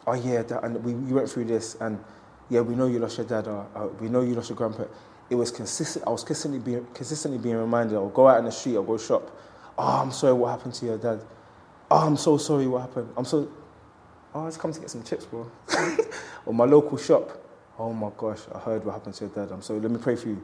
Oh 0.10 0.14
yeah, 0.16 0.42
that, 0.42 0.64
and 0.64 0.84
we 0.84 0.94
you 1.08 1.14
went 1.14 1.30
through 1.30 1.46
this, 1.46 1.76
and 1.80 2.04
yeah, 2.50 2.62
we 2.62 2.74
know 2.74 2.88
you 2.88 2.98
lost 2.98 3.20
your 3.20 3.28
dad. 3.28 3.48
Or, 3.48 3.68
uh, 3.76 3.88
we 4.00 4.10
know 4.10 4.22
you 4.22 4.34
lost 4.34 4.50
your 4.50 4.56
grandpa. 4.56 4.86
It 5.30 5.36
was 5.36 5.52
consistent. 5.52 6.04
I 6.08 6.10
was 6.10 6.24
consistently 6.24 6.60
being 6.60 6.88
consistently 6.96 7.38
being 7.38 7.58
reminded. 7.58 7.96
I'll 7.96 8.10
go 8.10 8.28
out 8.28 8.40
in 8.40 8.46
the 8.46 8.52
street. 8.52 8.76
I'll 8.76 8.82
go 8.84 8.98
shop. 8.98 9.30
Oh, 9.78 10.02
I'm 10.02 10.12
sorry. 10.12 10.34
What 10.34 10.50
happened 10.50 10.74
to 10.74 10.86
your 10.88 10.98
dad? 10.98 11.22
Oh, 11.92 12.08
I'm 12.08 12.18
so 12.18 12.38
sorry. 12.38 12.66
What 12.66 12.82
happened? 12.82 13.14
I'm 13.16 13.24
so. 13.24 13.52
Oh, 14.34 14.46
I 14.46 14.48
just 14.48 14.58
come 14.60 14.74
to 14.74 14.80
get 14.80 14.90
some 14.90 15.04
chips, 15.04 15.26
bro. 15.26 15.52
or 16.48 16.56
my 16.56 16.66
local 16.66 16.98
shop. 16.98 17.30
Oh 17.78 17.94
my 17.94 18.10
gosh, 18.18 18.40
I 18.54 18.58
heard 18.58 18.84
what 18.84 18.94
happened 18.94 19.14
to 19.14 19.26
your 19.26 19.34
dad. 19.36 19.54
I'm 19.54 19.62
sorry. 19.62 19.80
Let 19.80 19.92
me 19.92 20.00
pray 20.00 20.16
for 20.16 20.30
you 20.30 20.42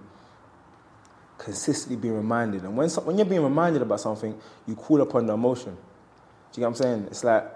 consistently 1.39 1.97
being 1.97 2.15
reminded. 2.15 2.63
And 2.65 2.78
when, 2.78 2.88
so- 2.88 3.01
when 3.01 3.17
you're 3.17 3.25
being 3.25 3.43
reminded 3.43 3.82
about 3.82 3.99
something, 3.99 4.39
you 4.67 4.75
call 4.75 5.01
upon 5.01 5.25
the 5.25 5.34
emotion. 5.34 5.73
Do 5.73 6.62
you 6.62 6.62
get 6.62 6.62
what 6.62 6.67
I'm 6.67 6.75
saying? 6.75 7.08
It's 7.10 7.23
like 7.23 7.54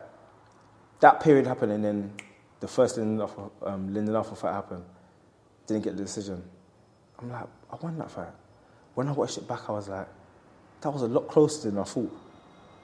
that 0.99 1.19
period 1.21 1.47
happened 1.47 1.71
and 1.71 1.83
then 1.83 2.13
the 2.59 2.67
first 2.67 2.97
Lyndon 2.97 3.21
Arthur, 3.21 3.49
um, 3.63 3.93
Lyndon 3.93 4.15
Arthur 4.15 4.35
fight 4.35 4.53
happened. 4.53 4.83
Didn't 5.67 5.83
get 5.83 5.95
the 5.95 6.03
decision. 6.03 6.43
I'm 7.19 7.31
like, 7.31 7.45
I 7.71 7.75
won 7.81 7.97
that 7.99 8.11
fight. 8.11 8.33
When 8.95 9.07
I 9.07 9.11
watched 9.11 9.37
it 9.37 9.47
back, 9.47 9.69
I 9.69 9.73
was 9.73 9.87
like, 9.87 10.07
that 10.81 10.89
was 10.89 11.01
a 11.01 11.07
lot 11.07 11.27
closer 11.27 11.69
than 11.69 11.79
I 11.79 11.83
thought. 11.83 12.11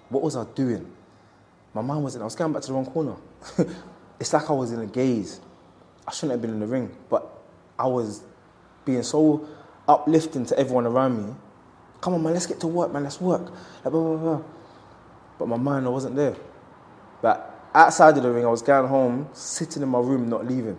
What 0.09 0.23
was 0.23 0.35
I 0.35 0.45
doing? 0.55 0.89
My 1.73 1.81
mind 1.81 2.03
was 2.03 2.15
in, 2.15 2.21
I 2.21 2.25
was 2.25 2.35
going 2.35 2.53
back 2.53 2.61
to 2.63 2.67
the 2.69 2.73
wrong 2.73 2.85
corner. 2.85 3.15
it's 4.19 4.31
like 4.31 4.49
I 4.49 4.53
was 4.53 4.71
in 4.71 4.79
a 4.79 4.85
gaze. 4.85 5.41
I 6.07 6.11
shouldn't 6.11 6.31
have 6.31 6.41
been 6.41 6.51
in 6.51 6.59
the 6.59 6.67
ring, 6.67 6.95
but 7.09 7.27
I 7.77 7.87
was 7.87 8.23
being 8.85 9.03
so 9.03 9.47
uplifting 9.87 10.45
to 10.45 10.57
everyone 10.59 10.85
around 10.85 11.25
me. 11.25 11.35
Come 12.01 12.13
on, 12.13 12.23
man, 12.23 12.33
let's 12.33 12.45
get 12.45 12.59
to 12.61 12.67
work, 12.67 12.93
man, 12.93 13.03
let's 13.03 13.19
work. 13.19 13.41
Like, 13.41 13.91
blah, 13.91 13.91
blah, 13.91 14.17
blah. 14.17 14.41
But 15.39 15.47
my 15.47 15.57
mind, 15.57 15.85
I 15.85 15.89
wasn't 15.89 16.15
there. 16.15 16.35
But 17.21 17.54
outside 17.75 18.17
of 18.17 18.23
the 18.23 18.31
ring, 18.31 18.45
I 18.45 18.49
was 18.49 18.61
going 18.61 18.87
home, 18.87 19.29
sitting 19.33 19.83
in 19.83 19.89
my 19.89 19.99
room, 19.99 20.29
not 20.29 20.47
leaving. 20.47 20.77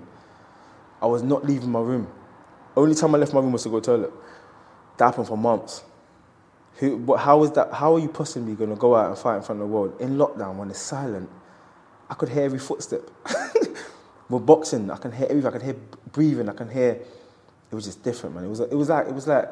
I 1.00 1.06
was 1.06 1.22
not 1.22 1.44
leaving 1.44 1.70
my 1.70 1.80
room. 1.80 2.08
Only 2.76 2.94
time 2.94 3.14
I 3.14 3.18
left 3.18 3.32
my 3.32 3.40
room 3.40 3.52
was 3.52 3.62
to 3.64 3.68
go 3.68 3.80
to 3.80 3.90
the 3.90 3.96
toilet. 3.98 4.12
That 4.96 5.06
happened 5.06 5.28
for 5.28 5.36
months. 5.36 5.84
Who, 6.76 6.98
but 6.98 7.18
how 7.18 7.42
is 7.44 7.52
that? 7.52 7.72
How 7.72 7.94
are 7.94 7.98
you 7.98 8.08
possibly 8.08 8.54
going 8.54 8.70
to 8.70 8.76
go 8.76 8.94
out 8.96 9.08
and 9.08 9.18
fight 9.18 9.36
in 9.36 9.42
front 9.42 9.62
of 9.62 9.68
the 9.68 9.72
world 9.72 10.00
in 10.00 10.16
lockdown 10.16 10.56
when 10.56 10.70
it's 10.70 10.80
silent? 10.80 11.28
I 12.08 12.14
could 12.14 12.28
hear 12.28 12.44
every 12.44 12.58
footstep. 12.58 13.02
With 14.28 14.44
boxing, 14.44 14.90
I 14.90 14.96
can 14.96 15.12
hear 15.12 15.26
everything. 15.30 15.46
I 15.46 15.58
can 15.58 15.64
hear 15.64 15.76
breathing. 16.12 16.48
I 16.48 16.52
can 16.52 16.68
hear. 16.68 16.98
It 17.70 17.74
was 17.74 17.84
just 17.84 18.02
different, 18.02 18.34
man. 18.34 18.44
It 18.44 18.48
was. 18.48 18.60
It 18.60 18.74
was 18.74 18.88
like. 18.88 19.06
It 19.06 19.14
was 19.14 19.26
like. 19.26 19.48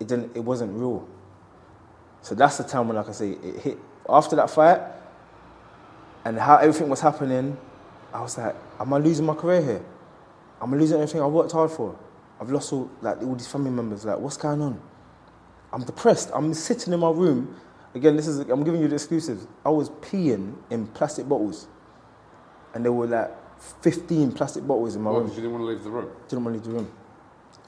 It 0.00 0.08
didn't. 0.08 0.36
It 0.36 0.40
wasn't 0.40 0.72
real. 0.76 1.06
So 2.22 2.34
that's 2.34 2.58
the 2.58 2.64
time 2.64 2.88
when 2.88 2.96
like 2.96 3.08
I 3.08 3.12
say 3.12 3.30
it 3.30 3.60
hit. 3.60 3.78
After 4.08 4.34
that 4.36 4.50
fight, 4.50 4.80
and 6.24 6.38
how 6.38 6.56
everything 6.56 6.88
was 6.88 7.00
happening, 7.00 7.56
I 8.12 8.20
was 8.20 8.36
like, 8.36 8.54
am 8.78 8.92
I 8.92 8.98
losing 8.98 9.26
my 9.26 9.34
career 9.34 9.62
here? 9.62 9.82
Am 10.60 10.72
I 10.74 10.76
losing 10.76 10.96
everything 10.96 11.22
I 11.22 11.26
worked 11.26 11.52
hard 11.52 11.70
for? 11.70 11.98
I've 12.40 12.50
lost 12.50 12.72
all 12.72 12.90
like 13.00 13.22
all 13.22 13.34
these 13.34 13.46
family 13.46 13.70
members. 13.70 14.04
Like, 14.04 14.18
what's 14.18 14.36
going 14.36 14.60
on? 14.60 14.80
I'm 15.72 15.84
depressed. 15.84 16.30
I'm 16.34 16.52
sitting 16.54 16.92
in 16.92 17.00
my 17.00 17.10
room. 17.10 17.54
Again, 17.94 18.16
this 18.16 18.26
is 18.26 18.40
I'm 18.40 18.64
giving 18.64 18.80
you 18.80 18.88
the 18.88 18.94
exclusives. 18.94 19.46
I 19.64 19.70
was 19.70 19.90
peeing 19.90 20.54
in 20.70 20.86
plastic 20.88 21.28
bottles, 21.28 21.68
and 22.74 22.84
there 22.84 22.92
were 22.92 23.06
like 23.06 23.30
15 23.82 24.32
plastic 24.32 24.66
bottles 24.66 24.96
in 24.96 25.02
my 25.02 25.10
Why? 25.10 25.18
room. 25.18 25.28
You 25.28 25.34
didn't 25.36 25.52
want 25.52 25.62
to 25.62 25.66
leave 25.66 25.84
the 25.84 25.90
room. 25.90 26.10
Didn't 26.28 26.44
want 26.44 26.54
to 26.56 26.60
leave 26.60 26.72
the 26.72 26.82
room. 26.82 26.92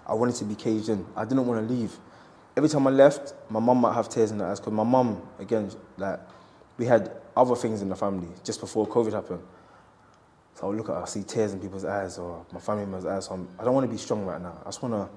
I 0.06 0.14
wanted 0.14 0.34
to 0.36 0.44
be 0.44 0.54
caged 0.54 0.88
in. 0.88 1.06
I 1.16 1.24
didn't 1.24 1.46
want 1.46 1.66
to 1.66 1.74
leave. 1.74 1.96
Every 2.56 2.68
time 2.68 2.86
I 2.86 2.90
left, 2.90 3.34
my 3.48 3.60
mum 3.60 3.78
might 3.78 3.94
have 3.94 4.08
tears 4.08 4.30
in 4.30 4.40
her 4.40 4.46
eyes 4.46 4.60
because 4.60 4.72
my 4.72 4.84
mum, 4.84 5.22
again, 5.38 5.70
like 5.96 6.20
we 6.76 6.86
had 6.86 7.10
other 7.36 7.56
things 7.56 7.82
in 7.82 7.88
the 7.88 7.96
family 7.96 8.28
just 8.44 8.60
before 8.60 8.86
COVID 8.86 9.12
happened. 9.12 9.42
So 10.54 10.64
I 10.64 10.68
would 10.68 10.76
look 10.76 10.90
at 10.90 10.96
I 10.96 11.04
see 11.06 11.22
tears 11.22 11.52
in 11.52 11.60
people's 11.60 11.84
eyes 11.84 12.18
or 12.18 12.44
my 12.52 12.60
family 12.60 12.84
members' 12.84 13.06
eyes. 13.06 13.26
So 13.26 13.34
I'm, 13.34 13.48
I 13.58 13.64
don't 13.64 13.74
want 13.74 13.84
to 13.84 13.90
be 13.90 13.98
strong 13.98 14.24
right 14.24 14.40
now. 14.40 14.58
I 14.62 14.66
just 14.66 14.82
want 14.82 14.94
to. 14.94 15.08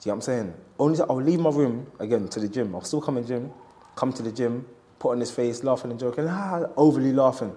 Do 0.00 0.08
you 0.08 0.12
know 0.12 0.16
what 0.16 0.16
I'm 0.16 0.20
saying? 0.20 0.54
Only 0.78 1.00
I'll 1.00 1.22
leave 1.22 1.40
my 1.40 1.50
room 1.50 1.86
again 2.00 2.28
to 2.28 2.40
the 2.40 2.48
gym. 2.48 2.74
I'll 2.74 2.82
still 2.82 3.00
come 3.00 3.18
in 3.18 3.26
gym, 3.26 3.52
come 3.94 4.12
to 4.12 4.22
the 4.22 4.32
gym, 4.32 4.66
put 4.98 5.12
on 5.12 5.20
his 5.20 5.30
face, 5.30 5.62
laughing 5.62 5.90
and 5.90 6.00
joking, 6.00 6.26
ah, 6.28 6.66
overly 6.76 7.12
laughing. 7.12 7.54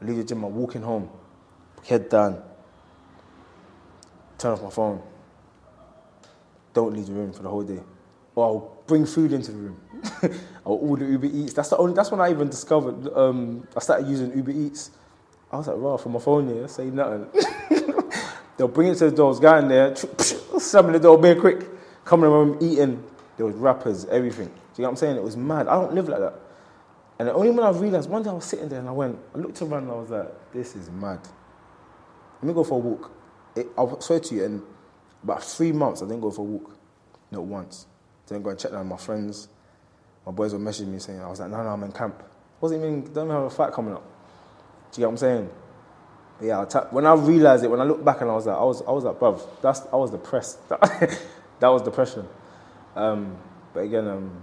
I 0.00 0.04
leave 0.04 0.16
the 0.16 0.24
gym. 0.24 0.42
I'm 0.44 0.54
walking 0.54 0.82
home, 0.82 1.08
head 1.86 2.08
down, 2.08 2.42
turn 4.36 4.52
off 4.52 4.62
my 4.62 4.70
phone. 4.70 5.00
Don't 6.72 6.92
leave 6.92 7.06
the 7.06 7.12
room 7.12 7.32
for 7.32 7.42
the 7.42 7.48
whole 7.48 7.62
day. 7.62 7.80
Or 8.34 8.44
I'll 8.46 8.82
bring 8.86 9.06
food 9.06 9.32
into 9.32 9.52
the 9.52 9.58
room. 9.58 9.80
I'll 10.66 10.72
order 10.74 11.08
Uber 11.08 11.26
Eats. 11.26 11.52
That's 11.52 11.68
the 11.68 11.76
only. 11.76 11.94
That's 11.94 12.10
when 12.10 12.20
I 12.20 12.30
even 12.30 12.48
discovered. 12.48 13.08
Um, 13.16 13.66
I 13.76 13.80
started 13.80 14.06
using 14.08 14.36
Uber 14.36 14.50
Eats. 14.50 14.90
I 15.52 15.56
was 15.58 15.68
like, 15.68 15.76
"Wow, 15.76 15.96
from 15.96 16.12
my 16.12 16.18
phone 16.18 16.48
here, 16.48 16.66
say 16.68 16.86
nothing." 16.86 17.28
They'll 18.56 18.68
bring 18.68 18.88
it 18.88 18.96
to 18.98 19.10
the 19.10 19.16
door. 19.16 19.26
I 19.26 19.28
was 19.30 19.40
going 19.40 19.68
there, 19.68 19.96
slamming 19.96 20.92
the 20.92 21.00
door, 21.00 21.18
being 21.18 21.40
quick, 21.40 21.66
coming 22.04 22.30
home 22.30 22.58
eating. 22.60 23.02
There 23.36 23.46
was 23.46 23.54
rappers, 23.56 24.04
everything. 24.06 24.46
Do 24.46 24.52
you 24.52 24.82
know 24.82 24.84
what 24.84 24.90
I'm 24.90 24.96
saying? 24.96 25.16
It 25.16 25.22
was 25.22 25.36
mad. 25.36 25.66
I 25.66 25.74
don't 25.74 25.94
live 25.94 26.08
like 26.08 26.20
that. 26.20 26.34
And 27.18 27.28
the 27.28 27.34
only 27.34 27.50
when 27.50 27.64
I 27.64 27.70
realized, 27.70 28.08
one 28.08 28.22
day 28.22 28.30
I 28.30 28.32
was 28.32 28.44
sitting 28.44 28.68
there 28.68 28.80
and 28.80 28.88
I 28.88 28.92
went, 28.92 29.18
I 29.34 29.38
looked 29.38 29.60
around 29.62 29.84
and 29.84 29.92
I 29.92 29.94
was 29.94 30.10
like, 30.10 30.52
this 30.52 30.74
is 30.76 30.90
mad. 30.90 31.20
Let 32.42 32.44
me 32.44 32.52
go 32.52 32.64
for 32.64 32.74
a 32.74 32.78
walk. 32.78 33.10
It, 33.56 33.68
I 33.78 33.86
swear 34.00 34.20
to 34.20 34.34
you, 34.34 34.44
in 34.44 34.62
about 35.22 35.42
three 35.42 35.72
months, 35.72 36.02
I 36.02 36.06
didn't 36.06 36.20
go 36.20 36.30
for 36.30 36.42
a 36.42 36.44
walk. 36.44 36.76
Not 37.30 37.44
once. 37.44 37.86
Didn't 38.26 38.42
go 38.42 38.50
and 38.50 38.58
check 38.58 38.72
down 38.72 38.88
my 38.88 38.96
friends. 38.96 39.48
My 40.26 40.32
boys 40.32 40.52
were 40.52 40.58
messaging 40.58 40.88
me 40.88 40.98
saying, 40.98 41.20
I 41.20 41.28
was 41.28 41.40
like, 41.40 41.50
no, 41.50 41.62
no, 41.62 41.68
I'm 41.68 41.82
in 41.82 41.92
camp. 41.92 42.22
Wasn't 42.60 42.80
even, 42.80 43.02
don't 43.12 43.26
even 43.26 43.30
have 43.30 43.44
a 43.44 43.50
fight 43.50 43.72
coming 43.72 43.92
up. 43.94 44.02
Do 44.92 45.00
you 45.00 45.02
get 45.02 45.06
what 45.06 45.10
I'm 45.12 45.16
saying? 45.18 45.50
But 46.38 46.46
yeah, 46.46 46.60
I 46.60 46.64
ta- 46.64 46.88
when 46.90 47.06
I 47.06 47.14
realized 47.14 47.64
it, 47.64 47.68
when 47.68 47.80
I 47.80 47.84
looked 47.84 48.04
back 48.04 48.20
and 48.22 48.30
I 48.30 48.34
was 48.34 48.46
like, 48.46 48.56
I 48.56 48.64
was, 48.64 48.82
I 48.82 48.90
was 48.90 49.04
like, 49.04 49.18
bruv, 49.18 49.46
that's, 49.60 49.82
I 49.92 49.96
was 49.96 50.10
depressed. 50.10 50.66
that 50.68 51.18
was 51.68 51.82
depression. 51.82 52.26
Um, 52.96 53.36
but 53.72 53.80
again, 53.80 54.08
um, 54.08 54.42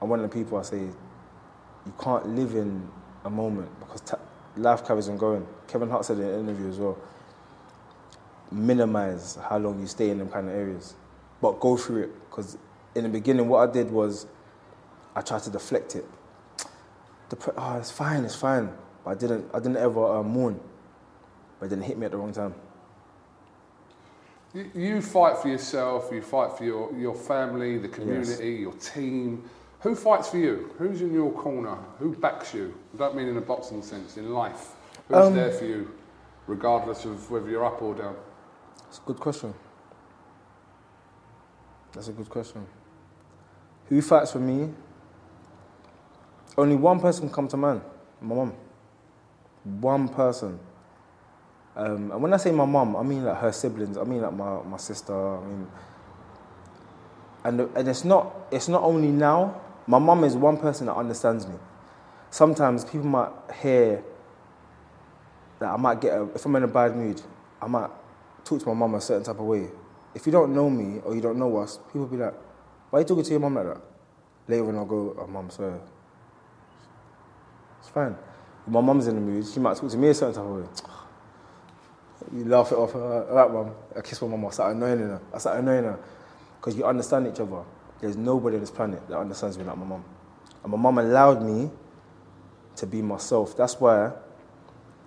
I'm 0.00 0.08
one 0.08 0.20
of 0.20 0.30
the 0.30 0.34
people 0.36 0.58
I 0.58 0.62
say, 0.62 0.80
you 0.80 1.94
can't 2.00 2.26
live 2.28 2.54
in 2.54 2.88
a 3.24 3.30
moment 3.30 3.68
because 3.80 4.00
ta- 4.02 4.18
life 4.56 4.86
carries 4.86 5.08
on 5.08 5.16
going. 5.16 5.46
Kevin 5.68 5.88
Hart 5.88 6.04
said 6.04 6.18
in 6.18 6.24
an 6.24 6.40
interview 6.40 6.68
as 6.68 6.78
well, 6.78 6.98
minimize 8.50 9.38
how 9.48 9.58
long 9.58 9.80
you 9.80 9.86
stay 9.86 10.10
in 10.10 10.18
them 10.18 10.28
kind 10.28 10.48
of 10.48 10.54
areas, 10.54 10.94
but 11.40 11.58
go 11.60 11.76
through 11.76 12.04
it. 12.04 12.30
Because 12.30 12.58
in 12.94 13.04
the 13.04 13.08
beginning, 13.08 13.48
what 13.48 13.68
I 13.68 13.72
did 13.72 13.90
was 13.90 14.26
I 15.14 15.20
tried 15.22 15.42
to 15.44 15.50
deflect 15.50 15.96
it. 15.96 16.04
Oh, 17.56 17.78
it's 17.78 17.90
fine, 17.90 18.24
it's 18.24 18.34
fine. 18.34 18.70
But 19.04 19.10
I 19.10 19.14
didn't, 19.14 19.50
I 19.54 19.58
didn't 19.58 19.78
ever 19.78 20.18
uh, 20.18 20.22
mourn. 20.22 20.60
But 21.58 21.66
it 21.66 21.68
didn't 21.70 21.84
hit 21.84 21.98
me 21.98 22.06
at 22.06 22.12
the 22.12 22.18
wrong 22.18 22.32
time. 22.32 22.54
You, 24.54 24.70
you 24.74 25.00
fight 25.02 25.38
for 25.38 25.48
yourself, 25.48 26.10
you 26.12 26.20
fight 26.20 26.52
for 26.58 26.64
your, 26.64 26.94
your 26.94 27.14
family, 27.14 27.78
the 27.78 27.88
community, 27.88 28.52
your 28.52 28.72
team. 28.74 29.48
Who 29.80 29.94
fights 29.94 30.28
for 30.28 30.36
you? 30.36 30.74
Who's 30.78 31.00
in 31.00 31.12
your 31.12 31.32
corner? 31.32 31.76
Who 31.98 32.14
backs 32.14 32.52
you? 32.52 32.74
I 32.94 32.98
don't 32.98 33.16
mean 33.16 33.28
in 33.28 33.36
a 33.38 33.40
boxing 33.40 33.82
sense, 33.82 34.18
in 34.18 34.32
life. 34.32 34.72
Who's 35.08 35.16
Um, 35.16 35.34
there 35.34 35.50
for 35.50 35.64
you, 35.64 35.90
regardless 36.46 37.04
of 37.06 37.30
whether 37.30 37.48
you're 37.48 37.64
up 37.64 37.80
or 37.80 37.94
down? 37.94 38.14
It's 38.88 38.98
a 38.98 39.06
good 39.06 39.18
question. 39.18 39.54
That's 41.94 42.08
a 42.08 42.12
good 42.12 42.28
question. 42.28 42.66
Who 43.92 44.00
fights 44.00 44.32
for 44.32 44.38
me? 44.38 44.70
Only 46.56 46.76
one 46.76 46.98
person 46.98 47.28
come 47.28 47.46
to 47.48 47.58
mind. 47.58 47.82
My 48.22 48.36
mum. 48.36 48.54
One 49.64 50.08
person. 50.08 50.58
Um, 51.76 52.10
and 52.10 52.22
when 52.22 52.32
I 52.32 52.38
say 52.38 52.52
my 52.52 52.64
mum, 52.64 52.96
I 52.96 53.02
mean 53.02 53.22
like 53.22 53.36
her 53.36 53.52
siblings. 53.52 53.98
I 53.98 54.04
mean 54.04 54.22
like 54.22 54.32
my, 54.32 54.62
my 54.62 54.78
sister. 54.78 55.36
I 55.36 55.44
mean, 55.44 55.66
and 57.44 57.60
and 57.76 57.86
it's 57.86 58.02
not 58.02 58.34
it's 58.50 58.66
not 58.66 58.82
only 58.82 59.08
now. 59.08 59.60
My 59.86 59.98
mum 59.98 60.24
is 60.24 60.36
one 60.36 60.56
person 60.56 60.86
that 60.86 60.96
understands 60.96 61.46
me. 61.46 61.56
Sometimes 62.30 62.86
people 62.86 63.08
might 63.08 63.28
hear 63.60 64.02
that 65.58 65.68
I 65.68 65.76
might 65.76 66.00
get 66.00 66.16
a, 66.16 66.22
if 66.34 66.46
I'm 66.46 66.56
in 66.56 66.62
a 66.62 66.66
bad 66.66 66.96
mood, 66.96 67.20
I 67.60 67.66
might 67.66 67.90
talk 68.42 68.58
to 68.60 68.68
my 68.68 68.74
mum 68.74 68.94
a 68.94 69.02
certain 69.02 69.22
type 69.22 69.38
of 69.38 69.44
way. 69.44 69.68
If 70.14 70.24
you 70.24 70.32
don't 70.32 70.54
know 70.54 70.70
me 70.70 71.00
or 71.04 71.14
you 71.14 71.20
don't 71.20 71.38
know 71.38 71.54
us, 71.58 71.78
people 71.92 72.06
be 72.06 72.16
like, 72.16 72.32
"Why 72.92 72.98
are 72.98 73.00
you 73.00 73.08
talking 73.08 73.24
to 73.24 73.30
your 73.30 73.40
mum 73.40 73.54
like 73.54 73.64
that?" 73.64 73.80
Later 74.48 74.64
when 74.64 74.76
I 74.76 74.84
go, 74.84 75.16
"Oh, 75.18 75.26
mum, 75.26 75.48
sorry." 75.48 75.80
It's 77.80 77.88
fine. 77.88 78.14
If 78.66 78.70
my 78.70 78.82
mum's 78.82 79.06
in 79.06 79.14
the 79.14 79.20
mood, 79.22 79.46
she 79.46 79.60
might 79.60 79.78
talk 79.78 79.90
to 79.90 79.96
me 79.96 80.08
a 80.08 80.14
certain 80.14 80.34
type 80.34 80.44
of 80.44 80.56
way. 80.56 80.68
You 82.36 82.44
laugh 82.44 82.70
it 82.70 82.76
off. 82.76 82.94
All 82.94 83.26
right, 83.30 83.50
mum. 83.50 83.70
I 83.96 84.02
kiss 84.02 84.20
my 84.20 84.28
mum. 84.28 84.44
I 84.44 84.50
start 84.50 84.76
annoying 84.76 84.98
her. 84.98 85.20
I 85.32 85.38
start 85.38 85.58
annoying 85.58 85.84
her 85.84 85.98
because 86.60 86.76
you 86.76 86.84
understand 86.84 87.26
each 87.28 87.40
other. 87.40 87.64
There's 88.00 88.18
nobody 88.18 88.56
on 88.56 88.60
this 88.60 88.70
planet 88.70 89.08
that 89.08 89.18
understands 89.18 89.56
me 89.56 89.64
like 89.64 89.78
my 89.78 89.86
mum. 89.86 90.04
And 90.62 90.70
my 90.72 90.78
mum 90.78 90.98
allowed 90.98 91.42
me 91.42 91.70
to 92.76 92.86
be 92.86 93.00
myself. 93.00 93.56
That's 93.56 93.80
why, 93.80 94.12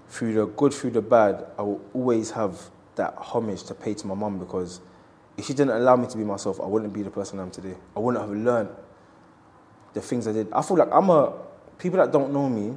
through 0.09 0.33
the 0.33 0.47
good, 0.47 0.73
through 0.73 0.91
the 0.91 1.01
bad, 1.03 1.45
I 1.57 1.61
will 1.61 1.81
always 1.93 2.31
have 2.31 2.59
that 2.95 3.15
homage 3.15 3.63
to 3.63 3.75
pay 3.75 3.93
to 3.93 4.07
my 4.07 4.15
mum 4.15 4.39
because 4.39 4.81
if 5.37 5.45
she 5.45 5.53
didn't 5.53 5.75
allow 5.75 5.95
me 5.95 6.07
to 6.07 6.17
be 6.17 6.23
myself, 6.23 6.59
I 6.61 6.65
wouldn't 6.65 6.93
be 6.93 7.03
the 7.03 7.09
person 7.09 7.39
I 7.39 7.43
am 7.43 7.51
today. 7.51 7.75
I 7.95 7.99
wouldn't 7.99 8.21
have 8.23 8.35
learned 8.35 8.69
the 9.93 10.01
things 10.01 10.27
I 10.27 10.33
did. 10.33 10.51
I 10.51 10.61
feel 10.61 10.77
like 10.77 10.89
I'm 10.91 11.09
a 11.09 11.33
people 11.77 11.99
that 11.99 12.11
don't 12.11 12.31
know 12.31 12.49
me 12.49 12.73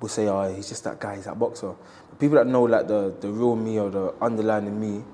will 0.00 0.08
say, 0.08 0.28
"Oh, 0.28 0.54
he's 0.54 0.68
just 0.68 0.84
that 0.84 1.00
guy, 1.00 1.16
he's 1.16 1.24
that 1.24 1.38
boxer." 1.38 1.74
But 2.08 2.18
people 2.18 2.36
that 2.36 2.46
know 2.46 2.62
like 2.62 2.88
the 2.88 3.14
the 3.20 3.28
real 3.28 3.56
me 3.56 3.78
or 3.78 3.90
the 3.90 4.14
underlying 4.20 4.78
me, 4.80 5.04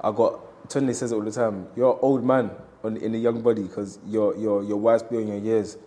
I 0.00 0.12
got. 0.12 0.44
Tunde 0.68 0.94
says 0.94 1.12
it 1.12 1.14
all 1.14 1.22
the 1.22 1.30
time. 1.30 1.66
You're 1.74 1.94
an 1.94 1.98
old 2.02 2.22
man 2.24 2.50
on, 2.84 2.98
in 2.98 3.14
a 3.14 3.18
young 3.18 3.40
body 3.40 3.62
because 3.62 3.98
you're 4.06 4.36
you're 4.36 4.62
you're 4.62 4.76
wise 4.76 5.02
beyond 5.02 5.28
your 5.28 5.38
years. 5.38 5.78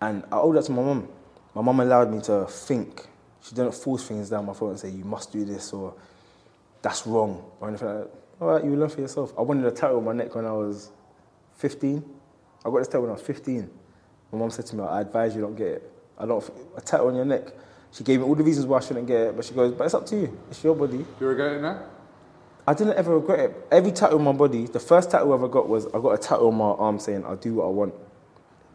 And 0.00 0.24
I 0.30 0.36
owe 0.36 0.52
that 0.52 0.64
to 0.64 0.72
my 0.72 0.82
mum. 0.82 1.08
My 1.54 1.62
mum 1.62 1.80
allowed 1.80 2.12
me 2.12 2.20
to 2.22 2.46
think. 2.46 3.06
She 3.42 3.54
didn't 3.54 3.74
force 3.74 4.06
things 4.06 4.30
down 4.30 4.46
my 4.46 4.52
throat 4.52 4.70
and 4.70 4.78
say, 4.78 4.90
you 4.90 5.04
must 5.04 5.32
do 5.32 5.44
this 5.44 5.72
or 5.72 5.94
that's 6.82 7.06
wrong 7.06 7.44
or 7.60 7.68
anything 7.68 7.88
like 7.88 7.98
that. 7.98 8.17
All 8.40 8.48
right, 8.48 8.64
you 8.64 8.76
learn 8.76 8.88
for 8.88 9.00
yourself. 9.00 9.32
I 9.36 9.42
wanted 9.42 9.64
a 9.66 9.70
tattoo 9.70 9.96
on 9.96 10.04
my 10.04 10.12
neck 10.12 10.34
when 10.34 10.44
I 10.46 10.52
was 10.52 10.90
15. 11.56 12.04
I 12.64 12.70
got 12.70 12.78
this 12.78 12.88
tattoo 12.88 13.00
when 13.02 13.10
I 13.10 13.14
was 13.14 13.22
15. 13.22 13.68
My 14.32 14.38
mum 14.38 14.50
said 14.50 14.66
to 14.66 14.76
me, 14.76 14.84
I 14.84 15.00
advise 15.00 15.34
you 15.34 15.40
don't 15.40 15.56
get 15.56 15.66
it. 15.68 15.92
I 16.18 16.26
don't, 16.26 16.44
a 16.76 16.80
tattoo 16.80 17.08
on 17.08 17.16
your 17.16 17.24
neck. 17.24 17.48
She 17.90 18.04
gave 18.04 18.20
me 18.20 18.26
all 18.26 18.34
the 18.34 18.44
reasons 18.44 18.66
why 18.66 18.78
I 18.78 18.80
shouldn't 18.80 19.06
get 19.06 19.20
it, 19.20 19.36
but 19.36 19.44
she 19.44 19.54
goes, 19.54 19.72
but 19.72 19.84
it's 19.84 19.94
up 19.94 20.06
to 20.06 20.16
you. 20.16 20.38
It's 20.50 20.62
your 20.62 20.74
body. 20.76 21.04
You 21.20 21.26
regret 21.26 21.52
it 21.54 21.62
now? 21.62 21.82
I 22.66 22.74
didn't 22.74 22.98
ever 22.98 23.18
regret 23.18 23.40
it. 23.40 23.66
Every 23.72 23.92
tattoo 23.92 24.16
on 24.16 24.24
my 24.24 24.32
body, 24.32 24.66
the 24.66 24.78
first 24.80 25.10
tattoo 25.10 25.32
I 25.32 25.34
ever 25.34 25.48
got 25.48 25.68
was 25.68 25.86
I 25.86 25.92
got 25.98 26.10
a 26.10 26.18
tattoo 26.18 26.48
on 26.48 26.54
my 26.56 26.66
arm 26.66 26.98
saying, 26.98 27.24
I'll 27.24 27.36
do 27.36 27.54
what 27.54 27.64
I 27.64 27.68
want. 27.70 27.94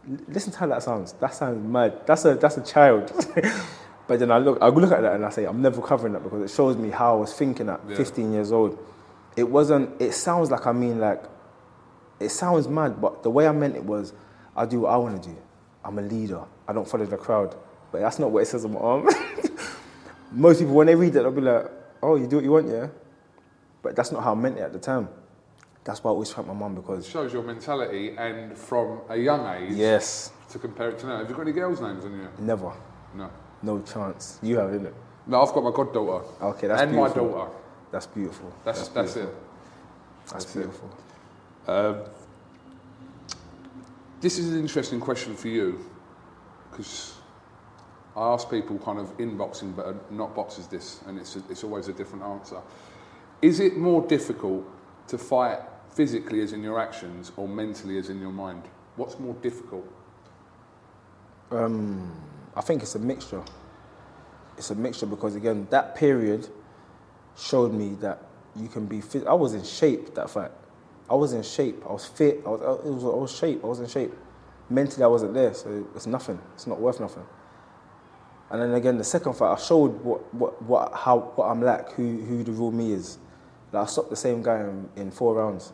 L- 0.10 0.18
Listen 0.28 0.52
to 0.52 0.58
how 0.60 0.68
that 0.68 0.82
sounds. 0.84 1.14
That 1.14 1.34
sounds 1.36 1.64
mad. 1.66 2.02
That's 2.08 2.26
a, 2.26 2.34
that's 2.36 2.58
a 2.58 2.64
child. 2.64 3.12
but 4.08 4.20
then 4.20 4.32
I 4.32 4.40
look, 4.40 4.58
I 4.62 4.68
look 4.70 4.92
at 4.92 5.02
that 5.04 5.14
and 5.14 5.24
I 5.26 5.30
say, 5.30 5.46
I'm 5.46 5.62
never 5.62 5.80
covering 5.82 6.14
that 6.14 6.24
because 6.24 6.42
it 6.52 6.54
shows 6.54 6.76
me 6.76 6.90
how 6.90 7.16
I 7.16 7.20
was 7.20 7.34
thinking 7.34 7.70
at 7.70 7.80
Yeah. 7.88 7.96
15 7.96 8.34
years 8.34 8.52
old. 8.52 8.80
It 9.36 9.44
wasn't, 9.50 10.00
it 10.02 10.14
sounds 10.14 10.52
like 10.52 10.68
I 10.68 10.72
mean 10.72 11.00
like, 11.00 11.24
it 12.20 12.30
sounds 12.30 12.68
mad, 12.68 13.02
but 13.02 13.24
the 13.24 13.30
way 13.30 13.48
I 13.48 13.52
meant 13.52 13.76
it 13.76 13.84
was, 13.84 14.14
I 14.56 14.66
do 14.66 14.82
what 14.82 14.90
I 14.92 14.98
want 14.98 15.22
to 15.22 15.30
do. 15.30 15.36
I'm 15.84 15.98
a 16.00 16.02
leader. 16.02 16.42
I 16.68 16.74
don't 16.74 16.88
follow 16.88 17.06
the 17.06 17.18
crowd. 17.18 17.56
But 17.92 18.02
that's 18.02 18.20
not 18.20 18.32
what 18.32 18.44
it 18.44 18.46
says 18.46 18.64
on 18.66 18.74
my 18.74 18.80
arm. 18.80 19.10
Most 20.32 20.60
people, 20.60 20.74
when 20.76 20.88
they 20.88 20.96
read 20.96 21.10
it, 21.10 21.14
they'll 21.14 21.32
be 21.32 21.42
like, 21.42 21.70
oh, 22.02 22.16
you 22.16 22.28
do 22.28 22.38
what 22.38 22.46
you 22.46 22.52
want, 22.52 22.70
yeah? 22.70 22.88
But 23.82 23.96
that's 23.96 24.12
not 24.12 24.24
how 24.24 24.32
I 24.32 24.36
meant 24.36 24.58
it 24.58 24.62
at 24.62 24.74
the 24.74 24.80
time. 24.80 25.10
That's 25.84 26.04
why 26.04 26.10
I 26.10 26.14
always 26.14 26.32
thank 26.32 26.48
my 26.48 26.54
mum 26.54 26.76
because, 26.76 27.06
It 27.06 27.12
shows 27.12 27.34
your 27.34 27.44
mentality, 27.44 28.16
and 28.18 28.58
from 28.58 29.02
a 29.10 29.18
young 29.18 29.46
age, 29.56 29.74
yes, 29.74 30.32
to 30.50 30.58
compare 30.58 30.92
it 30.92 31.00
to 31.00 31.08
now. 31.08 31.18
Have 31.18 31.30
you 31.30 31.36
got 31.36 31.42
any 31.42 31.52
girls' 31.52 31.82
names 31.82 32.06
on 32.06 32.14
you? 32.14 32.30
never, 32.40 32.72
No. 33.14 33.30
no 33.62 33.82
chance. 33.82 34.40
You 34.42 34.60
have, 34.60 34.70
innit? 34.70 34.94
No, 35.28 35.42
I've 35.42 35.54
got 35.54 35.64
my 35.64 35.72
goddaughter. 35.72 36.26
Okay, 36.42 36.68
that's 36.68 36.82
and 36.82 36.92
beautiful. 36.94 37.26
my 37.26 37.32
daughter. 37.36 37.52
That's 37.94 38.08
beautiful. 38.08 38.52
That's 38.66 38.88
that's, 38.88 39.14
beautiful. 39.14 39.22
it. 39.22 39.36
That's, 40.22 40.32
That's 40.32 40.56
it. 40.56 40.60
beautiful. 40.60 40.90
Um, 41.68 41.98
this 44.20 44.40
is 44.40 44.52
an 44.52 44.60
interesting 44.60 45.00
question 45.00 45.36
for 45.36 45.48
you 45.48 45.86
because 46.72 47.14
I 48.16 48.34
ask 48.34 48.50
people 48.50 48.80
kind 48.80 48.98
of 48.98 49.14
in 49.20 49.38
boxing, 49.38 49.74
but 49.74 50.12
not 50.12 50.34
boxers 50.34 50.66
this, 50.66 51.04
and 51.06 51.20
it's, 51.20 51.36
a, 51.36 51.44
it's 51.52 51.64
always 51.64 51.88
a 51.88 51.94
different 51.94 52.24
answer. 52.24 52.58
Is 53.44 53.60
it 53.60 53.78
more 53.78 54.02
difficult 54.08 54.66
to 55.10 55.20
fight 55.20 55.60
physically 55.92 56.42
as 56.42 56.52
in 56.52 56.64
your 56.64 56.80
actions 56.80 57.32
or 57.38 57.48
mentally 57.48 58.00
as 58.00 58.10
in 58.10 58.20
your 58.20 58.32
mind? 58.32 58.64
What's 58.96 59.20
more 59.20 59.36
difficult? 59.36 59.88
Um, 61.52 62.12
I 62.56 62.62
think 62.62 62.82
it's 62.82 62.96
a 62.96 63.00
mixture. 63.00 63.44
It's 64.58 64.72
a 64.72 64.76
mixture 64.76 65.06
because 65.06 65.36
again, 65.36 65.68
that 65.70 65.94
period 65.94 66.50
showed 67.38 67.74
me 67.74 67.96
that 68.02 68.22
you 68.56 68.68
can 68.68 68.86
be 68.86 69.02
fit. 69.02 69.26
I 69.28 69.34
was 69.34 69.54
in 69.54 69.64
shape 69.64 70.14
that 70.16 70.30
fight. 70.30 70.52
I 71.10 71.16
was 71.16 71.34
in 71.34 71.44
shape. 71.44 71.84
I 71.88 71.92
was 71.92 72.06
fit. 72.06 72.42
I 72.46 72.50
was. 72.50 72.62
I 72.62 72.90
was, 72.90 73.04
I 73.04 73.08
was 73.08 73.38
shape. 73.38 73.64
I 73.64 73.68
was 73.68 73.80
in 73.80 73.88
shape. 73.88 74.14
Mentally, 74.70 75.04
I 75.04 75.08
wasn't 75.08 75.34
there, 75.34 75.54
so 75.54 75.88
it's 75.96 76.08
nothing. 76.08 76.40
It's 76.56 76.68
not 76.68 76.80
worth 76.80 77.00
nothing. 77.00 77.26
And 78.50 78.62
then 78.62 78.74
again, 78.76 78.98
the 78.98 79.04
second 79.04 79.34
fight, 79.34 79.52
I 79.52 79.60
showed 79.60 80.02
what, 80.04 80.34
what, 80.34 80.62
what, 80.62 80.94
how, 80.94 81.20
what 81.36 81.48
I'm 81.48 81.62
like, 81.62 81.92
who, 81.94 82.22
who 82.22 82.44
the 82.44 82.52
real 82.52 82.72
me 82.72 82.94
is. 82.94 83.18
Like 83.72 83.84
I 83.84 83.86
stopped 83.88 84.12
the 84.12 84.16
same 84.16 84.44
guy 84.44 84.60
in, 84.60 84.90
in 84.96 85.12
four 85.12 85.34
rounds. 85.34 85.74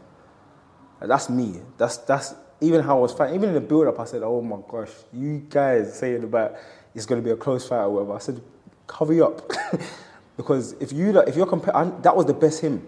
Like, 0.99 1.09
that's 1.09 1.29
me. 1.29 1.61
That's 1.77 1.97
that's 1.97 2.35
even 2.61 2.81
how 2.81 2.97
I 2.97 3.01
was 3.01 3.13
fighting. 3.13 3.35
Even 3.35 3.49
in 3.49 3.55
the 3.55 3.61
build-up, 3.61 3.99
I 3.99 4.05
said, 4.05 4.23
"Oh 4.23 4.41
my 4.41 4.57
gosh, 4.69 4.91
you 5.13 5.45
guys 5.49 5.97
saying 5.97 6.23
about 6.23 6.55
it's 6.95 7.05
going 7.05 7.21
to 7.21 7.25
be 7.25 7.31
a 7.31 7.37
close 7.37 7.67
fight 7.67 7.83
or 7.83 7.89
whatever." 7.89 8.13
I 8.13 8.19
said, 8.19 8.41
"Cover 8.87 9.23
up," 9.23 9.51
because 10.39 10.71
if 10.79 10.93
you 10.93 11.19
if 11.19 11.35
you're 11.35 11.45
comparing, 11.45 12.01
that 12.01 12.15
was 12.15 12.25
the 12.25 12.33
best 12.33 12.61
him. 12.61 12.81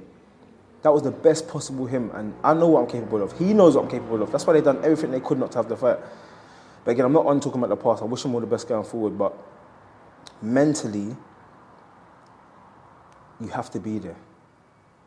That 0.84 0.94
was 0.94 1.04
the 1.04 1.12
best 1.12 1.50
possible 1.50 1.86
him, 1.86 2.10
and 2.14 2.34
I 2.46 2.54
know 2.54 2.70
what 2.70 2.80
I'm 2.80 2.88
capable 2.88 3.22
of. 3.22 3.38
He 3.38 3.54
knows 3.54 3.76
what 3.76 3.84
I'm 3.84 3.92
capable 3.92 4.24
of. 4.24 4.32
That's 4.32 4.48
why 4.48 4.54
they've 4.54 4.64
done 4.64 4.78
everything 4.78 5.12
they 5.12 5.20
could 5.20 5.38
not 5.38 5.52
to 5.52 5.58
have 5.58 5.68
the 5.68 5.76
fight. 5.76 5.98
But 6.86 6.92
again, 6.92 7.04
I'm 7.04 7.12
not 7.12 7.26
on 7.26 7.42
talking 7.42 7.62
about 7.62 7.76
the 7.78 7.84
past. 7.84 8.02
I 8.02 8.06
wish 8.06 8.24
him 8.24 8.34
all 8.34 8.40
the 8.40 8.48
best 8.48 8.70
going 8.70 8.86
forward, 8.86 9.18
but 9.18 9.38
mentally, 10.42 11.14
you 13.42 13.48
have 13.50 13.70
to 13.72 13.82
be 13.82 14.00
there, 14.00 14.16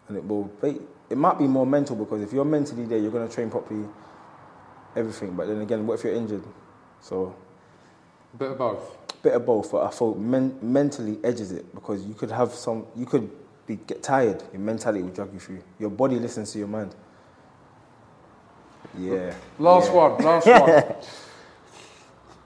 and 0.09 0.19
it 0.19 0.29
will. 0.29 0.45
Be, 0.61 0.81
It 1.09 1.17
might 1.17 1.39
be 1.39 1.47
more 1.47 1.67
mental 1.67 1.97
because 1.97 2.21
if 2.21 2.31
you're 2.31 2.45
mentally 2.45 2.85
there, 2.85 2.99
you're 2.99 3.11
going 3.11 3.27
to 3.27 3.35
train 3.35 3.49
properly, 3.49 3.89
everything. 4.95 5.35
But 5.35 5.47
then 5.47 5.63
again, 5.63 5.87
what 5.87 5.95
if 5.95 6.05
you're 6.05 6.15
injured? 6.15 6.45
So, 7.01 7.35
bit 8.37 8.51
of 8.51 8.59
both. 8.59 9.04
Bit 9.25 9.33
of 9.33 9.47
both, 9.47 9.73
but 9.73 9.85
I 9.85 9.89
thought 9.89 10.19
men- 10.19 10.59
mentally 10.61 11.19
edges 11.25 11.51
it 11.51 11.75
because 11.75 12.05
you 12.05 12.13
could 12.13 12.31
have 12.31 12.53
some. 12.53 12.85
You 12.95 13.07
could 13.07 13.31
be, 13.67 13.77
get 13.77 14.03
tired. 14.03 14.43
Your 14.53 14.61
mentality 14.61 15.03
will 15.03 15.13
drag 15.13 15.33
you 15.33 15.41
through. 15.41 15.63
Your 15.79 15.89
body 15.89 16.17
listens 16.17 16.53
to 16.53 16.59
your 16.59 16.69
mind. 16.69 16.95
Yeah. 18.99 19.33
Last 19.59 19.87
yeah. 19.87 19.95
one. 19.95 20.23
Last 20.23 20.47
one. 20.47 20.95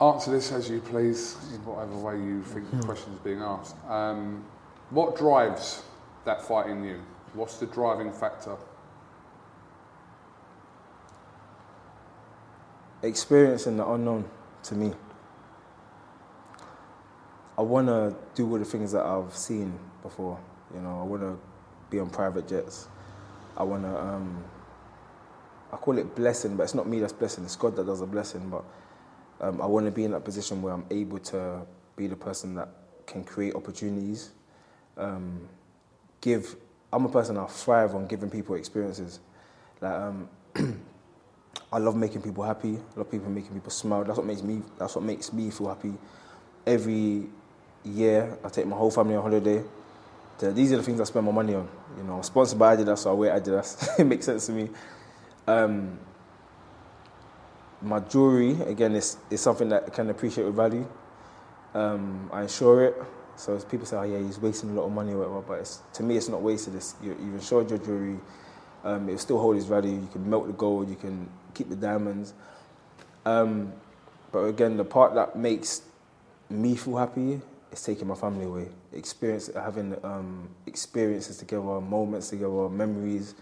Answer 0.14 0.30
this 0.30 0.52
as 0.52 0.70
you 0.70 0.78
please, 0.78 1.36
in 1.52 1.64
whatever 1.64 1.96
way 1.96 2.14
you 2.16 2.44
think 2.44 2.70
the 2.70 2.86
question 2.86 3.12
is 3.12 3.18
being 3.18 3.40
asked. 3.40 3.74
Um, 3.88 4.44
what 4.90 5.16
drives 5.16 5.82
that 6.24 6.40
fight 6.40 6.68
in 6.68 6.84
you? 6.84 7.00
What's 7.34 7.56
the 7.56 7.66
driving 7.66 8.12
factor? 8.12 8.56
Experiencing 13.02 13.78
the 13.78 13.88
unknown 13.88 14.24
to 14.62 14.76
me. 14.76 14.92
I 17.58 17.62
want 17.62 17.88
to 17.88 18.14
do 18.36 18.48
all 18.52 18.58
the 18.58 18.64
things 18.64 18.92
that 18.92 19.04
I've 19.04 19.34
seen 19.36 19.76
before. 20.00 20.38
You 20.72 20.80
know, 20.80 21.00
I 21.00 21.02
want 21.02 21.22
to 21.22 21.36
be 21.90 21.98
on 21.98 22.08
private 22.08 22.46
jets. 22.46 22.86
I 23.56 23.64
want 23.64 23.82
to. 23.82 23.98
Um, 23.98 24.44
I 25.72 25.76
call 25.76 25.98
it 25.98 26.14
blessing, 26.14 26.56
but 26.56 26.62
it's 26.62 26.74
not 26.74 26.86
me 26.86 27.00
that's 27.00 27.12
blessing. 27.12 27.44
It's 27.44 27.56
God 27.56 27.74
that 27.74 27.84
does 27.84 27.98
the 27.98 28.06
blessing. 28.06 28.48
But 28.48 28.64
um, 29.40 29.60
I 29.60 29.66
want 29.66 29.86
to 29.86 29.92
be 29.92 30.04
in 30.04 30.12
that 30.12 30.24
position 30.24 30.62
where 30.62 30.72
I'm 30.72 30.86
able 30.90 31.18
to 31.18 31.66
be 31.96 32.06
the 32.06 32.14
person 32.14 32.54
that 32.54 32.68
can 33.06 33.24
create 33.24 33.56
opportunities, 33.56 34.30
um, 34.96 35.48
give. 36.20 36.54
I'm 36.92 37.04
a 37.06 37.08
person 37.08 37.36
I 37.36 37.46
thrive 37.46 37.96
on 37.96 38.06
giving 38.06 38.30
people 38.30 38.54
experiences. 38.54 39.18
Like 39.80 39.92
um, 39.92 40.28
I 41.72 41.78
love 41.78 41.96
making 41.96 42.22
people 42.22 42.44
happy. 42.44 42.76
I 42.76 42.98
love 42.98 43.10
people 43.10 43.30
making 43.30 43.52
people 43.52 43.72
smile. 43.72 44.04
That's 44.04 44.16
what 44.16 44.26
makes 44.26 44.42
me. 44.42 44.62
That's 44.78 44.94
what 44.94 45.04
makes 45.04 45.32
me 45.32 45.50
feel 45.50 45.66
happy. 45.68 45.94
Every 46.64 47.26
year, 47.84 48.38
I 48.44 48.48
take 48.48 48.66
my 48.66 48.76
whole 48.76 48.90
family 48.90 49.14
on 49.14 49.22
holiday. 49.22 49.62
These 50.40 50.72
are 50.72 50.76
the 50.76 50.82
things 50.82 51.00
I 51.00 51.04
spend 51.04 51.26
my 51.26 51.32
money 51.32 51.54
on. 51.54 51.68
You 51.96 52.04
know, 52.04 52.16
I'm 52.16 52.22
sponsored 52.22 52.58
by 52.58 52.76
Adidas, 52.76 52.98
so 52.98 53.10
I 53.10 53.14
wear 53.14 53.40
Adidas. 53.40 53.88
it 53.98 54.04
makes 54.04 54.26
sense 54.26 54.46
to 54.46 54.52
me. 54.52 54.68
Um, 55.46 55.98
my 57.82 58.00
jewelry, 58.00 58.60
again, 58.62 58.94
is, 58.94 59.16
is 59.30 59.40
something 59.40 59.68
that 59.70 59.84
I 59.86 59.90
can 59.90 60.10
appreciate 60.10 60.44
with 60.44 60.54
value. 60.54 60.86
Um, 61.74 62.30
I 62.32 62.42
insure 62.42 62.84
it. 62.84 62.96
So 63.36 63.58
people 63.60 63.86
say, 63.86 63.96
oh 63.96 64.02
yeah, 64.02 64.18
he's 64.18 64.38
wasting 64.38 64.70
a 64.70 64.72
lot 64.74 64.84
of 64.84 64.92
money 64.92 65.12
or 65.12 65.18
whatever, 65.18 65.40
but 65.42 65.78
to 65.94 66.02
me, 66.02 66.16
it's 66.16 66.28
not 66.28 66.42
wasted. 66.42 66.74
It's, 66.74 66.96
you, 67.02 67.10
have 67.10 67.20
insured 67.20 67.70
your 67.70 67.78
jewelry. 67.78 68.18
Um, 68.84 69.08
it 69.08 69.18
still 69.20 69.38
holds 69.38 69.58
its 69.58 69.68
value. 69.68 69.92
You 69.92 70.08
can 70.10 70.28
melt 70.28 70.46
the 70.46 70.52
gold. 70.52 70.88
You 70.88 70.96
can 70.96 71.28
keep 71.54 71.68
the 71.68 71.76
diamonds. 71.76 72.34
Um, 73.24 73.72
but 74.32 74.40
again, 74.40 74.76
the 74.76 74.84
part 74.84 75.14
that 75.14 75.36
makes 75.36 75.82
me 76.50 76.76
feel 76.76 76.96
happy 76.96 77.40
is 77.72 77.82
taking 77.82 78.06
my 78.08 78.14
family 78.14 78.44
away. 78.44 78.68
Experience, 78.92 79.50
having 79.54 79.96
um, 80.04 80.48
experiences 80.66 81.38
together, 81.38 81.80
moments 81.80 82.30
together, 82.30 82.68
memories. 82.68 83.34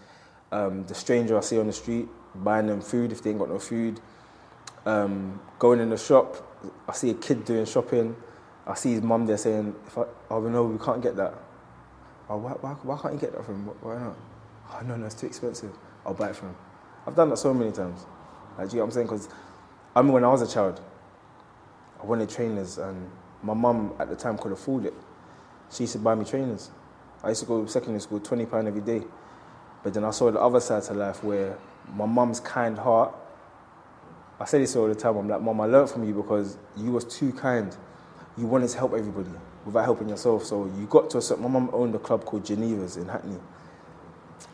Um, 0.51 0.85
the 0.85 0.95
stranger 0.95 1.37
I 1.37 1.41
see 1.41 1.59
on 1.59 1.67
the 1.67 1.73
street, 1.73 2.07
buying 2.35 2.67
them 2.67 2.81
food 2.81 3.11
if 3.11 3.21
they 3.21 3.31
ain't 3.31 3.39
got 3.39 3.49
no 3.49 3.59
food. 3.59 3.99
Um, 4.85 5.41
going 5.59 5.79
in 5.79 5.89
the 5.89 5.97
shop, 5.97 6.37
I 6.87 6.93
see 6.93 7.09
a 7.09 7.13
kid 7.13 7.45
doing 7.45 7.65
shopping. 7.65 8.15
I 8.65 8.75
see 8.75 8.93
his 8.93 9.01
mum 9.01 9.25
there 9.25 9.37
saying, 9.37 9.75
"If 9.85 9.97
I, 9.97 10.05
oh 10.29 10.41
no, 10.41 10.63
we 10.65 10.77
can't 10.77 11.01
get 11.01 11.15
that. 11.17 11.33
Oh, 12.29 12.37
why, 12.37 12.51
why, 12.51 12.71
why 12.83 12.97
can't 13.01 13.13
you 13.13 13.19
get 13.19 13.33
that 13.33 13.45
from? 13.45 13.65
Why 13.81 13.95
not? 13.95 14.17
Oh 14.73 14.85
no, 14.85 14.95
no, 14.97 15.05
it's 15.05 15.15
too 15.15 15.27
expensive. 15.27 15.71
I'll 16.05 16.13
buy 16.13 16.29
it 16.29 16.35
from 16.35 16.49
him. 16.49 16.55
I've 17.05 17.15
done 17.15 17.29
that 17.29 17.37
so 17.37 17.53
many 17.53 17.71
times. 17.71 18.05
Like, 18.57 18.69
you 18.71 18.77
know 18.77 18.83
what 18.83 18.87
I'm 18.87 18.91
saying? 18.91 19.07
Because 19.07 19.29
I 19.95 20.01
mean, 20.01 20.11
when 20.11 20.23
I 20.23 20.27
was 20.27 20.41
a 20.41 20.47
child, 20.47 20.81
I 22.01 22.05
wanted 22.05 22.29
trainers, 22.29 22.77
and 22.77 23.09
my 23.43 23.53
mum 23.53 23.93
at 23.99 24.09
the 24.09 24.15
time 24.15 24.37
could 24.37 24.51
afford 24.51 24.85
it. 24.85 24.93
She 25.71 25.83
used 25.83 25.93
to 25.93 25.99
buy 25.99 26.15
me 26.15 26.25
trainers. 26.25 26.71
I 27.23 27.29
used 27.29 27.41
to 27.41 27.47
go 27.47 27.63
to 27.63 27.69
secondary 27.69 27.99
school, 28.01 28.19
twenty 28.19 28.45
pound 28.45 28.67
every 28.67 28.81
day. 28.81 29.03
But 29.83 29.93
then 29.93 30.03
I 30.03 30.11
saw 30.11 30.31
the 30.31 30.39
other 30.39 30.59
side 30.59 30.83
to 30.83 30.93
life 30.93 31.23
where 31.23 31.57
my 31.93 32.05
mum's 32.05 32.39
kind 32.39 32.77
heart. 32.77 33.15
I 34.39 34.45
say 34.45 34.59
this 34.59 34.75
all 34.75 34.87
the 34.87 34.95
time. 34.95 35.17
I'm 35.17 35.27
like, 35.27 35.41
Mum, 35.41 35.59
I 35.61 35.65
learned 35.65 35.89
from 35.89 36.03
you 36.07 36.13
because 36.13 36.57
you 36.75 36.91
was 36.91 37.05
too 37.05 37.31
kind. 37.31 37.75
You 38.37 38.45
wanted 38.45 38.69
to 38.69 38.77
help 38.77 38.93
everybody 38.93 39.29
without 39.65 39.83
helping 39.83 40.09
yourself. 40.09 40.45
So 40.45 40.65
you 40.77 40.85
got 40.87 41.09
to 41.11 41.17
a 41.17 41.21
certain. 41.21 41.43
My 41.43 41.49
mum 41.49 41.69
owned 41.73 41.95
a 41.95 41.99
club 41.99 42.23
called 42.25 42.45
Geneva's 42.45 42.97
in 42.97 43.07
Hackney, 43.07 43.37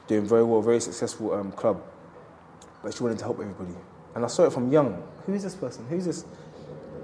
doing 0.07 0.25
very 0.25 0.43
well, 0.43 0.61
very 0.61 0.79
successful 0.79 1.33
um, 1.33 1.51
club. 1.51 1.81
But 2.81 2.93
she 2.93 3.03
wanted 3.03 3.19
to 3.19 3.25
help 3.25 3.39
everybody, 3.39 3.75
and 4.15 4.23
I 4.23 4.27
saw 4.27 4.43
it 4.45 4.53
from 4.53 4.71
young. 4.71 5.01
Who 5.25 5.33
is 5.33 5.43
this 5.43 5.55
person? 5.55 5.85
Who's 5.89 6.05
this? 6.05 6.25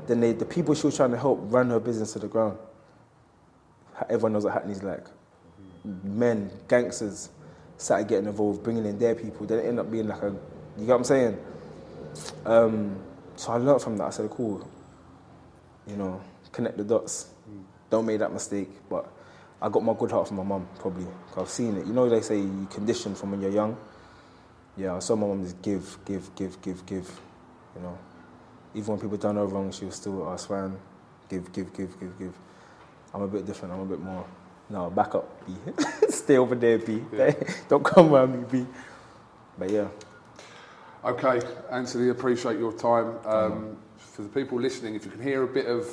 Then 0.10 0.22
they, 0.22 0.34
the 0.34 0.44
people 0.44 0.74
she 0.74 0.88
was 0.88 0.96
trying 0.96 1.12
to 1.12 1.18
help 1.20 1.40
ran 1.44 1.70
her 1.70 1.80
business 1.80 2.14
to 2.14 2.20
the 2.20 2.28
ground. 2.28 2.58
Everyone 4.10 4.34
knows 4.34 4.44
what 4.44 4.54
Hackney's 4.54 4.82
like. 4.82 5.06
Men, 5.84 6.50
gangsters, 6.68 7.30
started 7.78 8.08
getting 8.08 8.26
involved, 8.26 8.64
bringing 8.64 8.86
in 8.86 8.98
their 8.98 9.14
people. 9.14 9.46
Then 9.46 9.60
it 9.60 9.66
ended 9.66 9.86
up 9.86 9.92
being 9.92 10.08
like 10.08 10.24
a, 10.24 10.32
you 10.80 10.88
get 10.88 10.88
what 10.88 10.96
I'm 10.96 11.04
saying? 11.04 11.38
Um, 12.44 13.00
so 13.36 13.52
I 13.52 13.58
learned 13.58 13.84
from 13.84 13.98
that. 13.98 14.06
I 14.06 14.10
said, 14.10 14.32
cool, 14.32 14.68
you 15.86 15.96
know, 15.96 16.20
connect 16.52 16.78
the 16.78 16.84
dots. 16.84 17.28
Don't 17.92 18.08
make 18.08 18.18
that 18.18 18.34
mistake. 18.34 18.70
But 18.90 19.08
I 19.62 19.70
got 19.70 19.84
my 19.84 19.94
good 19.94 20.10
heart 20.10 20.28
from 20.28 20.38
my 20.38 20.44
mum, 20.44 20.68
probably. 20.80 21.06
Cause 21.34 21.44
I've 21.44 21.50
seen 21.50 21.78
it. 21.78 21.86
You 21.86 21.94
know, 21.94 22.10
they 22.10 22.22
say 22.22 22.40
you 22.40 22.68
condition 22.72 23.14
from 23.14 23.30
when 23.30 23.42
you're 23.42 23.52
young. 23.52 23.78
Yeah, 24.76 24.96
I 24.96 25.00
saw 25.00 25.16
my 25.16 25.28
mum 25.28 25.44
just 25.44 25.62
give, 25.62 26.00
give, 26.04 26.34
give, 26.34 26.60
give, 26.64 26.84
give. 26.88 27.20
You 27.76 27.84
know, 27.84 27.98
even 28.76 28.94
when 28.94 29.00
people 29.00 29.18
done 29.18 29.36
her 29.36 29.46
wrong, 29.46 29.72
she 29.72 29.86
was 29.86 29.96
still, 29.96 30.24
oh, 30.24 30.36
swan, 30.38 30.78
give, 31.30 31.52
give, 31.52 31.74
give, 31.74 32.00
give, 32.00 32.20
give. 32.20 32.34
I'm 33.14 33.22
a 33.22 33.28
bit 33.28 33.46
different. 33.46 33.74
I'm 33.74 33.82
a 33.82 33.86
bit 33.86 34.00
more. 34.00 34.26
No, 34.70 34.90
back 34.90 35.16
up, 35.16 35.46
B. 35.48 35.54
Stay 36.10 36.38
over 36.38 36.56
there, 36.56 36.78
B. 36.78 37.04
Yeah. 37.12 37.34
Don't 37.70 37.84
come 37.84 38.14
around 38.14 38.40
me, 38.40 38.46
B. 38.52 38.68
But 39.58 39.72
yeah. 39.72 39.88
Okay, 41.04 41.42
Anthony, 41.72 42.10
appreciate 42.10 42.60
your 42.60 42.74
time. 42.74 43.16
Um, 43.26 43.78
for 43.98 44.22
the 44.22 44.30
people 44.30 44.60
listening, 44.60 44.96
if 44.96 45.06
you 45.06 45.12
can 45.12 45.22
hear 45.22 45.44
a 45.44 45.48
bit 45.48 45.66
of 45.66 45.88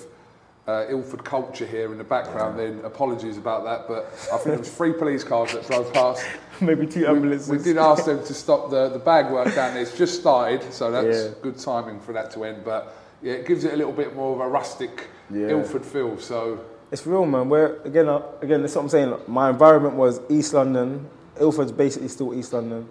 uh, 0.67 0.85
Ilford 0.89 1.25
culture 1.25 1.67
here 1.67 1.93
in 1.93 1.99
the 1.99 2.05
background, 2.05 2.59
yeah. 2.59 2.67
then 2.67 2.85
apologies 2.85 3.39
about 3.39 3.65
that. 3.65 3.87
But 3.87 4.07
I 4.33 4.39
think 4.39 4.57
it 4.57 4.59
was 4.59 4.71
three 4.71 4.93
police 4.93 5.23
cars 5.23 5.53
that 5.53 5.67
drove 5.67 5.93
past. 5.93 6.27
Maybe 6.61 6.87
two 6.87 7.07
ambulances. 7.07 7.49
We, 7.49 7.59
we, 7.59 7.63
did 7.63 7.79
ask 7.79 8.05
them 8.05 8.25
to 8.25 8.35
stop 8.35 8.71
the, 8.71 8.89
the 8.89 8.99
bag 8.99 9.31
work 9.31 9.55
down 9.55 9.75
there. 9.75 9.83
It's 9.83 9.97
just 9.97 10.21
started, 10.21 10.73
so 10.73 10.91
that's 10.91 11.17
yeah. 11.25 11.35
good 11.43 11.59
timing 11.59 12.01
for 12.01 12.13
that 12.13 12.31
to 12.33 12.45
end. 12.45 12.65
But 12.65 12.97
yeah, 13.23 13.35
it 13.35 13.47
gives 13.47 13.65
it 13.65 13.75
a 13.75 13.77
little 13.77 13.93
bit 13.93 14.17
more 14.17 14.35
of 14.35 14.41
a 14.41 14.49
rustic 14.49 15.09
yeah. 15.31 15.49
Ilford 15.49 15.85
feel. 15.85 16.19
So 16.19 16.65
it's 16.91 17.07
real, 17.07 17.27
man. 17.27 17.49
Where 17.49 17.81
again, 17.83 18.09
uh, 18.09 18.23
again, 18.41 18.63
that's 18.63 18.75
what 18.75 18.83
I'm 18.83 18.89
saying. 18.89 19.15
My 19.29 19.51
environment 19.51 19.95
was 19.95 20.21
East 20.29 20.53
London. 20.53 21.09
Ilford's 21.39 21.73
basically 21.73 22.09
still 22.09 22.35
East 22.35 22.53
London. 22.53 22.89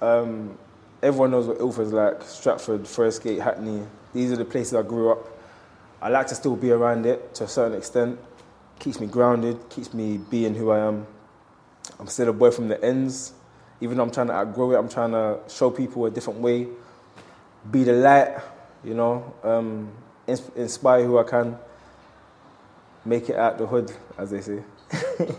Um, 0.00 0.58
everyone 1.02 1.30
knows 1.30 1.46
what 1.46 1.58
Ilford's 1.58 1.92
like. 1.92 2.22
Stratford, 2.22 2.88
Forest 2.88 3.22
Gate, 3.22 3.40
Hackney. 3.40 3.82
These 4.12 4.32
are 4.32 4.36
the 4.36 4.44
places 4.44 4.74
I 4.74 4.82
grew 4.82 5.12
up. 5.12 5.35
I 6.00 6.08
like 6.08 6.26
to 6.28 6.34
still 6.34 6.56
be 6.56 6.70
around 6.70 7.06
it 7.06 7.34
to 7.36 7.44
a 7.44 7.48
certain 7.48 7.76
extent. 7.76 8.18
Keeps 8.78 9.00
me 9.00 9.06
grounded. 9.06 9.68
Keeps 9.70 9.94
me 9.94 10.18
being 10.18 10.54
who 10.54 10.70
I 10.70 10.80
am. 10.86 11.06
I'm 11.98 12.06
still 12.08 12.28
a 12.28 12.32
boy 12.32 12.50
from 12.50 12.68
the 12.68 12.82
ends. 12.84 13.32
Even 13.80 13.96
though 13.96 14.02
I'm 14.04 14.10
trying 14.10 14.28
to 14.28 14.34
outgrow 14.34 14.72
it, 14.72 14.76
I'm 14.76 14.88
trying 14.88 15.12
to 15.12 15.38
show 15.48 15.70
people 15.70 16.06
a 16.06 16.10
different 16.10 16.40
way. 16.40 16.68
be 17.70 17.84
the 17.84 17.92
light, 17.92 18.38
you 18.84 18.94
know, 18.94 19.34
um, 19.42 19.90
inspire 20.26 21.04
who 21.04 21.18
I 21.18 21.24
can, 21.24 21.58
make 23.04 23.28
it 23.28 23.36
out 23.36 23.58
the 23.58 23.66
hood, 23.66 23.92
as 24.18 24.30
they 24.30 24.40
say. 24.40 24.62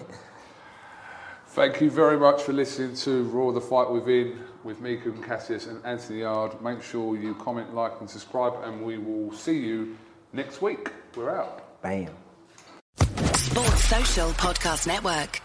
Thank 1.48 1.82
you 1.82 1.90
very 1.90 2.20
much 2.20 2.44
for 2.44 2.54
listening 2.54 2.96
to 2.98 3.24
Raw 3.24 3.52
the 3.52 3.62
Fight 3.62 3.90
Within 3.90 4.40
with 4.64 4.80
me, 4.80 4.98
Kugan 4.98 5.26
Cassius, 5.26 5.66
and 5.68 5.84
Anthony 5.86 6.20
Yarde. 6.20 6.62
Make 6.62 6.84
sure 6.84 7.18
you 7.18 7.34
comment, 7.36 7.74
like, 7.74 7.94
and 8.00 8.10
subscribe, 8.10 8.54
and 8.64 8.84
we 8.84 8.98
will 8.98 9.32
see 9.32 9.58
you 9.58 9.98
next 10.34 10.62
week. 10.62 10.92
We're 11.16 11.30
out. 11.36 11.82
Bam. 11.82 12.12
Sports 13.36 13.84
Social 13.86 14.30
Podcast 14.32 14.88
Network. 14.88 15.42